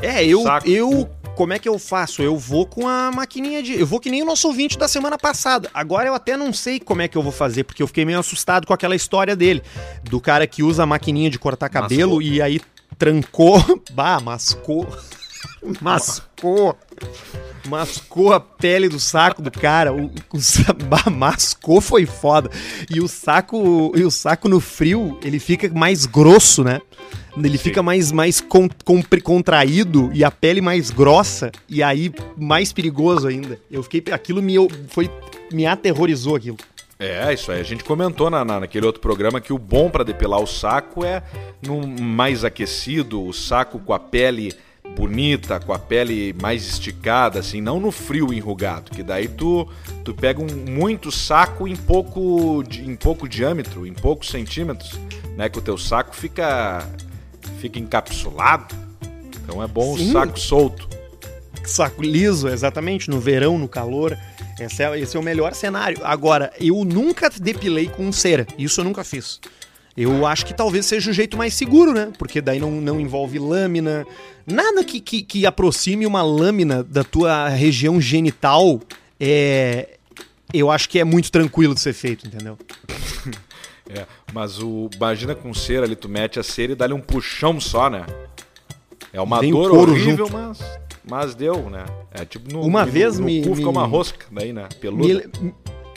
É, 0.00 0.24
eu, 0.24 0.44
eu. 0.64 1.10
Como 1.34 1.52
é 1.52 1.58
que 1.58 1.68
eu 1.68 1.78
faço? 1.78 2.22
Eu 2.22 2.36
vou 2.36 2.66
com 2.66 2.88
a 2.88 3.10
maquininha 3.12 3.62
de. 3.62 3.78
Eu 3.78 3.86
vou 3.86 4.00
que 4.00 4.10
nem 4.10 4.22
o 4.22 4.24
nosso 4.24 4.46
ouvinte 4.48 4.78
da 4.78 4.88
semana 4.88 5.18
passada. 5.18 5.68
Agora 5.74 6.08
eu 6.08 6.14
até 6.14 6.36
não 6.36 6.52
sei 6.52 6.80
como 6.80 7.02
é 7.02 7.08
que 7.08 7.16
eu 7.16 7.22
vou 7.22 7.32
fazer, 7.32 7.64
porque 7.64 7.82
eu 7.82 7.86
fiquei 7.86 8.04
meio 8.04 8.18
assustado 8.18 8.66
com 8.66 8.72
aquela 8.72 8.96
história 8.96 9.36
dele. 9.36 9.62
Do 10.04 10.20
cara 10.20 10.46
que 10.46 10.62
usa 10.62 10.84
a 10.84 10.86
maquininha 10.86 11.30
de 11.30 11.38
cortar 11.38 11.68
cabelo 11.68 12.16
Mascou. 12.16 12.22
e 12.22 12.42
aí 12.42 12.60
trancou. 12.96 13.62
Bah, 13.92 14.20
mascou. 14.20 14.86
mascou. 15.80 16.76
Mascou 17.66 18.32
a 18.32 18.40
pele 18.40 18.88
do 18.88 19.00
saco 19.00 19.42
do 19.42 19.50
cara. 19.50 19.92
O, 19.92 20.06
o 20.06 20.38
bah, 20.88 21.10
mascou 21.10 21.80
foi 21.80 22.06
foda. 22.06 22.50
E 22.88 23.00
o 23.00 23.08
saco, 23.08 23.92
e 23.96 24.04
o 24.04 24.10
saco 24.10 24.48
no 24.48 24.60
frio, 24.60 25.18
ele 25.22 25.38
fica 25.38 25.68
mais 25.68 26.06
grosso, 26.06 26.62
né? 26.62 26.80
Ele 27.36 27.58
fica 27.58 27.82
mais, 27.82 28.10
mais 28.10 28.40
con, 28.40 28.68
con, 28.84 29.02
contraído 29.22 30.10
e 30.12 30.24
a 30.24 30.30
pele 30.30 30.60
mais 30.60 30.90
grossa. 30.90 31.52
E 31.68 31.82
aí, 31.82 32.12
mais 32.36 32.72
perigoso 32.72 33.28
ainda. 33.28 33.60
Eu 33.70 33.82
fiquei. 33.82 34.02
Aquilo 34.12 34.42
me, 34.42 34.54
foi, 34.88 35.10
me 35.52 35.66
aterrorizou 35.66 36.36
aquilo. 36.36 36.58
É, 36.98 37.32
isso 37.32 37.52
aí. 37.52 37.60
A 37.60 37.64
gente 37.64 37.84
comentou 37.84 38.28
na, 38.28 38.44
na 38.44 38.60
naquele 38.60 38.84
outro 38.84 39.00
programa 39.00 39.40
que 39.40 39.52
o 39.52 39.58
bom 39.58 39.88
para 39.88 40.02
depilar 40.02 40.40
o 40.40 40.46
saco 40.46 41.04
é 41.04 41.22
no 41.64 41.86
mais 41.86 42.44
aquecido, 42.44 43.24
o 43.24 43.32
saco 43.32 43.78
com 43.78 43.92
a 43.92 44.00
pele 44.00 44.52
bonita, 44.96 45.60
com 45.60 45.72
a 45.72 45.78
pele 45.78 46.34
mais 46.40 46.66
esticada, 46.66 47.38
assim, 47.38 47.60
não 47.60 47.78
no 47.78 47.92
frio 47.92 48.32
enrugado, 48.32 48.90
que 48.90 49.02
daí 49.02 49.28
tu, 49.28 49.68
tu 50.04 50.12
pega 50.12 50.42
um, 50.42 50.46
muito 50.46 51.12
saco 51.12 51.68
em 51.68 51.76
pouco, 51.76 52.64
em 52.80 52.96
pouco 52.96 53.28
diâmetro, 53.28 53.86
em 53.86 53.92
poucos 53.92 54.28
centímetros, 54.28 54.98
né? 55.36 55.48
Que 55.48 55.58
o 55.58 55.62
teu 55.62 55.78
saco 55.78 56.16
fica, 56.16 56.84
fica 57.60 57.78
encapsulado. 57.78 58.74
Então 59.42 59.62
é 59.62 59.68
bom 59.68 59.96
Sim. 59.96 60.08
o 60.08 60.12
saco 60.12 60.40
solto. 60.40 60.97
Saco 61.68 62.02
liso, 62.02 62.48
exatamente, 62.48 63.10
no 63.10 63.20
verão, 63.20 63.58
no 63.58 63.68
calor. 63.68 64.18
Esse 64.58 64.82
é, 64.82 64.98
esse 64.98 65.16
é 65.16 65.20
o 65.20 65.22
melhor 65.22 65.54
cenário. 65.54 66.00
Agora, 66.02 66.50
eu 66.58 66.84
nunca 66.84 67.30
depilei 67.30 67.88
com 67.88 68.10
cera. 68.10 68.46
Isso 68.58 68.80
eu 68.80 68.84
nunca 68.84 69.04
fiz. 69.04 69.38
Eu 69.96 70.24
acho 70.26 70.46
que 70.46 70.54
talvez 70.54 70.86
seja 70.86 71.10
o 71.10 71.12
jeito 71.12 71.36
mais 71.36 71.54
seguro, 71.54 71.92
né? 71.92 72.10
Porque 72.18 72.40
daí 72.40 72.58
não, 72.58 72.70
não 72.70 73.00
envolve 73.00 73.38
lâmina. 73.38 74.06
Nada 74.46 74.82
que, 74.82 75.00
que, 75.00 75.22
que 75.22 75.44
aproxime 75.44 76.06
uma 76.06 76.22
lâmina 76.22 76.82
da 76.82 77.04
tua 77.04 77.48
região 77.48 78.00
genital 78.00 78.80
é. 79.20 79.90
Eu 80.54 80.70
acho 80.70 80.88
que 80.88 80.98
é 80.98 81.04
muito 81.04 81.30
tranquilo 81.30 81.74
de 81.74 81.80
ser 81.80 81.92
feito, 81.92 82.26
entendeu? 82.26 82.56
é, 83.90 84.06
mas 84.32 84.62
o. 84.62 84.88
Imagina 84.94 85.34
com 85.34 85.52
cera 85.52 85.84
ali, 85.84 85.94
tu 85.94 86.08
mete 86.08 86.40
a 86.40 86.42
cera 86.42 86.72
e 86.72 86.74
dá-lhe 86.74 86.94
um 86.94 87.00
puxão 87.00 87.60
só, 87.60 87.90
né? 87.90 88.06
É 89.12 89.20
uma 89.20 89.42
dor 89.42 89.72
horrível, 89.72 90.26
junto. 90.26 90.32
mas 90.32 90.58
mas 91.10 91.34
deu, 91.34 91.70
né? 91.70 91.84
É 92.12 92.24
tipo 92.24 92.52
no, 92.52 92.62
uma 92.62 92.84
no, 92.84 92.92
vez 92.92 93.18
no, 93.18 93.26
me, 93.26 93.42
cu 93.42 93.54
fica 93.54 93.68
uma 93.68 93.86
rosca 93.86 94.26
daí, 94.30 94.52
né? 94.52 94.68
Peludo. 94.80 95.06
Me, 95.06 95.54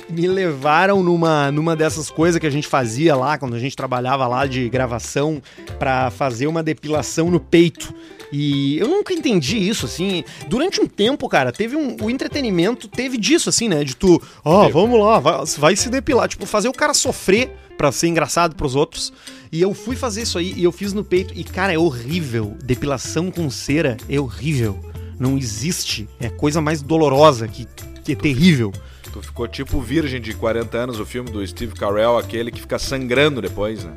me 0.09 0.27
levaram 0.27 1.01
numa, 1.01 1.51
numa 1.51 1.75
dessas 1.75 2.09
coisas 2.09 2.39
que 2.39 2.47
a 2.47 2.49
gente 2.49 2.67
fazia 2.67 3.15
lá, 3.15 3.37
quando 3.37 3.55
a 3.55 3.59
gente 3.59 3.75
trabalhava 3.75 4.27
lá 4.27 4.45
de 4.45 4.67
gravação, 4.69 5.41
para 5.79 6.11
fazer 6.11 6.47
uma 6.47 6.61
depilação 6.61 7.31
no 7.31 7.39
peito. 7.39 7.93
E 8.31 8.77
eu 8.77 8.87
nunca 8.87 9.13
entendi 9.13 9.57
isso, 9.57 9.85
assim. 9.85 10.23
Durante 10.47 10.79
um 10.79 10.87
tempo, 10.87 11.27
cara, 11.27 11.51
teve 11.51 11.75
um. 11.75 11.97
O 12.01 12.09
entretenimento 12.09 12.87
teve 12.87 13.17
disso, 13.17 13.49
assim, 13.49 13.67
né? 13.67 13.83
De 13.83 13.95
tu, 13.95 14.21
ó, 14.43 14.65
oh, 14.65 14.69
vamos 14.69 14.99
lá, 14.99 15.19
vai, 15.19 15.43
vai 15.57 15.75
se 15.75 15.89
depilar. 15.89 16.29
Tipo, 16.29 16.45
fazer 16.45 16.69
o 16.69 16.73
cara 16.73 16.93
sofrer 16.93 17.51
pra 17.77 17.91
ser 17.91 18.07
engraçado 18.07 18.55
pros 18.55 18.75
outros. 18.75 19.11
E 19.51 19.61
eu 19.61 19.73
fui 19.73 19.97
fazer 19.97 20.21
isso 20.21 20.37
aí 20.37 20.53
e 20.55 20.63
eu 20.63 20.71
fiz 20.71 20.93
no 20.93 21.03
peito. 21.03 21.33
E, 21.35 21.43
cara, 21.43 21.73
é 21.73 21.77
horrível. 21.77 22.55
Depilação 22.63 23.29
com 23.29 23.49
cera 23.49 23.97
é 24.07 24.17
horrível. 24.17 24.79
Não 25.21 25.37
existe. 25.37 26.09
É 26.19 26.29
coisa 26.29 26.59
mais 26.59 26.81
dolorosa 26.81 27.47
que, 27.47 27.67
que 28.03 28.13
é 28.13 28.15
terrível. 28.15 28.73
Tu 29.13 29.21
ficou 29.21 29.47
tipo 29.47 29.79
Virgem 29.79 30.19
de 30.19 30.33
40 30.33 30.75
anos, 30.75 30.99
o 30.99 31.05
filme 31.05 31.29
do 31.29 31.45
Steve 31.45 31.75
Carell, 31.75 32.17
aquele 32.17 32.49
que 32.49 32.59
fica 32.59 32.79
sangrando 32.79 33.39
depois, 33.39 33.83
né? 33.83 33.93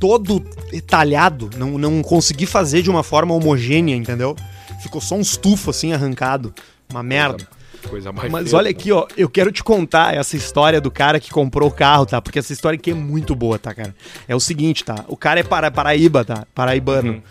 Todo 0.00 0.40
talhado, 0.84 1.48
não, 1.56 1.78
não 1.78 2.02
consegui 2.02 2.44
fazer 2.44 2.82
de 2.82 2.90
uma 2.90 3.04
forma 3.04 3.32
homogênea, 3.32 3.94
entendeu? 3.94 4.34
Ficou 4.82 5.00
só 5.00 5.14
um 5.14 5.20
estufo 5.20 5.70
assim 5.70 5.92
arrancado. 5.92 6.52
Uma 6.90 7.04
merda. 7.04 7.46
Coisa 7.88 8.10
mais 8.10 8.32
Mas 8.32 8.48
feia, 8.48 8.58
olha 8.58 8.70
aqui, 8.70 8.90
ó, 8.90 9.06
eu 9.16 9.28
quero 9.28 9.52
te 9.52 9.62
contar 9.62 10.16
essa 10.16 10.36
história 10.36 10.80
do 10.80 10.90
cara 10.90 11.20
que 11.20 11.30
comprou 11.30 11.68
o 11.68 11.72
carro, 11.72 12.04
tá? 12.04 12.20
Porque 12.20 12.40
essa 12.40 12.52
história 12.52 12.76
aqui 12.76 12.90
é 12.90 12.94
muito 12.94 13.36
boa, 13.36 13.60
tá, 13.60 13.72
cara? 13.72 13.94
É 14.26 14.34
o 14.34 14.40
seguinte, 14.40 14.82
tá? 14.82 15.04
O 15.06 15.16
cara 15.16 15.38
é 15.38 15.44
para, 15.44 15.70
Paraíba, 15.70 16.24
tá? 16.24 16.44
Paraibano. 16.52 17.12
Uhum. 17.12 17.22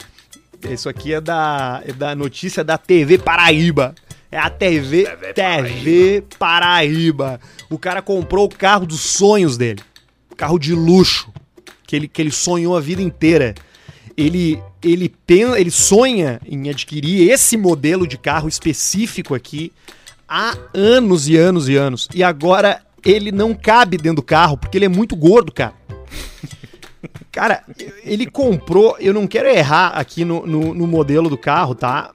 Isso 0.70 0.88
aqui 0.88 1.14
é 1.14 1.22
da, 1.22 1.82
é 1.86 1.91
da 1.91 2.16
notícia 2.16 2.64
da 2.64 2.78
TV 2.78 3.18
Paraíba. 3.18 3.93
É 4.32 4.39
a 4.39 4.49
TV, 4.49 5.03
TV, 5.03 5.34
TV 5.34 6.24
Paraíba. 6.39 7.26
Paraíba. 7.26 7.39
O 7.70 7.78
cara 7.78 8.01
comprou 8.01 8.45
o 8.45 8.49
carro 8.49 8.86
dos 8.86 8.99
sonhos 8.99 9.57
dele. 9.57 9.82
Carro 10.36 10.57
de 10.57 10.74
luxo. 10.74 11.32
Que 11.86 11.95
ele, 11.95 12.07
que 12.07 12.22
ele 12.22 12.32
sonhou 12.32 12.76
a 12.76 12.82
vida 12.82 13.01
inteira. 13.01 13.53
Ele, 14.18 14.61
ele, 14.84 15.14
ele 15.55 15.72
sonha 15.72 16.39
em 16.45 16.70
adquirir 16.70 17.30
esse 17.30 17.57
modelo 17.57 18.07
de 18.07 18.18
carro 18.18 18.47
específico 18.47 19.36
aqui 19.36 19.72
há 20.28 20.57
anos 20.74 21.28
e 21.28 21.38
anos 21.38 21.70
e 21.70 21.76
anos. 21.76 22.07
E 22.14 22.24
agora 22.24 22.82
ele 23.05 23.32
não 23.32 23.53
cabe 23.53 23.97
dentro 23.97 24.18
do 24.18 24.24
carro 24.24 24.57
porque 24.57 24.78
ele 24.78 24.86
é 24.86 24.89
muito 24.89 25.16
gordo, 25.16 25.51
cara. 25.51 25.74
Cara, 27.32 27.64
ele 28.04 28.26
comprou. 28.26 28.95
Eu 28.99 29.14
não 29.14 29.28
quero 29.28 29.47
errar 29.49 29.89
aqui 29.89 30.24
no, 30.24 30.45
no, 30.45 30.74
no 30.74 30.88
modelo 30.88 31.30
do 31.30 31.38
carro, 31.38 31.76
tá? 31.76 32.12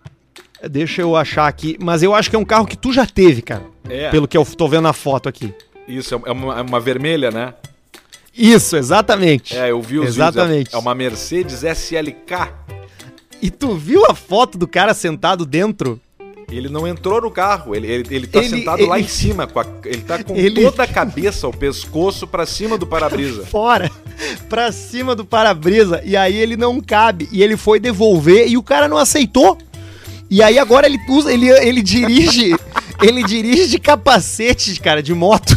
Deixa 0.68 1.02
eu 1.02 1.16
achar 1.16 1.46
aqui. 1.46 1.76
Mas 1.80 2.02
eu 2.02 2.14
acho 2.14 2.30
que 2.30 2.36
é 2.36 2.38
um 2.38 2.44
carro 2.44 2.66
que 2.66 2.76
tu 2.76 2.92
já 2.92 3.06
teve, 3.06 3.42
cara. 3.42 3.64
É. 3.88 4.10
Pelo 4.10 4.28
que 4.28 4.36
eu 4.36 4.44
tô 4.44 4.68
vendo 4.68 4.82
na 4.82 4.92
foto 4.92 5.28
aqui. 5.28 5.54
Isso, 5.86 6.14
é 6.14 6.32
uma, 6.32 6.58
é 6.58 6.62
uma 6.62 6.80
vermelha, 6.80 7.30
né? 7.30 7.54
Isso, 8.34 8.76
exatamente. 8.76 9.56
É, 9.56 9.70
eu 9.70 9.82
vi 9.82 9.98
os 9.98 10.08
Exatamente. 10.08 10.58
Vídeos, 10.58 10.74
é 10.74 10.78
uma 10.78 10.94
Mercedes 10.94 11.64
SLK. 11.64 12.52
E 13.42 13.50
tu 13.50 13.74
viu 13.74 14.04
a 14.06 14.14
foto 14.14 14.56
do 14.56 14.68
cara 14.68 14.94
sentado 14.94 15.44
dentro? 15.44 16.00
Ele 16.50 16.68
não 16.70 16.88
entrou 16.88 17.20
no 17.20 17.30
carro, 17.30 17.74
ele, 17.74 17.86
ele, 17.86 18.06
ele 18.10 18.26
tá 18.26 18.38
ele, 18.38 18.48
sentado 18.48 18.80
ele, 18.80 18.88
lá 18.88 18.98
em 18.98 19.06
cima, 19.06 19.46
com 19.46 19.60
a, 19.60 19.66
ele 19.84 20.00
tá 20.00 20.24
com 20.24 20.34
toda 20.54 20.82
a 20.82 20.86
cabeça, 20.86 21.46
o 21.46 21.52
pescoço 21.52 22.26
para 22.26 22.46
cima 22.46 22.78
do 22.78 22.86
para-brisa. 22.86 23.44
Fora, 23.50 23.90
pra 24.48 24.72
cima 24.72 25.14
do 25.14 25.26
para-brisa, 25.26 26.00
e 26.04 26.16
aí 26.16 26.36
ele 26.36 26.56
não 26.56 26.80
cabe, 26.80 27.28
e 27.30 27.42
ele 27.42 27.56
foi 27.56 27.78
devolver, 27.78 28.48
e 28.48 28.56
o 28.56 28.62
cara 28.62 28.88
não 28.88 28.96
aceitou. 28.96 29.58
E 30.30 30.42
aí 30.42 30.58
agora 30.58 30.86
ele 30.86 30.98
usa, 31.10 31.30
ele, 31.30 31.50
ele 31.50 31.82
dirige, 31.82 32.54
ele 33.02 33.22
dirige 33.22 33.68
de 33.68 33.78
capacete, 33.78 34.80
cara, 34.80 35.02
de 35.02 35.14
moto. 35.14 35.56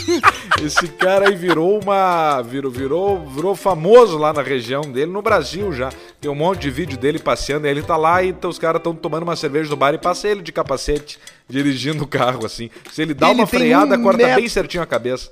Esse 0.62 0.86
cara 0.88 1.28
aí 1.28 1.34
virou 1.34 1.80
uma. 1.82 2.42
Virou, 2.42 2.70
virou, 2.70 3.26
virou 3.26 3.56
famoso 3.56 4.18
lá 4.18 4.32
na 4.32 4.42
região 4.42 4.82
dele, 4.82 5.10
no 5.10 5.22
Brasil 5.22 5.72
já. 5.72 5.90
Tem 6.20 6.30
um 6.30 6.34
monte 6.34 6.60
de 6.62 6.70
vídeo 6.70 6.98
dele 6.98 7.18
passeando, 7.18 7.66
e 7.66 7.70
ele 7.70 7.82
tá 7.82 7.96
lá 7.96 8.22
e 8.22 8.32
tá, 8.32 8.46
os 8.48 8.58
caras 8.58 8.78
estão 8.80 8.94
tomando 8.94 9.24
uma 9.24 9.34
cerveja 9.36 9.70
no 9.70 9.76
bar 9.76 9.94
e 9.94 9.98
passa 9.98 10.28
ele 10.28 10.42
de 10.42 10.52
capacete, 10.52 11.18
dirigindo 11.48 12.04
o 12.04 12.06
carro, 12.06 12.44
assim. 12.46 12.70
Se 12.92 13.02
ele 13.02 13.14
dá 13.14 13.30
ele 13.30 13.40
uma 13.40 13.46
freada, 13.46 13.96
um 13.98 14.02
corta 14.02 14.18
metro... 14.18 14.36
bem 14.36 14.48
certinho 14.48 14.82
a 14.82 14.86
cabeça. 14.86 15.30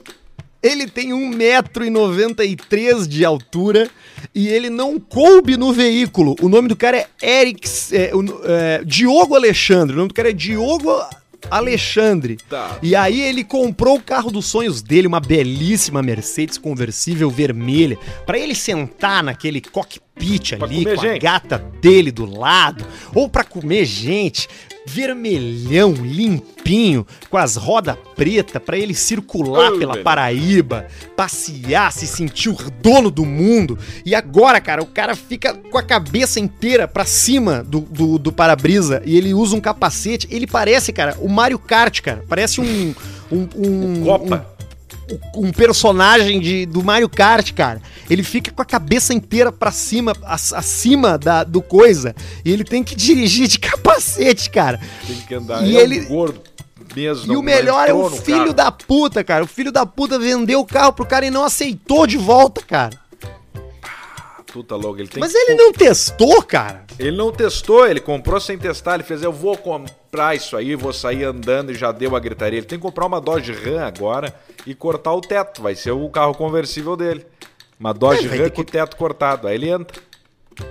Ele 0.63 0.87
tem 0.87 1.11
1,93m 1.11 3.07
de 3.07 3.25
altura 3.25 3.91
e 4.33 4.49
ele 4.49 4.71
não 4.71 4.99
coube 4.99 5.57
no 5.57 5.73
veículo. 5.73 6.37
O 6.41 6.49
nome 6.49 6.69
do 6.69 6.77
cara 6.77 6.99
é 6.99 7.09
Eric. 7.41 7.69
É, 7.91 8.13
é, 8.45 8.85
Diogo 8.85 9.35
Alexandre. 9.35 9.95
O 9.95 9.97
nome 9.99 10.09
do 10.09 10.15
cara 10.15 10.31
é 10.31 10.33
Diogo 10.33 10.89
Alexandre. 11.51 12.39
Tá. 12.49 12.79
E 12.83 12.95
aí 12.95 13.21
ele 13.21 13.45
comprou 13.45 13.97
o 13.97 14.03
carro 14.03 14.31
dos 14.31 14.47
sonhos 14.47 14.83
dele, 14.83 15.07
uma 15.07 15.21
belíssima 15.21 16.03
Mercedes 16.03 16.59
conversível 16.59 17.31
vermelha, 17.31 17.99
para 18.27 18.39
ele 18.39 18.55
sentar 18.55 19.23
naquele 19.23 19.61
cockpit 19.61 20.53
ali 20.53 20.85
com 20.85 20.97
gente. 20.97 21.07
a 21.07 21.19
gata 21.19 21.59
dele 21.81 22.11
do 22.11 22.25
lado, 22.25 22.85
ou 23.15 23.29
para 23.29 23.45
comer 23.45 23.85
gente 23.85 24.49
vermelhão, 24.87 25.93
limpinho, 25.93 27.07
com 27.31 27.37
as 27.37 27.57
rodas 27.57 27.97
preta 28.15 28.61
para 28.61 28.77
ele 28.77 28.95
circular 28.95 29.73
oh, 29.73 29.79
pela 29.79 29.93
velho. 29.95 30.05
Paraíba, 30.05 30.87
passear, 31.17 31.93
se 31.93 32.07
sentir 32.07 32.51
o 32.51 32.57
dono 32.81 33.11
do 33.11 33.25
mundo. 33.25 33.79
E 34.05 34.15
agora, 34.15 34.61
cara, 34.61 34.83
o 34.83 34.87
cara 34.87 35.15
fica 35.15 35.55
com 35.55 35.79
a 35.79 35.83
cabeça 35.83 36.41
inteira 36.41 36.87
para 36.87 37.05
cima 37.05 37.63
do, 37.63 37.81
do, 37.81 38.19
do 38.19 38.33
para-brisa 38.33 39.03
e 39.05 39.17
ele 39.17 39.35
usa 39.35 39.57
um 39.57 39.61
capacete. 39.61 40.27
Ele 40.31 40.47
parece, 40.47 40.93
cara, 40.93 41.17
o 41.21 41.29
Mario 41.29 41.59
Kart, 41.59 42.01
cara. 42.01 42.25
Parece 42.29 42.61
um. 42.61 42.95
Um, 43.31 43.49
um, 43.57 44.05
Copa. 44.05 44.47
Um, 44.47 44.52
um 45.37 45.51
personagem 45.51 46.41
de, 46.41 46.67
do 46.67 46.83
Mario 46.83 47.09
Kart, 47.09 47.53
cara. 47.53 47.81
Ele 48.09 48.23
fica 48.23 48.51
com 48.51 48.63
a 48.63 48.65
cabeça 48.65 49.13
inteira 49.13 49.53
pra 49.53 49.71
cima, 49.71 50.13
acima 50.25 51.19
da, 51.19 51.45
do 51.45 51.61
coisa. 51.61 52.15
E 52.45 52.53
ele 52.53 52.65
tem 52.65 52.83
que 52.83 52.95
dirigir 52.95 53.49
de 53.49 53.59
capacete, 53.61 54.51
cara. 54.51 54.81
Tem 55.07 55.17
que 55.17 55.35
andar. 55.35 55.67
E 55.67 55.77
ele, 55.77 55.99
é 55.99 56.03
um 56.03 56.09
gordo 56.09 56.41
mesmo. 56.95 57.33
E 57.33 57.37
o 57.37 57.43
melhor 57.43 57.89
é 57.89 57.93
o 57.93 58.11
filho 58.11 58.39
carro. 58.39 58.55
da 58.55 58.73
puta, 58.73 59.25
cara. 59.25 59.45
O 59.45 59.47
filho 59.49 59.73
da 59.73 59.85
puta 59.87 60.19
vendeu 60.19 60.61
o 60.61 60.67
carro 60.67 60.93
pro 60.93 61.07
cara 61.07 61.27
e 61.27 61.31
não 61.31 61.45
aceitou 61.45 62.07
de 62.07 62.17
volta, 62.17 62.63
cara. 62.63 63.03
Puta 64.53 64.77
louco, 64.77 65.01
ele 65.01 65.09
tem 65.09 65.19
Mas 65.19 65.35
ele 65.35 65.55
não 65.55 65.73
testou, 65.73 66.43
cara. 66.43 66.85
Ele 66.99 67.17
não 67.17 67.33
testou, 67.33 67.87
ele 67.87 68.01
comprou 68.01 68.39
sem 68.39 68.59
testar. 68.59 68.97
Ele 68.97 69.03
fez, 69.03 69.23
eu 69.23 69.33
vou 69.33 69.57
comprar 69.57 70.35
isso 70.35 70.55
aí, 70.59 70.77
vou 70.77 70.93
sair 70.93 71.25
andando 71.25 71.73
e 71.73 71.75
já 71.75 71.91
deu 71.91 72.15
a 72.15 72.21
gritaria. 72.21 72.59
Ele 72.59 72.67
tem 72.67 72.79
que 72.79 72.83
comprar 72.83 73.07
uma 73.07 73.19
Dodge 73.19 73.51
Ram 73.51 73.83
agora 73.83 74.35
e 74.67 74.75
cortar 74.75 75.15
o 75.15 75.23
teto. 75.23 75.63
Vai 75.63 75.75
ser 75.75 75.93
o 75.93 76.07
carro 76.11 76.35
conversível 76.35 76.97
dele. 76.97 77.25
Uma 77.81 77.95
Dodge 77.95 78.29
é, 78.29 78.43
Ram 78.43 78.51
com 78.51 78.61
o 78.61 78.65
teto 78.65 78.95
cortado. 78.95 79.49
Aí 79.49 79.55
ele 79.55 79.71
entra. 79.71 80.03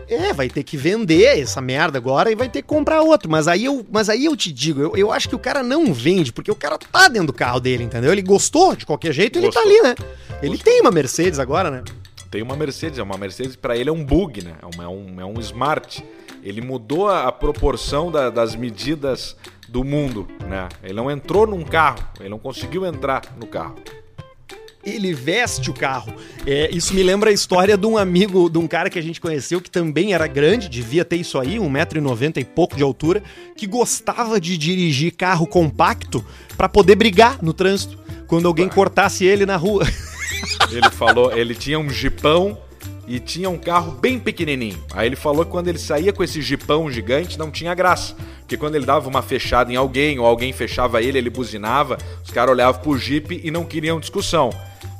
É, 0.07 0.31
vai 0.31 0.47
ter 0.47 0.61
que 0.61 0.77
vender 0.77 1.39
essa 1.39 1.59
merda 1.59 1.97
agora 1.97 2.31
e 2.31 2.35
vai 2.35 2.47
ter 2.47 2.61
que 2.61 2.67
comprar 2.67 3.01
outro. 3.01 3.31
Mas 3.31 3.47
aí 3.47 3.65
eu, 3.65 3.83
mas 3.91 4.09
aí 4.09 4.25
eu 4.25 4.37
te 4.37 4.51
digo, 4.51 4.79
eu, 4.79 4.95
eu 4.95 5.11
acho 5.11 5.27
que 5.27 5.35
o 5.35 5.39
cara 5.39 5.63
não 5.63 5.91
vende, 5.91 6.31
porque 6.31 6.51
o 6.51 6.55
cara 6.55 6.77
tá 6.77 7.07
dentro 7.07 7.27
do 7.27 7.33
carro 7.33 7.59
dele, 7.59 7.83
entendeu? 7.83 8.11
Ele 8.11 8.21
gostou 8.21 8.75
de 8.75 8.85
qualquer 8.85 9.11
jeito, 9.11 9.41
gostou. 9.41 9.63
ele 9.63 9.79
tá 9.81 9.87
ali, 9.87 9.89
né? 9.89 9.95
Ele 10.39 10.51
gostou. 10.51 10.71
tem 10.71 10.81
uma 10.81 10.91
Mercedes 10.91 11.39
agora, 11.39 11.71
né? 11.71 11.83
Tem 12.31 12.41
uma 12.41 12.55
Mercedes, 12.55 12.97
é 12.97 13.03
uma 13.03 13.17
Mercedes, 13.17 13.57
para 13.57 13.75
ele 13.75 13.89
é 13.89 13.93
um 13.93 14.05
bug, 14.05 14.41
né? 14.41 14.55
É, 14.61 14.83
é, 14.83 14.87
um, 14.87 15.19
é 15.19 15.25
um 15.25 15.37
smart. 15.41 16.01
Ele 16.41 16.61
mudou 16.61 17.09
a, 17.09 17.27
a 17.27 17.31
proporção 17.31 18.09
da, 18.09 18.29
das 18.29 18.55
medidas 18.55 19.35
do 19.67 19.83
mundo, 19.83 20.25
né? 20.47 20.69
Ele 20.81 20.93
não 20.93 21.11
entrou 21.11 21.45
num 21.45 21.61
carro, 21.61 21.99
ele 22.21 22.29
não 22.29 22.39
conseguiu 22.39 22.85
entrar 22.85 23.21
no 23.37 23.45
carro. 23.45 23.75
Ele 24.83 25.13
veste 25.13 25.69
o 25.69 25.73
carro. 25.73 26.11
É, 26.47 26.69
isso 26.71 26.93
me 26.93 27.03
lembra 27.03 27.29
a 27.29 27.33
história 27.33 27.77
de 27.77 27.85
um 27.85 27.97
amigo, 27.97 28.49
de 28.49 28.57
um 28.57 28.67
cara 28.67 28.89
que 28.89 28.97
a 28.97 29.03
gente 29.03 29.21
conheceu, 29.21 29.61
que 29.61 29.69
também 29.69 30.13
era 30.13 30.25
grande, 30.25 30.69
devia 30.69 31.03
ter 31.03 31.17
isso 31.17 31.37
aí, 31.37 31.57
1,90m 31.57 32.37
e 32.37 32.45
pouco 32.45 32.77
de 32.77 32.81
altura, 32.81 33.21
que 33.55 33.67
gostava 33.67 34.39
de 34.39 34.57
dirigir 34.57 35.11
carro 35.11 35.45
compacto 35.45 36.25
para 36.57 36.69
poder 36.69 36.95
brigar 36.95 37.43
no 37.43 37.53
trânsito, 37.53 37.99
quando 38.25 38.47
alguém 38.47 38.69
cortasse 38.69 39.25
ele 39.25 39.45
na 39.45 39.57
rua. 39.57 39.85
Ele 40.71 40.89
falou, 40.91 41.31
ele 41.31 41.53
tinha 41.55 41.79
um 41.79 41.89
jipão 41.89 42.57
e 43.07 43.19
tinha 43.19 43.49
um 43.49 43.57
carro 43.57 43.91
bem 43.91 44.19
pequenininho. 44.19 44.81
Aí 44.93 45.07
ele 45.07 45.15
falou 45.15 45.43
que 45.43 45.51
quando 45.51 45.67
ele 45.67 45.77
saía 45.77 46.13
com 46.13 46.23
esse 46.23 46.41
jipão 46.41 46.89
gigante 46.89 47.37
não 47.37 47.51
tinha 47.51 47.73
graça. 47.73 48.15
Porque 48.39 48.57
quando 48.57 48.75
ele 48.75 48.85
dava 48.85 49.09
uma 49.09 49.21
fechada 49.21 49.71
em 49.71 49.75
alguém 49.75 50.19
ou 50.19 50.25
alguém 50.25 50.53
fechava 50.53 51.01
ele, 51.01 51.17
ele 51.17 51.29
buzinava, 51.29 51.97
os 52.23 52.31
caras 52.31 52.53
olhavam 52.53 52.81
pro 52.81 52.97
jipe 52.97 53.41
e 53.43 53.51
não 53.51 53.65
queriam 53.65 53.99
discussão. 53.99 54.49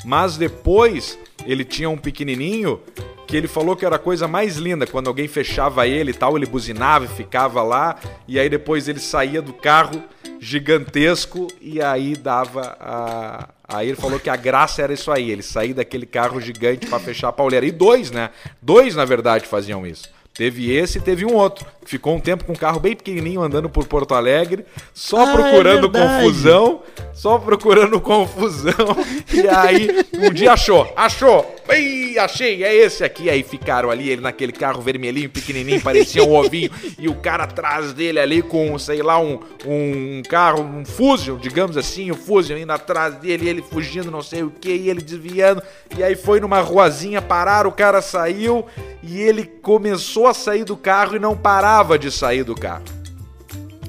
Mas 0.03 0.37
depois 0.37 1.17
ele 1.45 1.63
tinha 1.63 1.89
um 1.89 1.97
pequenininho 1.97 2.79
que 3.27 3.37
ele 3.37 3.47
falou 3.47 3.77
que 3.77 3.85
era 3.85 3.95
a 3.95 3.99
coisa 3.99 4.27
mais 4.27 4.57
linda. 4.57 4.85
Quando 4.85 5.07
alguém 5.07 5.27
fechava 5.27 5.87
ele 5.87 6.11
e 6.11 6.13
tal, 6.13 6.35
ele 6.35 6.45
buzinava 6.45 7.05
e 7.05 7.07
ficava 7.07 7.63
lá. 7.63 7.95
E 8.27 8.37
aí 8.37 8.49
depois 8.49 8.87
ele 8.89 8.99
saía 8.99 9.41
do 9.41 9.53
carro 9.53 10.03
gigantesco 10.39 11.47
e 11.61 11.81
aí 11.81 12.15
dava 12.15 12.75
a. 12.79 13.49
Aí 13.73 13.87
ele 13.87 13.95
falou 13.95 14.19
que 14.19 14.29
a 14.29 14.35
graça 14.35 14.81
era 14.81 14.93
isso 14.93 15.11
aí, 15.11 15.31
ele 15.31 15.41
sair 15.41 15.73
daquele 15.73 16.05
carro 16.05 16.41
gigante 16.41 16.87
para 16.87 16.99
fechar 16.99 17.29
a 17.29 17.31
pauleira. 17.31 17.65
E 17.65 17.71
dois, 17.71 18.11
né? 18.11 18.29
Dois, 18.61 18.95
na 18.95 19.05
verdade, 19.05 19.45
faziam 19.45 19.85
isso. 19.87 20.09
Teve 20.41 20.75
esse 20.75 20.97
e 20.97 21.01
teve 21.01 21.23
um 21.23 21.35
outro. 21.35 21.67
Ficou 21.85 22.15
um 22.15 22.19
tempo 22.19 22.45
com 22.45 22.53
um 22.53 22.55
carro 22.55 22.79
bem 22.79 22.95
pequenininho 22.95 23.43
andando 23.43 23.69
por 23.69 23.85
Porto 23.85 24.15
Alegre, 24.15 24.65
só 24.91 25.25
ah, 25.25 25.29
é 25.29 25.33
procurando 25.33 25.85
é 25.95 26.01
confusão, 26.01 26.81
só 27.13 27.37
procurando 27.37 28.01
confusão. 28.01 28.73
E 29.31 29.47
aí, 29.47 29.89
um 30.13 30.33
dia 30.33 30.53
achou, 30.53 30.91
achou. 30.95 31.55
Ih, 31.69 32.19
achei, 32.19 32.63
é 32.63 32.75
esse 32.75 33.03
aqui. 33.03 33.29
Aí 33.29 33.43
ficaram 33.43 33.89
ali, 33.89 34.09
ele 34.09 34.21
naquele 34.21 34.51
carro 34.51 34.81
vermelhinho, 34.81 35.29
pequenininho, 35.29 35.81
parecia 35.81 36.23
um 36.23 36.35
ovinho. 36.35 36.69
E 36.99 37.07
o 37.07 37.15
cara 37.15 37.45
atrás 37.45 37.93
dele 37.93 38.19
ali 38.19 38.41
com, 38.41 38.77
sei 38.77 39.01
lá, 39.01 39.19
um, 39.19 39.39
um 39.65 40.21
carro, 40.27 40.63
um 40.63 40.83
Fusion, 40.83 41.37
digamos 41.37 41.77
assim, 41.77 42.11
o 42.11 42.13
um 42.13 42.17
Fusion 42.17 42.57
indo 42.57 42.71
atrás 42.71 43.15
dele, 43.15 43.47
ele 43.47 43.61
fugindo, 43.61 44.11
não 44.11 44.21
sei 44.21 44.43
o 44.43 44.51
que, 44.51 44.69
e 44.69 44.89
ele 44.89 45.01
desviando. 45.01 45.61
E 45.97 46.03
aí 46.03 46.15
foi 46.15 46.39
numa 46.39 46.59
ruazinha, 46.59 47.21
pararam, 47.21 47.69
o 47.69 47.73
cara 47.73 48.01
saiu 48.01 48.65
e 49.01 49.19
ele 49.19 49.45
começou 49.45 50.27
a 50.27 50.30
sair 50.33 50.63
do 50.63 50.77
carro 50.77 51.15
e 51.15 51.19
não 51.19 51.35
parava 51.35 51.97
de 51.97 52.11
sair 52.11 52.43
do 52.43 52.55
carro. 52.55 52.83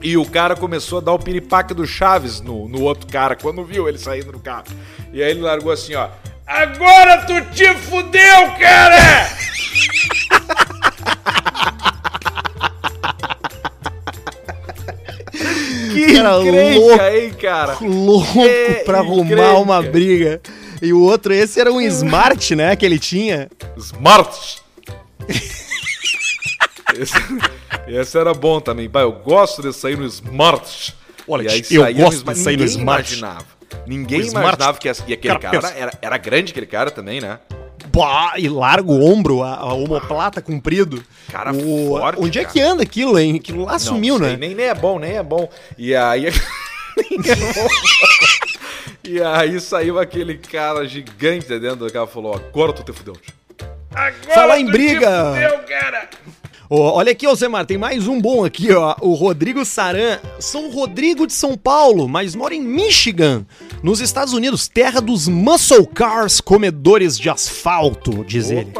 E 0.03 0.17
o 0.17 0.25
cara 0.27 0.57
começou 0.57 0.99
a 0.99 1.01
dar 1.01 1.13
o 1.13 1.19
piripaque 1.19 1.73
do 1.73 1.87
Chaves 1.87 2.41
no, 2.41 2.69
no 2.69 2.83
outro 2.83 3.07
cara, 3.07 3.37
quando 3.37 3.65
viu 3.65 3.89
ele 3.89 3.99
saindo 3.99 4.33
do 4.33 4.41
carro. 4.41 4.65
E 5.13 5.23
aí 5.23 5.31
ele 5.31 5.41
largou 5.41 5.71
assim, 5.71 5.95
ó. 5.95 6.09
Agora 6.45 7.25
tu 7.25 7.41
te 7.53 7.73
fudeu, 7.75 8.51
cara! 8.59 9.29
que 15.93 16.15
cara 16.15 16.37
louco, 16.37 17.03
hein, 17.03 17.33
cara? 17.41 17.77
Louco 17.81 18.41
é 18.41 18.83
pra 18.85 18.99
arrumar 18.99 19.59
uma 19.59 19.81
briga. 19.81 20.41
E 20.81 20.93
o 20.93 21.01
outro, 21.01 21.33
esse 21.33 21.61
era 21.61 21.73
um 21.73 21.81
Smart, 21.81 22.57
né, 22.57 22.75
que 22.75 22.85
ele 22.85 22.99
tinha. 22.99 23.49
Smart! 23.77 24.61
esse, 26.99 27.15
esse, 27.89 28.19
era 28.19 28.35
bom 28.35 28.61
também. 28.61 28.89
Bah, 28.89 29.03
eu 29.03 29.13
gosto 29.13 29.63
de 29.63 29.73
sair 29.73 29.97
no 29.97 30.07
Smart. 30.07 30.95
Olha, 31.27 31.49
eu 31.71 31.95
gosto 31.95 32.25
de 32.25 32.39
sair 32.39 32.57
no 32.57 32.65
Smart. 32.65 33.15
Imaginava. 33.15 33.47
Ninguém 33.87 34.23
imaginava 34.23 34.79
que 34.79 34.89
e 34.89 35.13
aquele 35.13 35.39
cara, 35.39 35.61
cara 35.61 35.75
era, 35.77 35.93
era 36.01 36.17
grande, 36.17 36.53
aquele 36.53 36.67
cara 36.67 36.91
também, 36.91 37.21
né? 37.21 37.39
Bah, 37.95 38.35
e 38.39 38.49
largo 38.49 38.95
o 38.95 39.05
ombro, 39.05 39.43
a, 39.43 39.57
a 39.57 39.75
omoplata 39.75 40.41
comprido. 40.41 41.03
Cara 41.31 41.53
o, 41.53 41.99
forte, 41.99 42.21
Onde 42.21 42.39
cara. 42.39 42.49
é 42.49 42.53
que 42.53 42.61
anda 42.61 42.83
aquilo, 42.83 43.19
hein? 43.19 43.37
Aquilo 43.37 43.65
lá 43.65 43.79
sumiu, 43.79 44.19
né? 44.19 44.37
Nem, 44.37 44.55
nem 44.55 44.67
é 44.67 44.75
bom, 44.75 44.99
nem 44.99 45.17
é 45.17 45.23
bom. 45.23 45.49
E 45.77 45.95
aí... 45.95 46.33
e 49.05 49.23
aí 49.23 49.61
saiu 49.61 49.99
aquele 49.99 50.37
cara 50.37 50.87
gigante 50.87 51.49
dentro 51.59 51.77
do 51.77 51.93
carro 51.93 52.09
e 52.11 52.15
falou, 52.15 52.35
agora 52.35 52.73
tu 52.73 52.83
te 52.83 52.93
fudeu. 52.93 53.17
Agora 53.91 54.35
Falar 54.35 54.59
em 54.59 54.67
briga! 54.67 55.33
Fudeu, 55.33 55.59
cara! 55.69 56.09
Olha 56.75 57.13
aqui, 57.13 57.27
Alcemar, 57.27 57.67
tem 57.67 57.77
mais 57.77 58.09
um 58.09 58.19
bom 58.19 58.47
aqui, 58.47 58.73
ó. 58.73 58.97
O 59.03 59.13
Rodrigo 59.13 59.63
Saran, 59.63 60.19
São 60.41 60.71
Rodrigo 60.71 61.27
de 61.27 61.35
São 61.35 61.55
Paulo, 61.55 62.09
mas 62.09 62.35
mora 62.35 62.55
em 62.55 62.63
Michigan, 62.63 63.45
nos 63.83 64.01
Estados 64.01 64.33
Unidos, 64.33 64.69
terra 64.69 64.99
dos 64.99 65.29
muscle 65.29 65.87
cars 65.87 66.41
comedores 66.41 67.19
de 67.19 67.29
asfalto, 67.29 68.25
diz 68.25 68.47
Opa. 68.47 68.55
ele. 68.55 68.73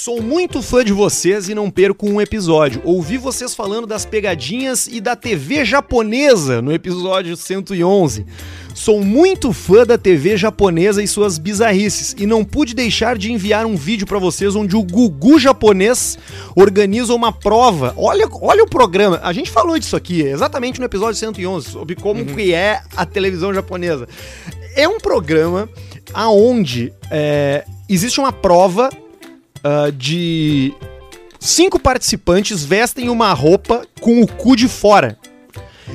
Sou 0.00 0.22
muito 0.22 0.62
fã 0.62 0.84
de 0.84 0.92
vocês 0.92 1.48
e 1.48 1.56
não 1.56 1.68
perco 1.68 2.08
um 2.08 2.20
episódio. 2.20 2.80
Ouvi 2.84 3.18
vocês 3.18 3.52
falando 3.52 3.84
das 3.84 4.04
pegadinhas 4.04 4.86
e 4.86 5.00
da 5.00 5.16
TV 5.16 5.64
japonesa 5.64 6.62
no 6.62 6.72
episódio 6.72 7.36
111. 7.36 8.24
Sou 8.76 9.02
muito 9.02 9.52
fã 9.52 9.84
da 9.84 9.98
TV 9.98 10.36
japonesa 10.36 11.02
e 11.02 11.08
suas 11.08 11.36
bizarrices 11.36 12.14
e 12.16 12.26
não 12.28 12.44
pude 12.44 12.76
deixar 12.76 13.18
de 13.18 13.32
enviar 13.32 13.66
um 13.66 13.74
vídeo 13.74 14.06
para 14.06 14.20
vocês 14.20 14.54
onde 14.54 14.76
o 14.76 14.84
Gugu 14.84 15.36
japonês 15.36 16.16
organiza 16.54 17.12
uma 17.12 17.32
prova. 17.32 17.92
Olha, 17.96 18.28
olha 18.40 18.62
o 18.62 18.70
programa. 18.70 19.18
A 19.20 19.32
gente 19.32 19.50
falou 19.50 19.76
disso 19.76 19.96
aqui 19.96 20.22
exatamente 20.22 20.78
no 20.78 20.86
episódio 20.86 21.16
111 21.16 21.70
sobre 21.70 21.96
como 21.96 22.20
uhum. 22.20 22.36
que 22.36 22.54
é 22.54 22.82
a 22.96 23.04
televisão 23.04 23.52
japonesa. 23.52 24.08
É 24.76 24.86
um 24.86 24.98
programa 24.98 25.68
aonde 26.14 26.92
é, 27.10 27.64
existe 27.88 28.20
uma 28.20 28.30
prova 28.30 28.90
uh, 29.64 29.92
de 29.92 30.74
cinco 31.38 31.78
participantes 31.78 32.64
vestem 32.64 33.08
uma 33.08 33.32
roupa 33.32 33.86
com 34.00 34.20
o 34.22 34.26
cu 34.26 34.56
de 34.56 34.68
fora. 34.68 35.18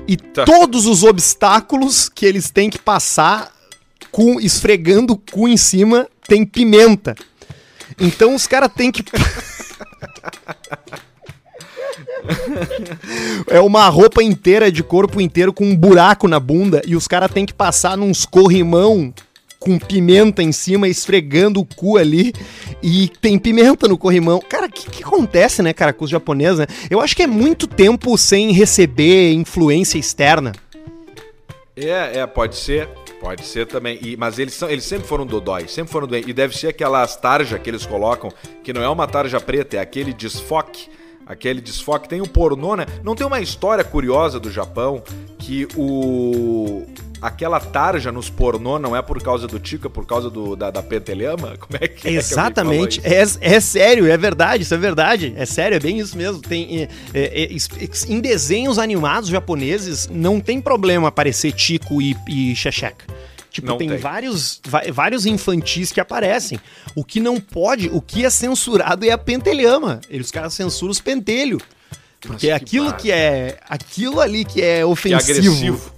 E 0.07 0.17
tá. 0.17 0.45
todos 0.45 0.85
os 0.87 1.03
obstáculos 1.03 2.09
que 2.09 2.25
eles 2.25 2.49
têm 2.49 2.69
que 2.69 2.79
passar 2.79 3.51
com 4.11 4.39
esfregando 4.39 5.13
o 5.13 5.17
cu 5.17 5.47
em 5.47 5.57
cima 5.57 6.07
tem 6.27 6.45
pimenta. 6.45 7.15
Então 7.99 8.33
os 8.35 8.47
caras 8.47 8.71
têm 8.75 8.91
que 8.91 9.03
é 13.47 13.59
uma 13.59 13.87
roupa 13.89 14.23
inteira 14.23 14.71
de 14.71 14.81
corpo 14.81 15.19
inteiro 15.21 15.51
com 15.53 15.65
um 15.65 15.75
buraco 15.75 16.27
na 16.27 16.39
bunda 16.39 16.81
e 16.85 16.95
os 16.95 17.07
caras 17.07 17.31
têm 17.31 17.45
que 17.45 17.53
passar 17.53 17.97
num 17.97 18.11
corrimão 18.29 19.13
com 19.63 19.79
pimenta 19.79 20.43
em 20.43 20.51
cima, 20.51 20.87
esfregando 20.87 21.61
o 21.61 21.65
cu 21.65 21.97
ali. 21.97 22.33
E 22.81 23.07
tem 23.21 23.39
pimenta 23.39 23.87
no 23.87 23.97
corrimão. 23.97 24.39
Cara, 24.41 24.67
o 24.67 24.69
que, 24.69 24.89
que, 24.89 25.03
acontece, 25.03 25.61
né, 25.61 25.73
cara, 25.73 25.93
com 25.93 26.03
os 26.03 26.11
japoneses, 26.11 26.59
né? 26.59 26.67
Eu 26.89 26.99
acho 26.99 27.15
que 27.15 27.23
é 27.23 27.27
muito 27.27 27.65
tempo 27.65 28.17
sem 28.17 28.51
receber 28.51 29.31
influência 29.31 29.97
externa. 29.97 30.51
É, 31.75 32.19
é, 32.19 32.27
pode 32.27 32.55
ser. 32.57 32.89
Pode 33.21 33.45
ser 33.45 33.65
também. 33.67 33.97
E, 34.01 34.17
mas 34.17 34.37
eles, 34.37 34.53
são, 34.53 34.69
eles 34.69 34.83
sempre 34.83 35.07
foram 35.07 35.25
dodói, 35.25 35.67
sempre 35.69 35.91
foram 35.93 36.05
doentes. 36.05 36.29
E 36.29 36.33
deve 36.33 36.57
ser 36.57 36.67
aquelas 36.67 37.15
tarja 37.15 37.57
que 37.57 37.69
eles 37.69 37.85
colocam, 37.85 38.29
que 38.61 38.73
não 38.73 38.83
é 38.83 38.89
uma 38.89 39.07
tarja 39.07 39.39
preta, 39.39 39.77
é 39.77 39.79
aquele 39.79 40.11
desfoque. 40.11 40.89
Aquele 41.25 41.61
desfoque. 41.61 42.09
Tem 42.09 42.21
o 42.21 42.27
pornô, 42.27 42.75
né? 42.75 42.85
Não 43.03 43.15
tem 43.15 43.25
uma 43.25 43.39
história 43.39 43.83
curiosa 43.83 44.39
do 44.39 44.51
Japão 44.51 45.03
que 45.37 45.67
o 45.75 46.85
aquela 47.23 47.57
tarja 47.57 48.11
nos 48.11 48.29
pornô 48.29 48.77
não 48.77 48.93
é 48.93 49.01
por 49.01 49.21
causa 49.23 49.47
do 49.47 49.57
Tico, 49.57 49.87
é 49.87 49.89
por 49.89 50.05
causa 50.05 50.29
do, 50.29 50.57
da, 50.57 50.69
da 50.69 50.83
pentelhama? 50.83 51.55
Como 51.57 51.79
é 51.79 51.87
que 51.87 52.09
é 52.09 52.11
Exatamente. 52.11 52.99
Que 52.99 53.07
é, 53.07 53.21
é 53.39 53.59
sério, 53.61 54.07
é 54.07 54.17
verdade, 54.17 54.63
isso 54.63 54.73
é 54.73 54.77
verdade. 54.77 55.33
É 55.37 55.45
sério, 55.45 55.75
é 55.75 55.79
bem 55.79 55.99
isso 55.99 56.17
mesmo. 56.17 56.41
Tem, 56.41 56.81
é, 56.81 56.89
é, 57.13 57.43
é 57.45 57.49
em 58.09 58.19
desenhos 58.19 58.77
animados 58.77 59.29
japoneses, 59.29 60.09
não 60.11 60.41
tem 60.41 60.59
problema 60.59 61.07
aparecer 61.07 61.53
Tico 61.53 62.01
e, 62.01 62.15
e. 62.27 62.53
Tipo, 63.53 63.77
tem, 63.77 63.87
tem, 63.87 63.97
Vários, 63.99 64.59
vários 64.91 65.27
infantis 65.27 65.91
que 65.91 65.99
aparecem. 65.99 66.59
O 66.95 67.05
que 67.05 67.19
não 67.19 67.39
pode, 67.39 67.87
o 67.93 68.01
que 68.01 68.25
é 68.25 68.29
censurado 68.31 69.05
é 69.05 69.11
a 69.11 69.17
pentelhama. 69.17 70.01
Eles, 70.09 70.25
os 70.25 70.31
caras 70.31 70.55
censuram 70.55 70.89
os 70.91 70.99
pentelhos. 70.99 71.61
Porque 72.19 72.49
Nossa, 72.49 72.63
aquilo 72.63 72.91
que, 72.93 73.03
que, 73.03 73.11
é. 73.11 73.59
Aquilo 73.69 74.19
ali 74.19 74.43
que 74.43 74.59
é 74.59 74.83
ofensivo. 74.83 75.23
Que 75.23 75.31
é 75.31 75.35
agressivo. 75.35 75.93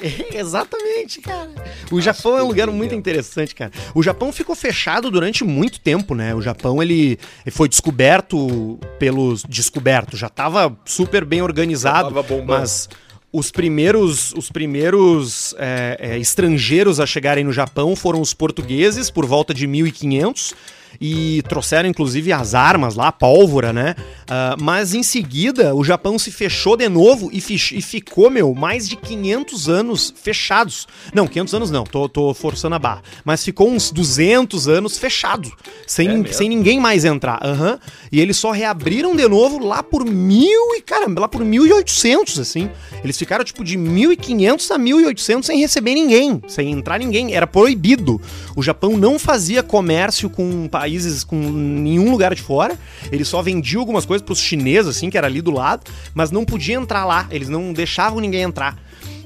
É, 0.00 0.38
exatamente, 0.38 1.20
cara. 1.20 1.50
O 1.90 1.96
Nossa, 1.96 2.02
Japão 2.02 2.38
é 2.38 2.42
um 2.42 2.46
lugar 2.46 2.70
muito 2.70 2.94
interessante, 2.94 3.54
cara. 3.54 3.72
O 3.92 4.02
Japão 4.02 4.30
ficou 4.32 4.54
fechado 4.54 5.10
durante 5.10 5.42
muito 5.42 5.80
tempo, 5.80 6.14
né? 6.14 6.34
O 6.34 6.42
Japão 6.42 6.80
ele 6.80 7.18
foi 7.50 7.68
descoberto 7.68 8.78
pelos 8.98 9.42
descoberto, 9.42 10.16
já 10.16 10.28
estava 10.28 10.76
super 10.84 11.24
bem 11.24 11.42
organizado, 11.42 12.14
mas 12.46 12.88
os 13.36 13.50
primeiros, 13.50 14.32
os 14.32 14.50
primeiros 14.50 15.54
é, 15.58 15.96
é, 16.00 16.18
estrangeiros 16.18 16.98
a 16.98 17.04
chegarem 17.04 17.44
no 17.44 17.52
Japão 17.52 17.94
foram 17.94 18.22
os 18.22 18.32
portugueses 18.32 19.10
por 19.10 19.26
volta 19.26 19.52
de 19.52 19.66
1500 19.66 20.54
e 21.00 21.42
trouxeram 21.48 21.88
inclusive 21.88 22.32
as 22.32 22.54
armas 22.54 22.94
lá, 22.94 23.08
a 23.08 23.12
pólvora, 23.12 23.72
né? 23.72 23.94
Uh, 24.22 24.62
mas 24.62 24.94
em 24.94 25.02
seguida 25.02 25.74
o 25.74 25.84
Japão 25.84 26.18
se 26.18 26.30
fechou 26.30 26.76
de 26.76 26.88
novo 26.88 27.30
e, 27.32 27.38
e, 27.38 27.82
ficou, 27.82 28.30
meu, 28.30 28.54
mais 28.54 28.88
de 28.88 28.96
500 28.96 29.68
anos 29.68 30.14
fechados. 30.16 30.86
Não, 31.14 31.26
500 31.26 31.54
anos 31.54 31.70
não, 31.70 31.84
tô, 31.84 32.08
tô 32.08 32.34
forçando 32.34 32.74
a 32.74 32.78
barra. 32.78 33.02
Mas 33.24 33.44
ficou 33.44 33.70
uns 33.70 33.90
200 33.90 34.68
anos 34.68 34.98
fechado, 34.98 35.52
sem, 35.86 36.24
é 36.24 36.32
sem 36.32 36.48
ninguém 36.48 36.80
mais 36.80 37.04
entrar. 37.04 37.40
Uhum. 37.44 37.78
E 38.10 38.20
eles 38.20 38.36
só 38.36 38.50
reabriram 38.50 39.14
de 39.14 39.28
novo 39.28 39.58
lá 39.64 39.82
por 39.82 40.04
mil 40.04 40.74
e, 40.74 40.82
caramba, 40.82 41.22
lá 41.22 41.28
por 41.28 41.44
1800, 41.44 42.38
assim. 42.38 42.70
Eles 43.02 43.16
ficaram 43.18 43.44
tipo 43.44 43.62
de 43.62 43.76
1500 43.76 44.70
a 44.70 44.78
1800 44.78 45.46
sem 45.46 45.58
receber 45.60 45.94
ninguém, 45.94 46.40
sem 46.48 46.72
entrar 46.72 46.98
ninguém. 46.98 47.34
Era 47.34 47.46
proibido. 47.46 48.20
O 48.56 48.62
Japão 48.62 48.96
não 48.96 49.18
fazia 49.18 49.62
comércio 49.62 50.30
com 50.30 50.66
países, 50.66 51.22
com 51.22 51.36
nenhum 51.36 52.10
lugar 52.10 52.34
de 52.34 52.40
fora. 52.40 52.76
Ele 53.12 53.22
só 53.22 53.42
vendia 53.42 53.78
algumas 53.78 54.06
coisas 54.06 54.24
pros 54.24 54.40
chineses, 54.40 54.96
assim, 54.96 55.10
que 55.10 55.18
era 55.18 55.26
ali 55.26 55.42
do 55.42 55.50
lado, 55.50 55.90
mas 56.14 56.30
não 56.30 56.42
podia 56.42 56.74
entrar 56.74 57.04
lá. 57.04 57.28
Eles 57.30 57.50
não 57.50 57.74
deixavam 57.74 58.18
ninguém 58.18 58.40
entrar. 58.40 58.76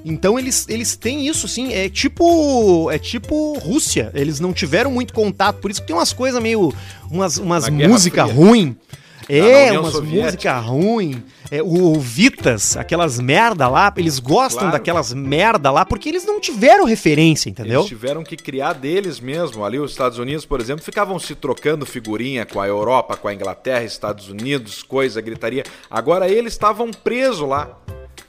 Então 0.05 0.39
eles, 0.39 0.67
eles 0.69 0.97
têm 0.97 1.29
isso, 1.29 1.47
sim. 1.47 1.73
É 1.73 1.89
tipo. 1.89 2.91
É 2.91 2.99
tipo 2.99 3.57
Rússia. 3.59 4.11
Eles 4.15 4.41
não 4.41 4.53
tiveram 4.53 4.91
muito 4.91 5.13
contato. 5.13 5.61
Por 5.61 5.71
isso 5.71 5.81
que 5.81 5.87
tem 5.87 5.95
umas 5.95 6.13
coisas 6.13 6.43
meio. 6.43 6.75
Umas, 7.09 7.39
umas 7.39 7.69
músicas 7.69 8.31
ruins. 8.31 8.75
É, 9.39 9.79
umas 9.79 10.01
músicas 10.01 10.65
ruins. 10.65 11.19
É, 11.51 11.63
o, 11.63 11.97
o, 11.97 12.01
Vitas, 12.01 12.77
aquelas 12.77 13.19
merda 13.19 13.69
lá, 13.69 13.93
eles 13.97 14.19
gostam 14.19 14.61
claro. 14.61 14.73
daquelas 14.73 15.13
merda 15.13 15.71
lá 15.71 15.85
porque 15.85 16.09
eles 16.09 16.25
não 16.25 16.41
tiveram 16.41 16.85
referência, 16.85 17.49
entendeu? 17.49 17.81
Eles 17.81 17.89
tiveram 17.89 18.23
que 18.23 18.37
criar 18.37 18.73
deles 18.73 19.21
mesmo. 19.21 19.65
Ali 19.65 19.79
os 19.79 19.91
Estados 19.91 20.19
Unidos, 20.19 20.45
por 20.45 20.61
exemplo, 20.61 20.85
ficavam 20.85 21.19
se 21.19 21.35
trocando 21.35 21.85
figurinha 21.87 22.45
com 22.45 22.61
a 22.61 22.69
Europa, 22.69 23.17
com 23.17 23.29
a 23.29 23.35
Inglaterra, 23.35 23.85
Estados 23.85 24.29
Unidos, 24.29 24.83
coisa, 24.83 25.21
gritaria. 25.21 25.65
Agora 25.91 26.29
eles 26.29 26.53
estavam 26.53 26.91
presos 26.91 27.49
lá. 27.49 27.77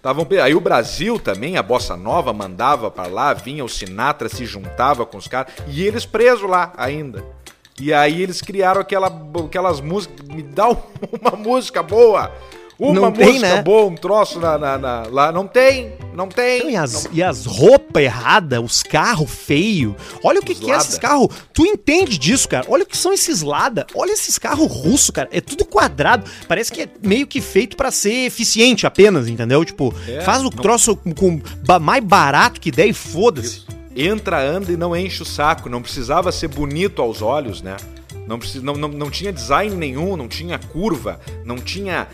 Tavam, 0.02 0.28
aí 0.44 0.56
o 0.56 0.60
Brasil 0.60 1.20
também, 1.20 1.58
a 1.58 1.64
Bossa 1.64 1.96
Nova 1.96 2.34
mandava 2.34 2.90
para 2.90 3.08
lá, 3.08 3.34
vinha 3.34 3.64
o 3.64 3.70
Sinatra, 3.70 4.28
se 4.28 4.46
juntava 4.46 5.06
com 5.06 5.18
os 5.18 5.28
caras, 5.28 5.54
e 5.68 5.84
eles 5.84 6.08
presos 6.08 6.50
lá 6.50 6.74
ainda. 6.76 7.24
E 7.80 7.94
aí 7.94 8.22
eles 8.22 8.42
criaram 8.42 8.82
aquela, 8.82 9.08
aquelas 9.46 9.82
músicas, 9.82 10.28
me 10.28 10.44
dá 10.44 10.68
uma 11.22 11.32
música 11.38 11.82
boa, 11.82 12.32
uma 12.78 12.94
Não 12.94 13.10
música 13.12 13.26
tem, 13.26 13.40
né? 13.40 13.62
boa, 13.62 13.86
um 13.90 13.96
troço 13.96 14.40
na, 14.40 14.58
na- 14.58 14.78
na- 14.78 15.04
lá, 15.10 15.32
não 15.32 15.46
tem, 15.48 15.94
não 16.16 16.28
tem. 16.28 16.72
E 16.72 16.76
as, 16.76 17.08
e 17.14 17.22
as 17.24 17.46
roupas 17.46 18.04
erradas, 18.04 18.60
os 18.64 18.82
carros 18.84 19.30
feios. 19.32 19.94
Olha 20.24 20.40
o 20.40 20.44
que, 20.44 20.54
que 20.56 20.72
é 20.72 20.76
esses 20.78 20.98
carros. 20.98 21.28
Tu 21.54 21.64
entende 21.66 22.18
disso, 22.18 22.48
cara? 22.50 22.66
Olha 22.68 22.84
o 22.84 22.86
que 22.88 22.98
são 22.98 23.14
esses 23.14 23.42
Lada. 23.44 23.86
Olha 23.96 24.12
esses 24.12 24.38
carros 24.40 24.68
russos, 24.72 25.12
cara. 25.12 25.30
É 25.32 25.40
tudo 25.40 25.64
quadrado. 25.64 26.30
Parece 26.48 26.72
que 26.72 26.82
é 26.82 26.88
meio 27.04 27.26
que 27.28 27.40
feito 27.40 27.78
pra 27.78 27.92
ser 27.92 28.26
eficiente 28.26 28.86
apenas, 28.88 29.28
entendeu? 29.28 29.64
Tipo, 29.64 29.94
É, 30.08 30.22
faz 30.22 30.40
o 30.42 30.46
não- 30.46 30.50
troço 30.52 30.96
com, 30.96 31.14
com 31.14 31.42
mais 31.80 32.04
barato 32.04 32.60
que 32.60 32.72
der 32.72 32.88
e 32.88 32.94
foda-se. 32.94 33.64
Entra, 33.96 34.40
anda 34.42 34.72
e 34.72 34.78
não 34.78 34.96
enche 34.96 35.22
o 35.22 35.26
saco. 35.26 35.70
Não 35.70 35.82
precisava 35.82 36.32
ser 36.32 36.48
bonito 36.48 37.02
aos 37.02 37.22
olhos, 37.22 37.62
né? 37.62 37.76
Não, 38.28 38.74
não, 38.76 38.88
não, 38.88 39.10
tinha 39.10 39.34
design 39.34 39.76
nenhum, 39.76 40.16
não 40.16 40.28
tinha 40.28 40.58
curva, 40.58 41.20
não 41.44 41.58
tinha. 41.58 42.08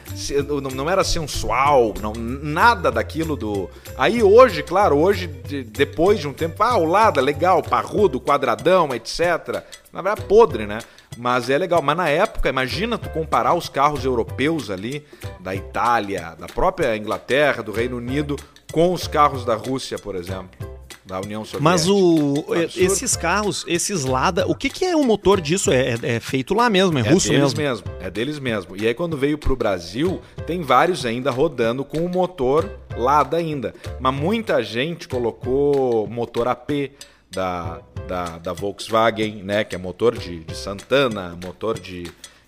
Não, 0.47 0.71
não 0.71 0.89
era 0.89 1.03
sensual, 1.03 1.93
não, 2.01 2.13
nada 2.13 2.91
daquilo 2.91 3.35
do. 3.35 3.69
Aí 3.95 4.23
hoje, 4.23 4.63
claro, 4.63 4.97
hoje, 4.97 5.27
de- 5.27 5.63
depois 5.63 6.19
de 6.19 6.27
um 6.27 6.33
tempo, 6.33 6.63
ah, 6.63 6.75
o 6.77 6.85
Lada, 6.85 7.21
legal, 7.21 7.61
parrudo, 7.61 8.19
quadradão, 8.19 8.95
etc. 8.95 9.63
Na 9.93 10.01
verdade, 10.01 10.27
podre, 10.27 10.65
né? 10.65 10.79
Mas 11.17 11.49
é 11.51 11.57
legal. 11.57 11.83
Mas 11.83 11.97
na 11.97 12.09
época, 12.09 12.49
imagina 12.49 12.97
tu 12.97 13.09
comparar 13.09 13.53
os 13.53 13.69
carros 13.69 14.03
europeus 14.03 14.71
ali, 14.71 15.05
da 15.39 15.53
Itália, 15.53 16.35
da 16.39 16.47
própria 16.47 16.97
Inglaterra, 16.97 17.61
do 17.61 17.71
Reino 17.71 17.97
Unido, 17.97 18.37
com 18.71 18.91
os 18.91 19.07
carros 19.07 19.45
da 19.45 19.55
Rússia, 19.55 19.99
por 19.99 20.15
exemplo. 20.15 20.76
Da 21.07 21.19
União 21.21 21.45
Soviética. 21.45 21.63
Mas 21.63 21.87
o, 21.87 22.33
Absurdo. 22.51 22.65
esses 22.75 23.15
carros, 23.15 23.63
esses 23.67 24.03
Lada, 24.03 24.45
o 24.47 24.53
que, 24.53 24.69
que 24.69 24.83
é 24.85 24.95
o 24.95 25.03
motor 25.03 25.39
disso? 25.39 25.71
É, 25.71 25.91
é- 26.03 26.15
é 26.15 26.19
feito 26.19 26.53
lá 26.53 26.69
mesmo, 26.69 26.97
é, 26.99 27.01
É 27.01 27.09
russo 27.09 27.29
deles 27.29 27.53
mesmo. 27.53 27.83
mesmo. 27.85 28.01
É 28.01 28.11
deles 28.11 28.39
mesmo. 28.39 28.75
E 28.75 28.85
aí 28.85 28.93
quando 28.93 29.15
veio 29.17 29.37
pro 29.37 29.55
Brasil, 29.55 30.21
tem 30.45 30.61
vários 30.61 31.05
ainda 31.05 31.31
rodando 31.31 31.85
com 31.85 31.99
o 31.99 32.09
motor 32.09 32.69
Lada 32.97 33.37
ainda. 33.37 33.73
Mas 33.99 34.13
muita 34.13 34.61
gente 34.61 35.07
colocou 35.07 36.07
motor 36.07 36.47
AP 36.47 36.91
da, 37.31 37.79
da, 38.07 38.37
da 38.39 38.53
Volkswagen, 38.53 39.43
né? 39.43 39.63
Que 39.63 39.75
é 39.75 39.77
motor 39.77 40.17
de, 40.17 40.39
de 40.39 40.55
Santana, 40.55 41.37
motor 41.43 41.79
de, 41.79 42.03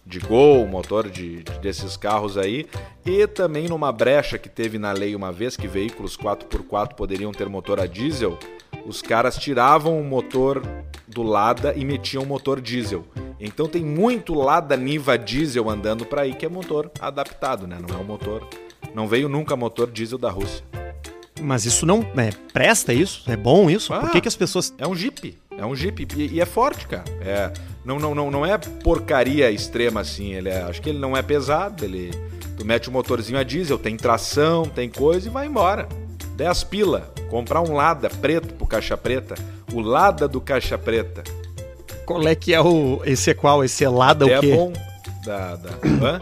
de 0.10 0.20
Gol, 0.20 0.68
motor 0.68 1.08
de, 1.08 1.44
de- 1.44 1.60
desses 1.60 1.96
carros 1.96 2.38
aí. 2.38 2.66
E 3.06 3.26
também 3.28 3.68
numa 3.68 3.92
brecha 3.92 4.38
que 4.38 4.50
teve 4.50 4.80
na 4.80 4.92
lei 4.92 5.16
uma 5.16 5.32
vez, 5.32 5.56
que 5.56 5.68
veículos 5.68 6.18
4x4 6.18 6.96
poderiam 6.96 7.32
ter 7.32 7.48
motor 7.48 7.80
a 7.80 7.86
diesel, 7.86 8.38
os 8.86 9.02
caras 9.02 9.38
tiravam 9.38 10.00
o 10.00 10.04
motor 10.04 10.62
do 11.08 11.22
Lada 11.22 11.74
e 11.76 11.86
metiam 11.86 12.24
o 12.24 12.26
motor 12.26 12.60
diesel. 12.60 13.06
Então 13.40 13.68
tem 13.68 13.84
muito 13.84 14.34
Lada 14.34 14.76
Niva 14.76 15.18
diesel 15.18 15.70
andando 15.70 16.06
para 16.06 16.24
aí 16.24 16.34
que 16.34 16.46
é 16.46 16.50
motor 16.50 16.92
adaptado, 17.00 17.68
né? 17.68 17.78
Não 17.88 17.96
é 17.96 18.02
um 18.02 18.04
motor. 18.06 18.46
Não 18.94 19.08
veio 19.08 19.30
nunca 19.30 19.56
motor 19.56 19.90
diesel 19.92 20.18
da 20.18 20.30
Rússia. 20.30 20.64
Mas 21.42 21.66
isso 21.66 21.86
não 21.86 22.06
é, 22.18 22.32
presta 22.54 22.94
isso? 22.94 23.24
É 23.28 23.36
bom 23.36 23.70
isso? 23.70 23.94
Ah. 23.94 24.00
Por 24.00 24.12
que, 24.12 24.22
que 24.22 24.28
as 24.28 24.36
pessoas. 24.36 24.74
É 24.78 24.88
um 24.88 24.96
Jeep. 24.96 25.38
É 25.58 25.66
um 25.66 25.76
Jeep. 25.76 26.08
E, 26.16 26.36
e 26.36 26.42
é 26.42 26.46
forte, 26.46 26.88
cara. 26.88 27.06
É, 27.22 27.52
não, 27.84 28.00
não, 28.00 28.14
não, 28.14 28.32
não 28.32 28.46
é 28.46 28.58
porcaria 28.58 29.52
extrema 29.52 30.02
assim. 30.02 30.34
Ele 30.34 30.50
é, 30.50 30.62
acho 30.64 30.82
que 30.82 30.90
ele 30.90 31.00
não 31.00 31.16
é 31.16 31.22
pesado. 31.22 31.84
Ele, 31.84 32.12
tu 32.58 32.66
mete 32.66 32.90
o 32.90 32.92
motorzinho 32.92 33.40
a 33.40 33.44
diesel, 33.44 33.78
tem 33.78 33.98
tração, 33.98 34.66
tem 34.66 34.90
coisa 34.90 35.28
e 35.28 35.32
vai 35.32 35.48
embora. 35.48 35.88
10 36.36 36.64
pila. 36.66 37.14
Comprar 37.30 37.62
um 37.62 37.74
Lada 37.74 38.10
preto 38.10 38.54
pro 38.54 38.66
caixa 38.66 38.98
preta. 38.98 39.36
O 39.74 39.82
Lada 39.82 40.28
do 40.28 40.40
caixa 40.40 40.78
preta. 40.78 41.24
Qual 42.06 42.28
é 42.28 42.34
que 42.34 42.54
é 42.54 42.62
o. 42.62 43.02
Esse 43.06 43.32
é 43.32 43.34
qual? 43.34 43.64
Esse 43.64 43.84
é 43.84 43.90
Lada 43.90 44.28
é 44.28 44.38
o 44.38 44.42
quê? 44.42 44.56
bom. 44.56 44.74
Da, 45.26 45.56
da? 45.58 46.22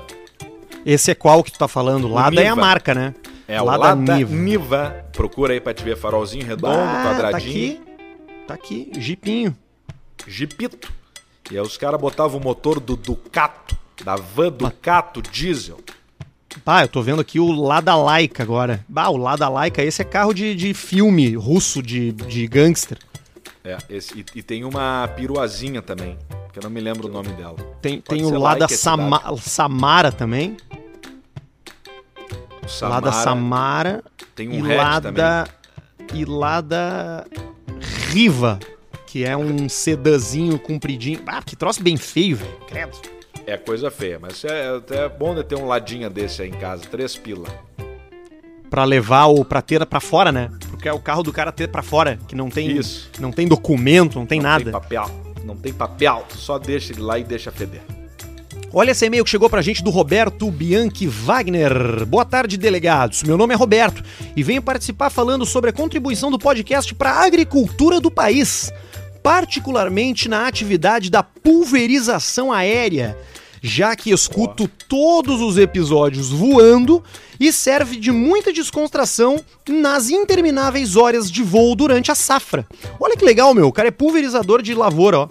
Esse 0.86 1.11
é 1.11 1.15
qual 1.15 1.43
que 1.43 1.51
tu 1.51 1.59
tá 1.59 1.68
falando? 1.68 2.07
Lada 2.07 2.41
é 2.41 2.47
a 2.47 2.55
marca, 2.55 2.93
né? 2.93 3.13
É 3.48 3.62
o 3.62 3.66
Lada 3.66 3.95
Niva. 3.95 4.36
Niva. 4.36 5.06
Procura 5.14 5.54
aí 5.54 5.62
pra 5.62 5.74
te 5.74 5.84
ver 5.84 5.95
farolzinho 5.98 6.45
redondo, 6.45 6.76
Bah, 6.76 7.04
quadradinho. 7.06 7.78
Tá 7.78 7.84
aqui, 7.84 8.48
tá 8.48 8.54
aqui, 8.54 8.91
jipinho. 8.98 9.56
Jeepito. 10.28 10.91
E 11.50 11.56
aí 11.56 11.62
os 11.62 11.78
caras 11.78 12.00
botavam 12.00 12.39
o 12.39 12.43
motor 12.43 12.80
do 12.80 12.95
Ducato, 12.98 13.78
da 14.04 14.16
van 14.16 14.52
Ducato 14.52 15.22
diesel. 15.22 15.80
Pá, 16.66 16.84
eu 16.84 16.88
tô 16.88 17.02
vendo 17.02 17.22
aqui 17.22 17.39
o 17.39 17.52
Lada 17.52 17.95
Laika 17.95 18.43
agora. 18.43 18.84
Bah, 18.88 19.10
o 19.10 19.18
Lada 19.18 19.48
Laika, 19.48 19.82
esse 19.84 20.02
é 20.02 20.06
carro 20.06 20.34
de, 20.34 20.56
de 20.56 20.74
filme 20.74 21.36
russo 21.36 21.82
de, 21.82 22.12
de 22.12 22.48
gangster. 22.48 22.98
É, 23.64 23.78
esse, 23.89 24.20
e, 24.20 24.26
e 24.39 24.43
tem 24.43 24.64
uma 24.66 25.08
piruazinha 25.16 25.82
também, 25.82 26.18
que 26.52 26.60
eu 26.60 26.64
não 26.64 26.70
me 26.70 26.82
lembro 26.82 27.08
o 27.08 27.12
nome 27.12 27.30
dela. 27.30 27.56
Tem, 27.82 28.02
Pode 28.02 28.22
tem 28.22 28.26
o 28.26 28.39
Lada 28.39 28.66
esse 28.66 28.78
Sama- 28.78 29.22
Samara 29.38 30.12
também. 30.12 30.58
Samara, 32.68 33.05
Lada 33.05 33.11
Samara. 33.11 34.03
Tem 34.36 34.53
e 34.53 34.61
um 34.61 34.65
hatch 34.65 34.78
Lada. 34.78 35.47
E 36.13 36.26
Lada 36.26 37.26
Riva, 38.11 38.59
que 39.05 39.24
é 39.24 39.36
um 39.36 39.68
sedazinho 39.68 40.57
compridinho. 40.59 41.22
Ah, 41.28 41.41
que 41.41 41.55
troço 41.55 41.82
bem 41.84 41.97
feio, 41.97 42.38
velho. 42.38 42.57
Credo. 42.68 42.97
É 43.45 43.55
coisa 43.55 43.89
feia, 43.89 44.20
mas 44.20 44.43
é 44.43 44.76
até 44.76 45.07
bom 45.07 45.34
de 45.34 45.43
ter 45.43 45.55
um 45.55 45.65
ladinha 45.65 46.09
desse 46.09 46.41
aí 46.41 46.49
em 46.49 46.53
casa, 46.53 46.84
três 46.86 47.15
pila. 47.15 47.47
Pra 48.70 48.84
levar 48.84 49.28
o 49.28 49.45
pra 49.45 49.61
ter 49.61 49.86
pra 49.86 50.01
fora, 50.01 50.32
né? 50.34 50.51
Porque 50.70 50.89
é 50.89 50.91
o 50.91 50.99
carro 50.99 51.24
do 51.24 51.32
cara 51.32 51.51
ter 51.53 51.70
pra 51.70 51.82
fora, 51.82 52.20
que 52.28 52.36
não 52.36 52.49
tem 52.49 52.76
Isso. 52.78 53.09
não 53.20 53.32
tem 53.32 53.47
documento, 53.47 54.20
não 54.20 54.26
tem 54.26 54.41
não 54.41 54.49
nada. 54.49 54.63
tem 54.65 54.74
papel, 54.74 55.09
não 55.45 55.55
tem 55.55 55.72
papel, 55.72 56.26
só 56.32 56.59
deixa 56.59 56.91
ele 56.91 57.01
lá 57.01 57.18
e 57.18 57.24
deixa 57.24 57.49
feder. 57.49 57.82
Olha 58.74 58.91
esse 58.91 59.05
e-mail 59.05 59.24
que 59.24 59.30
chegou 59.30 59.49
pra 59.49 59.61
gente 59.61 59.82
do 59.82 59.89
Roberto 59.89 60.51
Bianchi 60.51 61.07
Wagner. 61.07 62.05
Boa 62.05 62.26
tarde, 62.26 62.57
delegados. 62.57 63.24
Meu 63.24 63.38
nome 63.38 63.53
é 63.53 63.57
Roberto 63.57 64.03
e 64.36 64.43
venho 64.43 64.61
participar 64.61 65.09
falando 65.09 65.45
sobre 65.45 65.70
a 65.70 65.74
contribuição 65.74 66.30
do 66.30 66.38
podcast 66.38 66.93
para 66.93 67.11
a 67.11 67.26
agricultura 67.26 68.01
do 68.01 68.11
país, 68.11 68.72
particularmente 69.24 70.28
na 70.28 70.47
atividade 70.47 71.09
da 71.09 71.24
pulverização 71.24 72.51
aérea, 72.51 73.18
já 73.61 73.95
que 73.95 74.11
escuto 74.11 74.70
todos 74.89 75.41
os 75.41 75.57
episódios 75.57 76.30
voando 76.30 77.01
e 77.39 77.53
serve 77.53 77.95
de 77.95 78.11
muita 78.11 78.51
descontração 78.51 79.41
nas 79.68 80.09
intermináveis 80.09 80.97
horas 80.97 81.32
de 81.32 81.41
voo 81.41 81.74
durante 81.74 82.11
a 82.11 82.15
safra. 82.15 82.68
Olha 82.99 83.15
que 83.15 83.24
legal, 83.26 83.53
meu. 83.53 83.68
O 83.68 83.74
cara 83.74 83.88
é 83.88 83.91
pulverizador 83.91 84.61
de 84.61 84.74
lavoura, 84.74 85.20
ó. 85.20 85.30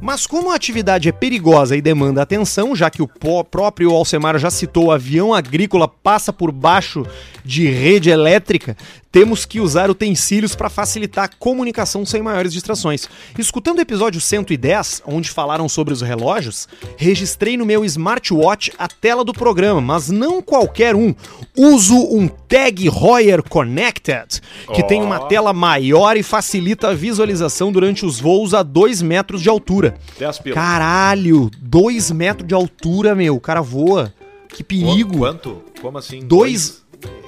Mas 0.00 0.26
como 0.26 0.50
a 0.50 0.54
atividade 0.54 1.08
é 1.08 1.12
perigosa 1.12 1.76
e 1.76 1.82
demanda 1.82 2.22
atenção, 2.22 2.74
já 2.74 2.88
que 2.88 3.02
o 3.02 3.08
próprio 3.44 3.90
Alcemar 3.90 4.38
já 4.38 4.50
citou, 4.50 4.86
o 4.86 4.92
avião 4.92 5.34
agrícola 5.34 5.88
passa 5.88 6.32
por 6.32 6.52
baixo 6.52 7.04
de 7.44 7.68
rede 7.68 8.08
elétrica, 8.08 8.76
temos 9.10 9.44
que 9.44 9.60
usar 9.60 9.90
utensílios 9.90 10.54
para 10.54 10.68
facilitar 10.68 11.24
a 11.24 11.28
comunicação 11.28 12.04
sem 12.04 12.22
maiores 12.22 12.52
distrações. 12.52 13.08
Escutando 13.38 13.78
o 13.78 13.82
episódio 13.82 14.20
110, 14.20 15.02
onde 15.06 15.30
falaram 15.30 15.68
sobre 15.68 15.94
os 15.94 16.02
relógios, 16.02 16.68
registrei 16.96 17.56
no 17.56 17.64
meu 17.64 17.84
smartwatch 17.84 18.72
a 18.78 18.86
tela 18.86 19.24
do 19.24 19.32
programa, 19.32 19.80
mas 19.80 20.10
não 20.10 20.42
qualquer 20.42 20.94
um. 20.94 21.14
Uso 21.56 21.96
um 21.96 22.28
Tag 22.28 22.86
Heuer 22.86 23.42
Connected, 23.42 24.40
que 24.74 24.82
tem 24.82 25.02
uma 25.02 25.20
tela 25.20 25.52
maior 25.52 26.16
e 26.16 26.22
facilita 26.22 26.88
a 26.88 26.94
visualização 26.94 27.72
durante 27.72 28.04
os 28.04 28.20
voos 28.20 28.54
a 28.54 28.62
2 28.62 29.02
metros 29.02 29.42
de 29.42 29.48
altura. 29.48 29.96
10 30.18 30.38
pila. 30.40 30.54
Caralho, 30.54 31.50
2 31.60 32.10
metros 32.12 32.46
de 32.46 32.54
altura, 32.54 33.14
meu. 33.14 33.36
O 33.36 33.40
cara 33.40 33.60
voa. 33.60 34.12
Que 34.48 34.62
perigo. 34.62 35.18
Quanto? 35.18 35.62
Como 35.80 35.98
assim? 35.98 36.20
Dois. 36.20 36.82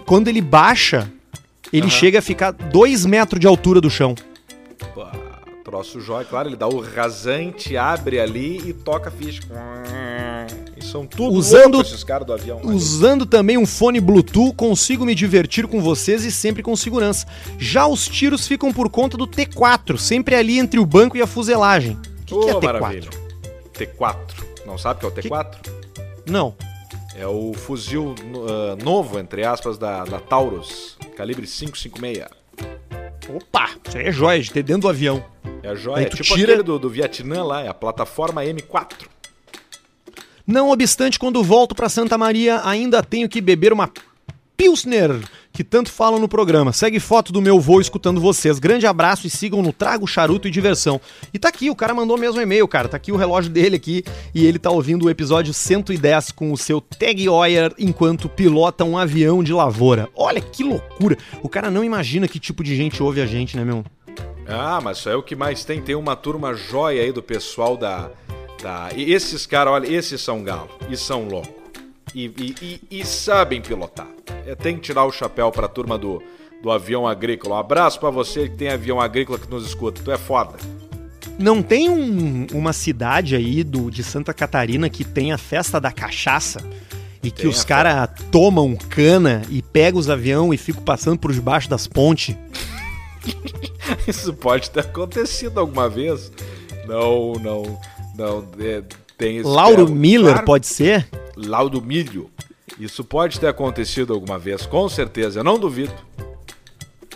Quando 0.07 0.29
ele 0.29 0.41
baixa, 0.41 1.11
ele 1.73 1.83
Aham. 1.83 1.91
chega 1.91 2.19
a 2.19 2.23
ficar 2.23 2.51
2 2.53 3.07
metros 3.07 3.41
de 3.41 3.47
altura 3.47 3.81
do 3.81 3.91
chão. 3.91 4.15
Pá, 4.95 5.13
troço 5.65 6.01
jóia, 6.01 6.25
claro, 6.25 6.49
ele 6.49 6.57
dá 6.57 6.67
o 6.67 6.81
rasante, 6.81 7.77
abre 7.77 8.19
ali 8.19 8.61
e 8.69 8.73
toca 8.73 9.11
ficha. 9.11 9.43
E 10.77 10.83
são 10.85 11.07
tudo 11.07 11.35
Usando- 11.37 11.81
esses 11.81 12.03
caras 12.03 12.27
do 12.27 12.33
avião. 12.33 12.59
ali. 12.59 12.69
Usando 12.69 13.27
também 13.27 13.57
um 13.59 13.67
fone 13.67 14.01
Bluetooth, 14.01 14.55
consigo 14.55 15.05
me 15.05 15.15
divertir 15.15 15.67
com 15.67 15.81
vocês 15.81 16.25
e 16.25 16.33
sempre 16.33 16.63
com 16.63 16.75
segurança. 16.75 17.27
Já 17.59 17.87
os 17.87 18.09
tiros 18.09 18.47
ficam 18.49 18.73
por 18.73 18.89
conta 18.89 19.17
do 19.17 19.27
T4, 19.27 19.97
sempre 19.99 20.35
ali 20.35 20.59
entre 20.59 20.81
o 20.81 20.87
banco 20.87 21.17
e 21.17 21.23
a 21.23 21.27
fuselagem. 21.27 21.99
O 22.23 22.25
que, 22.25 22.35
Ô, 22.35 22.41
que 22.41 22.51
é 22.51 22.55
T4? 22.55 22.63
maravilha. 22.81 23.11
T4. 23.75 24.17
Não 24.67 24.79
sabe 24.79 25.05
o 25.07 25.11
que 25.11 25.21
é 25.21 25.27
o 25.27 25.31
T4? 25.31 25.57
Não. 26.27 26.55
É 27.17 27.27
o 27.27 27.53
fuzil 27.53 28.15
ah, 28.49 28.77
novo, 28.83 29.19
entre 29.19 29.45
aspas, 29.45 29.77
da, 29.77 30.05
da 30.05 30.19
Taurus, 30.21 30.97
calibre 31.21 31.47
556. 31.47 32.27
Opa, 33.29 33.71
isso 33.87 33.99
aí 33.99 34.07
é 34.07 34.13
joia 34.13 34.41
de 34.41 34.51
ter 34.51 34.63
dentro 34.63 34.83
do 34.83 34.89
avião. 34.89 35.23
É 35.63 35.69
a 35.69 35.75
joia, 35.75 36.07
é 36.07 36.09
tipo 36.09 36.23
tira- 36.23 36.53
aquele 36.53 36.63
do, 36.63 36.79
do 36.79 36.89
Vietnã 36.89 37.45
lá, 37.45 37.61
é 37.63 37.69
a 37.69 37.75
plataforma 37.75 38.43
M4. 38.43 39.07
Não 40.47 40.71
obstante, 40.71 41.19
quando 41.19 41.45
volto 41.45 41.75
para 41.75 41.91
Santa 41.91 42.17
Maria, 42.17 42.63
ainda 42.65 43.03
tenho 43.03 43.29
que 43.29 43.41
beber 43.43 43.71
uma 43.73 43.93
Pilsner, 44.57 45.11
que 45.53 45.65
tanto 45.65 45.91
falam 45.91 46.19
no 46.19 46.29
programa. 46.29 46.73
Segue 46.73 47.01
foto 47.01 47.33
do 47.33 47.43
meu 47.43 47.61
voo 47.61 47.81
escutando 47.81 48.21
vocês. 48.21 48.59
Grande 48.59 48.87
abraço 48.87 49.27
e 49.27 49.31
sigam 49.31 49.63
no 49.63 49.73
Trago, 49.73 50.07
Charuto 50.07 50.49
e 50.49 50.51
Diversão. 50.51 51.01
E 51.33 51.39
tá 51.39 51.49
aqui, 51.49 51.71
o 51.71 51.77
cara 51.77 51.95
mandou 51.95 52.17
mesmo 52.17 52.41
e-mail, 52.41 52.67
cara. 52.69 52.89
Tá 52.89 52.97
aqui 52.97 53.13
o 53.13 53.17
relógio 53.17 53.51
dele 53.51 53.77
aqui 53.77 54.05
e 54.35 54.47
ele 54.47 54.59
tá 54.59 54.71
ouvindo 54.71 55.07
o 55.07 55.11
episódio 55.11 55.53
110 55.53 56.33
com 56.33 56.53
o 56.53 56.57
seu 56.57 56.81
Tag 56.81 57.25
Heuer 57.25 57.73
enquanto 57.79 58.29
pilota 58.29 58.85
um 58.85 58.97
avião 58.97 59.43
de 59.43 59.53
lavoura. 59.53 60.09
Olha 60.15 60.41
que 60.41 60.63
loucura. 60.63 61.17
O 61.43 61.49
cara 61.49 61.71
não 61.71 61.85
imagina 61.85 62.29
que 62.29 62.39
tipo 62.39 62.63
de 62.63 62.77
gente 62.77 63.03
ouve 63.03 63.21
a 63.21 63.27
gente, 63.27 63.57
né, 63.57 63.65
meu? 63.65 63.85
Ah, 64.47 64.81
mas 64.83 65.07
é 65.07 65.15
o 65.15 65.23
que 65.23 65.37
mais 65.37 65.65
tem. 65.65 65.81
Tem 65.81 65.95
uma 65.95 66.17
turma 66.17 66.55
jóia 66.55 67.03
aí 67.03 67.13
do 67.13 67.23
pessoal 67.23 67.77
da. 67.77 68.11
da... 68.63 68.89
E 68.95 69.13
esses 69.13 69.47
caras, 69.47 69.73
olha, 69.75 69.87
esses 69.87 70.21
são 70.21 70.43
galo 70.43 70.69
e 70.89 70.97
são 70.97 71.29
loucos. 71.29 71.60
E, 72.15 72.27
e, 72.27 72.55
e, 72.91 73.01
e, 73.01 73.05
sabem 73.05 73.61
pilotar. 73.61 74.09
É, 74.47 74.55
tem 74.55 74.77
que 74.77 74.83
tirar 74.83 75.05
o 75.05 75.13
chapéu 75.13 75.51
pra 75.51 75.69
turma 75.69 75.97
do, 75.97 76.23
do 76.63 76.71
avião 76.71 77.07
agrícola. 77.07 77.57
Um 77.57 77.59
abraço 77.59 78.01
para 78.01 78.11
você 78.11 78.49
que 78.49 78.57
tem 78.57 78.69
avião 78.69 79.01
agrícola 79.01 79.39
que 79.39 79.49
nos 79.49 79.67
escuta. 79.67 80.03
Tu 80.03 80.11
é 80.11 80.19
foda. 80.19 80.59
Não 81.39 81.63
tem 81.63 81.89
um, 81.89 82.47
uma 82.53 82.73
cidade 82.73 83.35
aí 83.35 83.65
do, 83.65 83.91
de 83.91 84.03
Santa 84.03 84.35
Catarina 84.35 84.91
que 84.91 85.05
tem 85.05 85.33
a 85.33 85.39
festa 85.39 85.81
da 85.81 85.91
cachaça? 85.93 86.61
E 87.23 87.31
que 87.31 87.43
tem 87.43 87.51
os 87.51 87.65
caras 87.65 88.11
tomam 88.31 88.75
cana 88.77 89.43
e 89.51 89.63
pegam 89.63 90.01
os 90.01 90.09
aviões 90.09 90.61
e 90.61 90.63
ficam 90.63 90.83
passando 90.83 91.19
por 91.19 91.33
debaixo 91.33 91.69
das 91.69 91.87
pontes? 91.87 92.35
Isso 94.09 94.33
pode 94.33 94.71
ter 94.71 94.81
acontecido 94.81 95.61
alguma 95.61 95.89
vez. 95.89 96.33
Não, 96.87 97.35
não, 97.35 97.81
não. 98.17 98.49
É, 98.59 98.83
tem 99.21 99.37
esse 99.37 99.49
Lauro. 99.49 99.89
Miller, 99.89 100.33
claro, 100.33 100.47
pode 100.47 100.67
ser? 100.67 101.07
Lauro 101.37 101.83
Milho. 101.83 102.31
Isso 102.79 103.05
pode 103.05 103.39
ter 103.39 103.49
acontecido 103.49 104.15
alguma 104.15 104.39
vez, 104.39 104.65
com 104.65 104.89
certeza, 104.89 105.41
eu 105.41 105.45
não 105.45 105.59
duvido. 105.59 105.93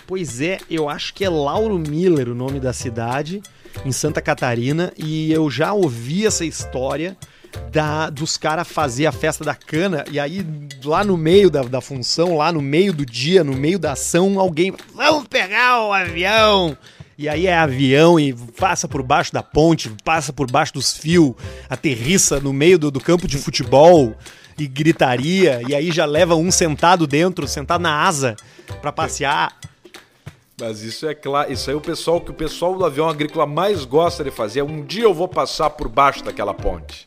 Pois 0.07 0.43
é, 0.43 0.59
eu 0.71 0.91
acho 0.91 1.15
que 1.15 1.25
é 1.25 1.31
Lauro 1.31 1.79
Miller 1.79 2.29
o 2.29 2.35
nome 2.35 2.61
da 2.61 2.75
cidade, 2.75 3.43
em 3.87 3.91
Santa 3.91 4.21
Catarina, 4.21 4.93
e 4.99 5.33
eu 5.33 5.49
já 5.51 5.73
ouvi 5.73 6.27
essa 6.27 6.45
história 6.45 7.17
da, 7.71 8.11
dos 8.11 8.37
caras 8.37 8.69
fazer 8.69 9.07
a 9.07 9.13
festa 9.13 9.43
da 9.43 9.55
cana 9.55 10.05
e 10.11 10.19
aí 10.19 10.45
lá 10.85 11.05
no 11.05 11.17
meio 11.17 11.49
da, 11.49 11.63
da 11.63 11.81
função, 11.81 12.37
lá 12.37 12.53
no 12.53 12.61
meio 12.61 12.93
do 12.93 13.07
dia, 13.07 13.43
no 13.43 13.55
meio 13.55 13.79
da 13.79 13.93
ação, 13.93 14.39
alguém 14.39 14.75
vamos 14.93 15.27
pegar 15.29 15.87
o 15.87 15.93
avião. 15.93 16.77
E 17.17 17.29
aí 17.29 17.47
é 17.47 17.57
avião 17.57 18.19
e 18.19 18.35
passa 18.59 18.89
por 18.89 19.03
baixo 19.03 19.33
da 19.33 19.43
ponte, 19.43 19.91
passa 20.05 20.33
por 20.33 20.51
baixo 20.51 20.75
dos 20.75 20.97
fios, 20.97 21.35
aterrissa 21.69 22.41
no 22.41 22.53
meio 22.53 22.79
do, 22.79 22.91
do 22.91 23.01
campo 23.01 23.29
de 23.29 23.39
futebol 23.39 24.15
e 24.59 24.67
gritaria, 24.67 25.63
e 25.69 25.75
aí 25.75 25.91
já 25.91 26.05
leva 26.05 26.35
um 26.35 26.51
sentado 26.51 27.07
dentro, 27.07 27.47
sentado 27.47 27.81
na 27.81 28.03
asa 28.03 28.37
para 28.81 28.93
passear. 28.93 29.57
Mas 30.61 30.83
isso 30.83 31.07
é 31.07 31.15
claro, 31.15 31.53
isso 31.53 31.69
aí 31.69 31.75
é 31.75 31.77
o 31.77 31.81
pessoal 31.81 32.21
que 32.21 32.31
o 32.31 32.35
pessoal 32.35 32.77
do 32.77 32.85
avião 32.85 33.09
agrícola 33.09 33.45
mais 33.45 33.85
gosta 33.85 34.23
de 34.23 34.31
fazer. 34.31 34.63
Um 34.63 34.85
dia 34.85 35.03
eu 35.03 35.13
vou 35.13 35.27
passar 35.27 35.71
por 35.71 35.89
baixo 35.89 36.23
daquela 36.23 36.55
ponte. 36.55 37.07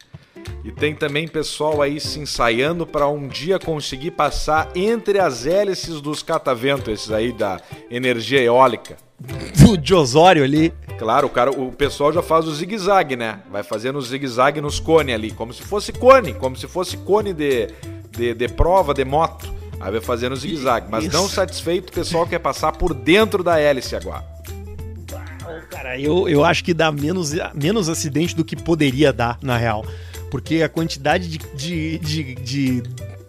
E 0.63 0.71
tem 0.71 0.93
também 0.93 1.27
pessoal 1.27 1.81
aí 1.81 1.99
se 1.99 2.19
ensaiando 2.19 2.85
para 2.85 3.07
um 3.07 3.27
dia 3.27 3.57
conseguir 3.57 4.11
passar 4.11 4.69
entre 4.75 5.19
as 5.19 5.45
hélices 5.45 6.01
dos 6.01 6.21
cataventos, 6.21 6.93
esses 6.93 7.11
aí 7.11 7.31
da 7.31 7.61
energia 7.89 8.41
eólica. 8.41 8.97
Do 9.57 9.77
de 9.77 9.93
Osório 9.95 10.43
ali. 10.43 10.73
Claro, 10.99 11.27
o, 11.27 11.29
cara, 11.29 11.51
o 11.51 11.71
pessoal 11.71 12.13
já 12.13 12.21
faz 12.21 12.47
o 12.47 12.53
zigue-zague, 12.53 13.15
né? 13.15 13.39
Vai 13.51 13.63
fazendo 13.63 13.97
o 13.97 14.01
zigue-zague 14.01 14.61
nos 14.61 14.79
cones 14.79 15.15
ali, 15.15 15.31
como 15.31 15.53
se 15.53 15.63
fosse 15.63 15.91
cone, 15.91 16.33
como 16.33 16.55
se 16.55 16.67
fosse 16.67 16.97
cone 16.97 17.33
de, 17.33 17.67
de, 18.11 18.33
de 18.33 18.47
prova, 18.47 18.93
de 18.93 19.05
moto. 19.05 19.51
Aí 19.79 19.91
vai 19.91 20.01
fazendo 20.01 20.33
o 20.33 20.35
zigue-zague. 20.35 20.87
Mas 20.89 21.05
Isso. 21.05 21.15
não 21.15 21.27
satisfeito, 21.27 21.89
o 21.89 21.93
pessoal 21.93 22.27
quer 22.27 22.39
passar 22.39 22.71
por 22.71 22.93
dentro 22.93 23.43
da 23.43 23.59
hélice 23.59 23.95
agora. 23.95 24.23
Cara, 25.69 25.99
eu, 25.99 26.27
eu 26.27 26.43
acho 26.43 26.63
que 26.63 26.73
dá 26.73 26.91
menos, 26.91 27.33
menos 27.53 27.89
acidente 27.89 28.35
do 28.35 28.43
que 28.43 28.55
poderia 28.55 29.13
dar, 29.13 29.37
na 29.41 29.57
real. 29.57 29.85
Porque 30.29 30.61
a 30.61 30.69
quantidade 30.69 31.27
de, 31.27 31.37
de, 31.55 31.97
de, 31.99 32.35
de 32.35 32.83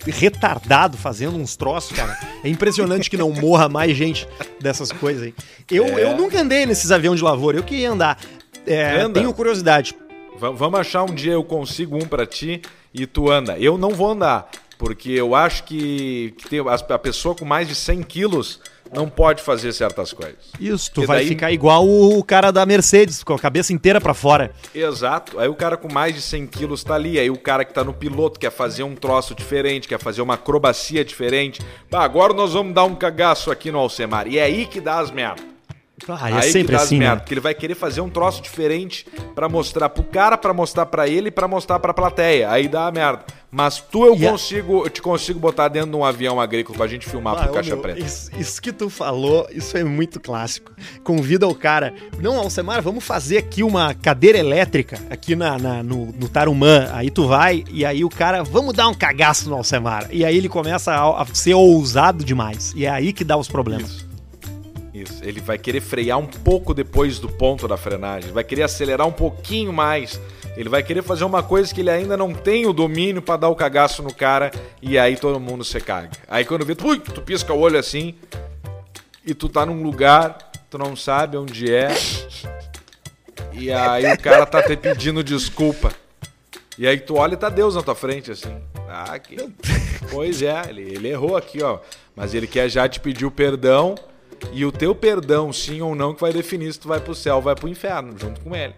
retardado 0.06 0.96
fazendo 0.96 1.36
uns 1.36 1.56
troços, 1.56 1.96
cara. 1.96 2.18
É 2.42 2.48
impressionante 2.48 3.10
que 3.10 3.16
não 3.16 3.30
morra 3.32 3.68
mais 3.68 3.96
gente 3.96 4.28
dessas 4.60 4.90
coisas 4.92 5.22
aí. 5.24 5.34
Eu, 5.70 5.84
é. 5.86 6.04
eu 6.04 6.16
nunca 6.16 6.40
andei 6.40 6.66
nesses 6.66 6.90
aviões 6.90 7.18
de 7.18 7.24
lavoura, 7.24 7.58
eu 7.58 7.62
queria 7.62 7.90
andar. 7.90 8.18
É, 8.66 9.08
tenho 9.08 9.32
curiosidade. 9.32 9.94
V 10.38 10.50
vamos 10.54 10.78
achar 10.78 11.02
um 11.02 11.14
dia 11.14 11.32
eu 11.32 11.42
consigo 11.42 11.96
um 11.96 12.06
para 12.06 12.26
ti 12.26 12.62
e 12.92 13.06
tu 13.06 13.30
anda. 13.30 13.58
Eu 13.58 13.76
não 13.76 13.90
vou 13.90 14.10
andar, 14.10 14.48
porque 14.78 15.10
eu 15.10 15.34
acho 15.34 15.64
que, 15.64 16.34
que 16.38 16.48
tem, 16.48 16.60
a 16.60 16.98
pessoa 16.98 17.34
com 17.34 17.44
mais 17.44 17.66
de 17.66 17.74
100 17.74 18.02
quilos 18.02 18.60
não 18.92 19.08
pode 19.08 19.42
fazer 19.42 19.72
certas 19.72 20.12
coisas. 20.12 20.52
Isso, 20.58 20.90
tu 20.92 21.06
vai 21.06 21.18
daí... 21.18 21.28
ficar 21.28 21.52
igual 21.52 21.86
o 21.86 22.22
cara 22.24 22.50
da 22.50 22.64
Mercedes, 22.64 23.22
com 23.22 23.34
a 23.34 23.38
cabeça 23.38 23.72
inteira 23.72 24.00
para 24.00 24.14
fora. 24.14 24.52
Exato. 24.74 25.38
Aí 25.38 25.48
o 25.48 25.54
cara 25.54 25.76
com 25.76 25.92
mais 25.92 26.14
de 26.14 26.20
100 26.20 26.46
quilos 26.46 26.84
tá 26.84 26.94
ali, 26.94 27.18
aí 27.18 27.30
o 27.30 27.38
cara 27.38 27.64
que 27.64 27.72
tá 27.72 27.84
no 27.84 27.92
piloto 27.92 28.38
quer 28.38 28.50
fazer 28.50 28.82
um 28.82 28.94
troço 28.94 29.34
diferente, 29.34 29.88
quer 29.88 29.98
fazer 29.98 30.22
uma 30.22 30.34
acrobacia 30.34 31.04
diferente. 31.04 31.60
Bah, 31.90 32.02
agora 32.02 32.32
nós 32.32 32.52
vamos 32.52 32.74
dar 32.74 32.84
um 32.84 32.94
cagaço 32.94 33.50
aqui 33.50 33.70
no 33.70 33.78
Alcemar. 33.78 34.26
E 34.26 34.38
é 34.38 34.42
aí 34.42 34.66
que 34.66 34.80
dá 34.80 34.98
as 34.98 35.10
merdas. 35.10 35.44
Ah, 36.08 36.30
é 36.30 36.34
aí 36.34 36.52
sempre 36.52 36.76
assim, 36.76 36.98
merda, 36.98 37.14
né? 37.16 37.20
Porque 37.20 37.34
ele 37.34 37.40
vai 37.40 37.54
querer 37.54 37.74
fazer 37.74 38.00
um 38.00 38.08
troço 38.08 38.40
diferente 38.40 39.06
para 39.34 39.48
mostrar 39.48 39.88
pro 39.88 40.04
cara, 40.04 40.38
para 40.38 40.54
mostrar 40.54 40.86
para 40.86 41.08
ele 41.08 41.28
e 41.28 41.30
pra 41.30 41.48
mostrar 41.48 41.78
pra 41.80 41.92
plateia. 41.92 42.50
Aí 42.50 42.68
dá 42.68 42.86
a 42.86 42.92
merda. 42.92 43.24
Mas 43.50 43.78
tu 43.80 44.04
eu 44.04 44.12
yeah. 44.12 44.30
consigo, 44.30 44.84
eu 44.84 44.90
te 44.90 45.00
consigo 45.00 45.40
botar 45.40 45.68
dentro 45.68 45.90
de 45.90 45.96
um 45.96 46.04
avião 46.04 46.38
agrícola 46.38 46.76
pra 46.76 46.86
gente 46.86 47.08
filmar 47.08 47.34
ah, 47.34 47.44
pro 47.44 47.54
Caixa 47.54 47.70
meu, 47.70 47.80
Preta. 47.80 47.98
Isso, 47.98 48.30
isso, 48.38 48.60
que 48.60 48.70
tu 48.70 48.90
falou, 48.90 49.48
isso 49.50 49.74
é 49.76 49.82
muito 49.82 50.20
clássico. 50.20 50.70
Convida 51.02 51.48
o 51.48 51.54
cara. 51.54 51.94
Não, 52.20 52.36
Alcemar, 52.36 52.82
vamos 52.82 53.04
fazer 53.04 53.38
aqui 53.38 53.62
uma 53.62 53.94
cadeira 53.94 54.36
elétrica 54.36 55.00
aqui 55.08 55.34
na, 55.34 55.58
na 55.58 55.82
no, 55.82 56.12
no, 56.12 56.28
Tarumã. 56.28 56.90
Aí 56.92 57.10
tu 57.10 57.26
vai 57.26 57.64
e 57.70 57.86
aí 57.86 58.04
o 58.04 58.10
cara, 58.10 58.42
vamos 58.42 58.74
dar 58.74 58.86
um 58.88 58.94
cagaço 58.94 59.48
no 59.48 59.56
Alcemar. 59.56 60.08
E 60.10 60.26
aí 60.26 60.36
ele 60.36 60.48
começa 60.48 60.92
a, 60.92 61.22
a 61.22 61.26
ser 61.32 61.54
ousado 61.54 62.22
demais. 62.22 62.74
E 62.76 62.84
é 62.84 62.90
aí 62.90 63.14
que 63.14 63.24
dá 63.24 63.36
os 63.36 63.48
problemas. 63.48 63.90
Isso. 63.90 64.08
Isso. 64.92 65.22
Ele 65.22 65.40
vai 65.40 65.56
querer 65.56 65.80
frear 65.80 66.18
um 66.18 66.26
pouco 66.26 66.74
depois 66.74 67.18
do 67.18 67.28
ponto 67.28 67.68
da 67.68 67.76
frenagem, 67.76 68.32
vai 68.32 68.42
querer 68.42 68.64
acelerar 68.64 69.06
um 69.06 69.12
pouquinho 69.12 69.72
mais. 69.72 70.20
Ele 70.58 70.68
vai 70.68 70.82
querer 70.82 71.02
fazer 71.02 71.22
uma 71.22 71.40
coisa 71.40 71.72
que 71.72 71.80
ele 71.80 71.88
ainda 71.88 72.16
não 72.16 72.34
tem 72.34 72.66
o 72.66 72.72
domínio 72.72 73.22
para 73.22 73.36
dar 73.36 73.48
o 73.48 73.54
cagaço 73.54 74.02
no 74.02 74.12
cara 74.12 74.50
e 74.82 74.98
aí 74.98 75.16
todo 75.16 75.38
mundo 75.38 75.62
se 75.62 75.80
caga. 75.80 76.10
Aí 76.26 76.44
quando 76.44 76.66
vê, 76.66 76.76
ui, 76.82 76.98
tu 76.98 77.22
pisca 77.22 77.54
o 77.54 77.60
olho 77.60 77.78
assim 77.78 78.16
e 79.24 79.32
tu 79.34 79.48
tá 79.48 79.64
num 79.64 79.84
lugar, 79.84 80.50
tu 80.68 80.76
não 80.76 80.96
sabe 80.96 81.36
onde 81.36 81.72
é. 81.72 81.90
E 83.52 83.70
aí 83.70 84.12
o 84.12 84.18
cara 84.18 84.44
tá 84.44 84.60
te 84.60 84.76
pedindo 84.76 85.22
desculpa. 85.22 85.92
E 86.76 86.88
aí 86.88 86.98
tu 86.98 87.14
olha 87.14 87.34
e 87.34 87.36
tá 87.36 87.48
Deus 87.48 87.76
na 87.76 87.82
tua 87.82 87.94
frente 87.94 88.32
assim. 88.32 88.60
Ah, 88.88 89.16
que... 89.16 89.36
Pois 90.10 90.42
é, 90.42 90.60
ele, 90.70 90.82
ele 90.82 91.08
errou 91.08 91.36
aqui, 91.36 91.62
ó. 91.62 91.78
Mas 92.16 92.34
ele 92.34 92.48
quer 92.48 92.68
já 92.68 92.88
te 92.88 92.98
pedir 92.98 93.26
o 93.26 93.30
perdão 93.30 93.94
e 94.52 94.64
o 94.64 94.72
teu 94.72 94.92
perdão, 94.92 95.52
sim 95.52 95.80
ou 95.82 95.94
não, 95.94 96.14
que 96.14 96.20
vai 96.20 96.32
definir 96.32 96.72
se 96.72 96.80
tu 96.80 96.88
vai 96.88 96.98
pro 96.98 97.14
céu 97.14 97.36
ou 97.36 97.42
vai 97.42 97.54
pro 97.54 97.68
inferno, 97.68 98.18
junto 98.18 98.40
com 98.40 98.56
ele. 98.56 98.74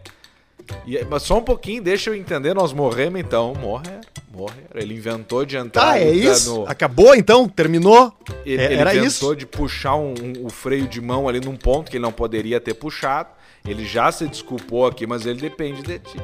E, 0.87 1.05
mas 1.05 1.23
só 1.23 1.39
um 1.39 1.43
pouquinho, 1.43 1.83
deixa 1.83 2.11
eu 2.11 2.15
entender, 2.15 2.55
nós 2.55 2.73
morremos 2.73 3.21
então. 3.21 3.55
Morrer, 3.55 4.01
morrer. 4.33 4.67
Ele 4.75 4.95
inventou 4.95 5.45
de 5.45 5.57
entrar. 5.57 5.93
Ah, 5.93 5.99
é 5.99 6.11
isso? 6.11 6.61
No... 6.61 6.69
Acabou 6.69 7.15
então? 7.15 7.49
Terminou? 7.49 8.13
Ele, 8.45 8.63
é, 8.63 8.75
era 8.75 8.91
ele 8.95 9.07
inventou 9.07 9.33
isso? 9.33 9.37
de 9.37 9.47
puxar 9.47 9.97
um, 9.97 10.15
um, 10.15 10.47
o 10.47 10.51
freio 10.51 10.87
de 10.87 11.01
mão 11.01 11.29
ali 11.29 11.41
num 11.41 11.57
ponto 11.57 11.91
que 11.91 11.97
ele 11.97 12.05
não 12.05 12.13
poderia 12.13 12.61
ter 12.61 12.75
puxado. 12.75 13.29
Ele 13.67 13.85
já 13.85 14.11
se 14.11 14.27
desculpou 14.27 14.87
aqui, 14.87 15.07
mas 15.07 15.27
ele 15.27 15.41
depende 15.41 15.83
de 15.83 15.99
ti. 15.99 16.19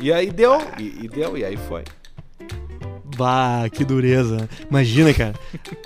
E 0.00 0.12
aí 0.12 0.30
deu, 0.30 0.60
e, 0.78 1.04
e 1.04 1.08
deu, 1.08 1.36
e 1.36 1.44
aí 1.44 1.56
foi. 1.56 1.82
Bah, 3.16 3.68
que 3.72 3.84
dureza. 3.84 4.48
Imagina, 4.70 5.12
cara. 5.14 5.34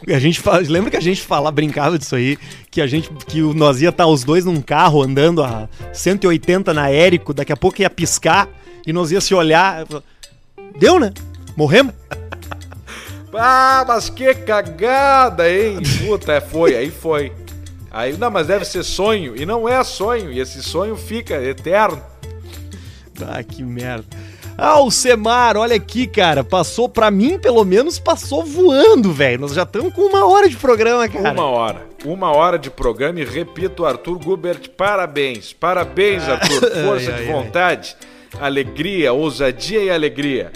A 0.08 0.18
gente 0.18 0.40
fala, 0.40 0.60
lembra 0.66 0.90
que 0.90 0.96
a 0.96 1.02
gente 1.02 1.22
falava, 1.22 1.52
brincava 1.52 1.98
disso 1.98 2.16
aí, 2.16 2.36
que 2.70 2.80
a 2.80 2.86
gente 2.86 3.10
que 3.26 3.40
nós 3.40 3.80
ia 3.80 3.90
estar 3.90 4.04
tá 4.04 4.10
os 4.10 4.24
dois 4.24 4.44
num 4.44 4.60
carro 4.60 5.02
andando 5.02 5.42
a 5.42 5.68
180 5.92 6.74
na 6.74 6.90
Érico, 6.90 7.32
daqui 7.32 7.52
a 7.52 7.56
pouco 7.56 7.80
ia 7.80 7.90
piscar 7.90 8.48
e 8.86 8.92
nós 8.92 9.12
ia 9.12 9.20
se 9.20 9.34
olhar. 9.34 9.86
Deu, 10.78 10.98
né? 10.98 11.12
Morremos. 11.56 11.94
Ah, 13.32 13.84
mas 13.86 14.10
que 14.10 14.34
cagada, 14.34 15.48
hein? 15.48 15.78
Puta, 16.04 16.32
é, 16.32 16.40
foi, 16.40 16.76
aí 16.76 16.90
foi. 16.90 17.32
Aí, 17.90 18.16
não, 18.16 18.30
mas 18.30 18.48
deve 18.48 18.64
ser 18.64 18.82
sonho. 18.82 19.36
E 19.36 19.46
não 19.46 19.68
é 19.68 19.82
sonho, 19.84 20.32
e 20.32 20.40
esse 20.40 20.62
sonho 20.62 20.96
fica 20.96 21.40
eterno. 21.42 22.02
Ah, 23.24 23.42
que 23.42 23.62
merda. 23.62 24.06
Alcemar, 24.60 25.56
olha 25.56 25.76
aqui, 25.76 26.06
cara. 26.06 26.44
Passou, 26.44 26.86
pra 26.86 27.10
mim, 27.10 27.38
pelo 27.38 27.64
menos, 27.64 27.98
passou 27.98 28.44
voando, 28.44 29.10
velho. 29.10 29.40
Nós 29.40 29.54
já 29.54 29.62
estamos 29.62 29.94
com 29.94 30.02
uma 30.02 30.26
hora 30.26 30.50
de 30.50 30.56
programa, 30.56 31.08
cara. 31.08 31.32
Uma 31.32 31.46
hora. 31.46 31.86
Uma 32.04 32.30
hora 32.30 32.58
de 32.58 32.70
programa 32.70 33.20
e 33.20 33.24
repito, 33.24 33.86
Arthur 33.86 34.18
Gubert, 34.18 34.68
parabéns. 34.76 35.54
Parabéns, 35.54 36.28
ah. 36.28 36.32
Arthur. 36.32 36.60
Força 36.84 37.10
ai, 37.10 37.22
de 37.22 37.28
ai, 37.30 37.32
vontade, 37.32 37.96
ai. 38.38 38.46
alegria, 38.46 39.14
ousadia 39.14 39.82
e 39.82 39.90
alegria. 39.90 40.52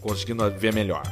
conseguindo 0.00 0.48
ver 0.50 0.72
melhor. 0.72 1.02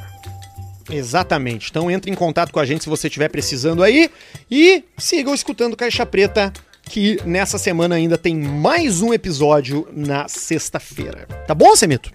Exatamente. 0.89 1.69
Então 1.69 1.89
entre 1.89 2.11
em 2.11 2.15
contato 2.15 2.51
com 2.51 2.59
a 2.59 2.65
gente 2.65 2.83
se 2.83 2.89
você 2.89 3.07
estiver 3.07 3.29
precisando 3.29 3.83
aí 3.83 4.11
e 4.49 4.83
sigam 4.97 5.33
escutando 5.33 5.75
Caixa 5.75 6.05
Preta, 6.05 6.51
que 6.83 7.19
nessa 7.25 7.57
semana 7.57 7.95
ainda 7.95 8.17
tem 8.17 8.35
mais 8.35 9.01
um 9.01 9.13
episódio 9.13 9.87
na 9.91 10.27
sexta-feira. 10.27 11.27
Tá 11.47 11.55
bom, 11.55 11.75
Semito? 11.75 12.11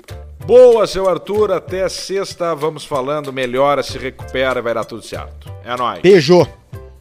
Boa, 0.46 0.86
seu 0.86 1.08
Arthur. 1.08 1.52
Até 1.52 1.88
sexta. 1.88 2.54
Vamos 2.54 2.84
falando. 2.84 3.32
Melhora, 3.32 3.82
se 3.82 3.96
recupera, 3.96 4.60
vai 4.60 4.74
dar 4.74 4.84
tudo 4.84 5.02
certo. 5.02 5.50
É 5.64 5.74
nóis. 5.76 6.02
Beijo. 6.02 6.46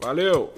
Valeu. 0.02 0.54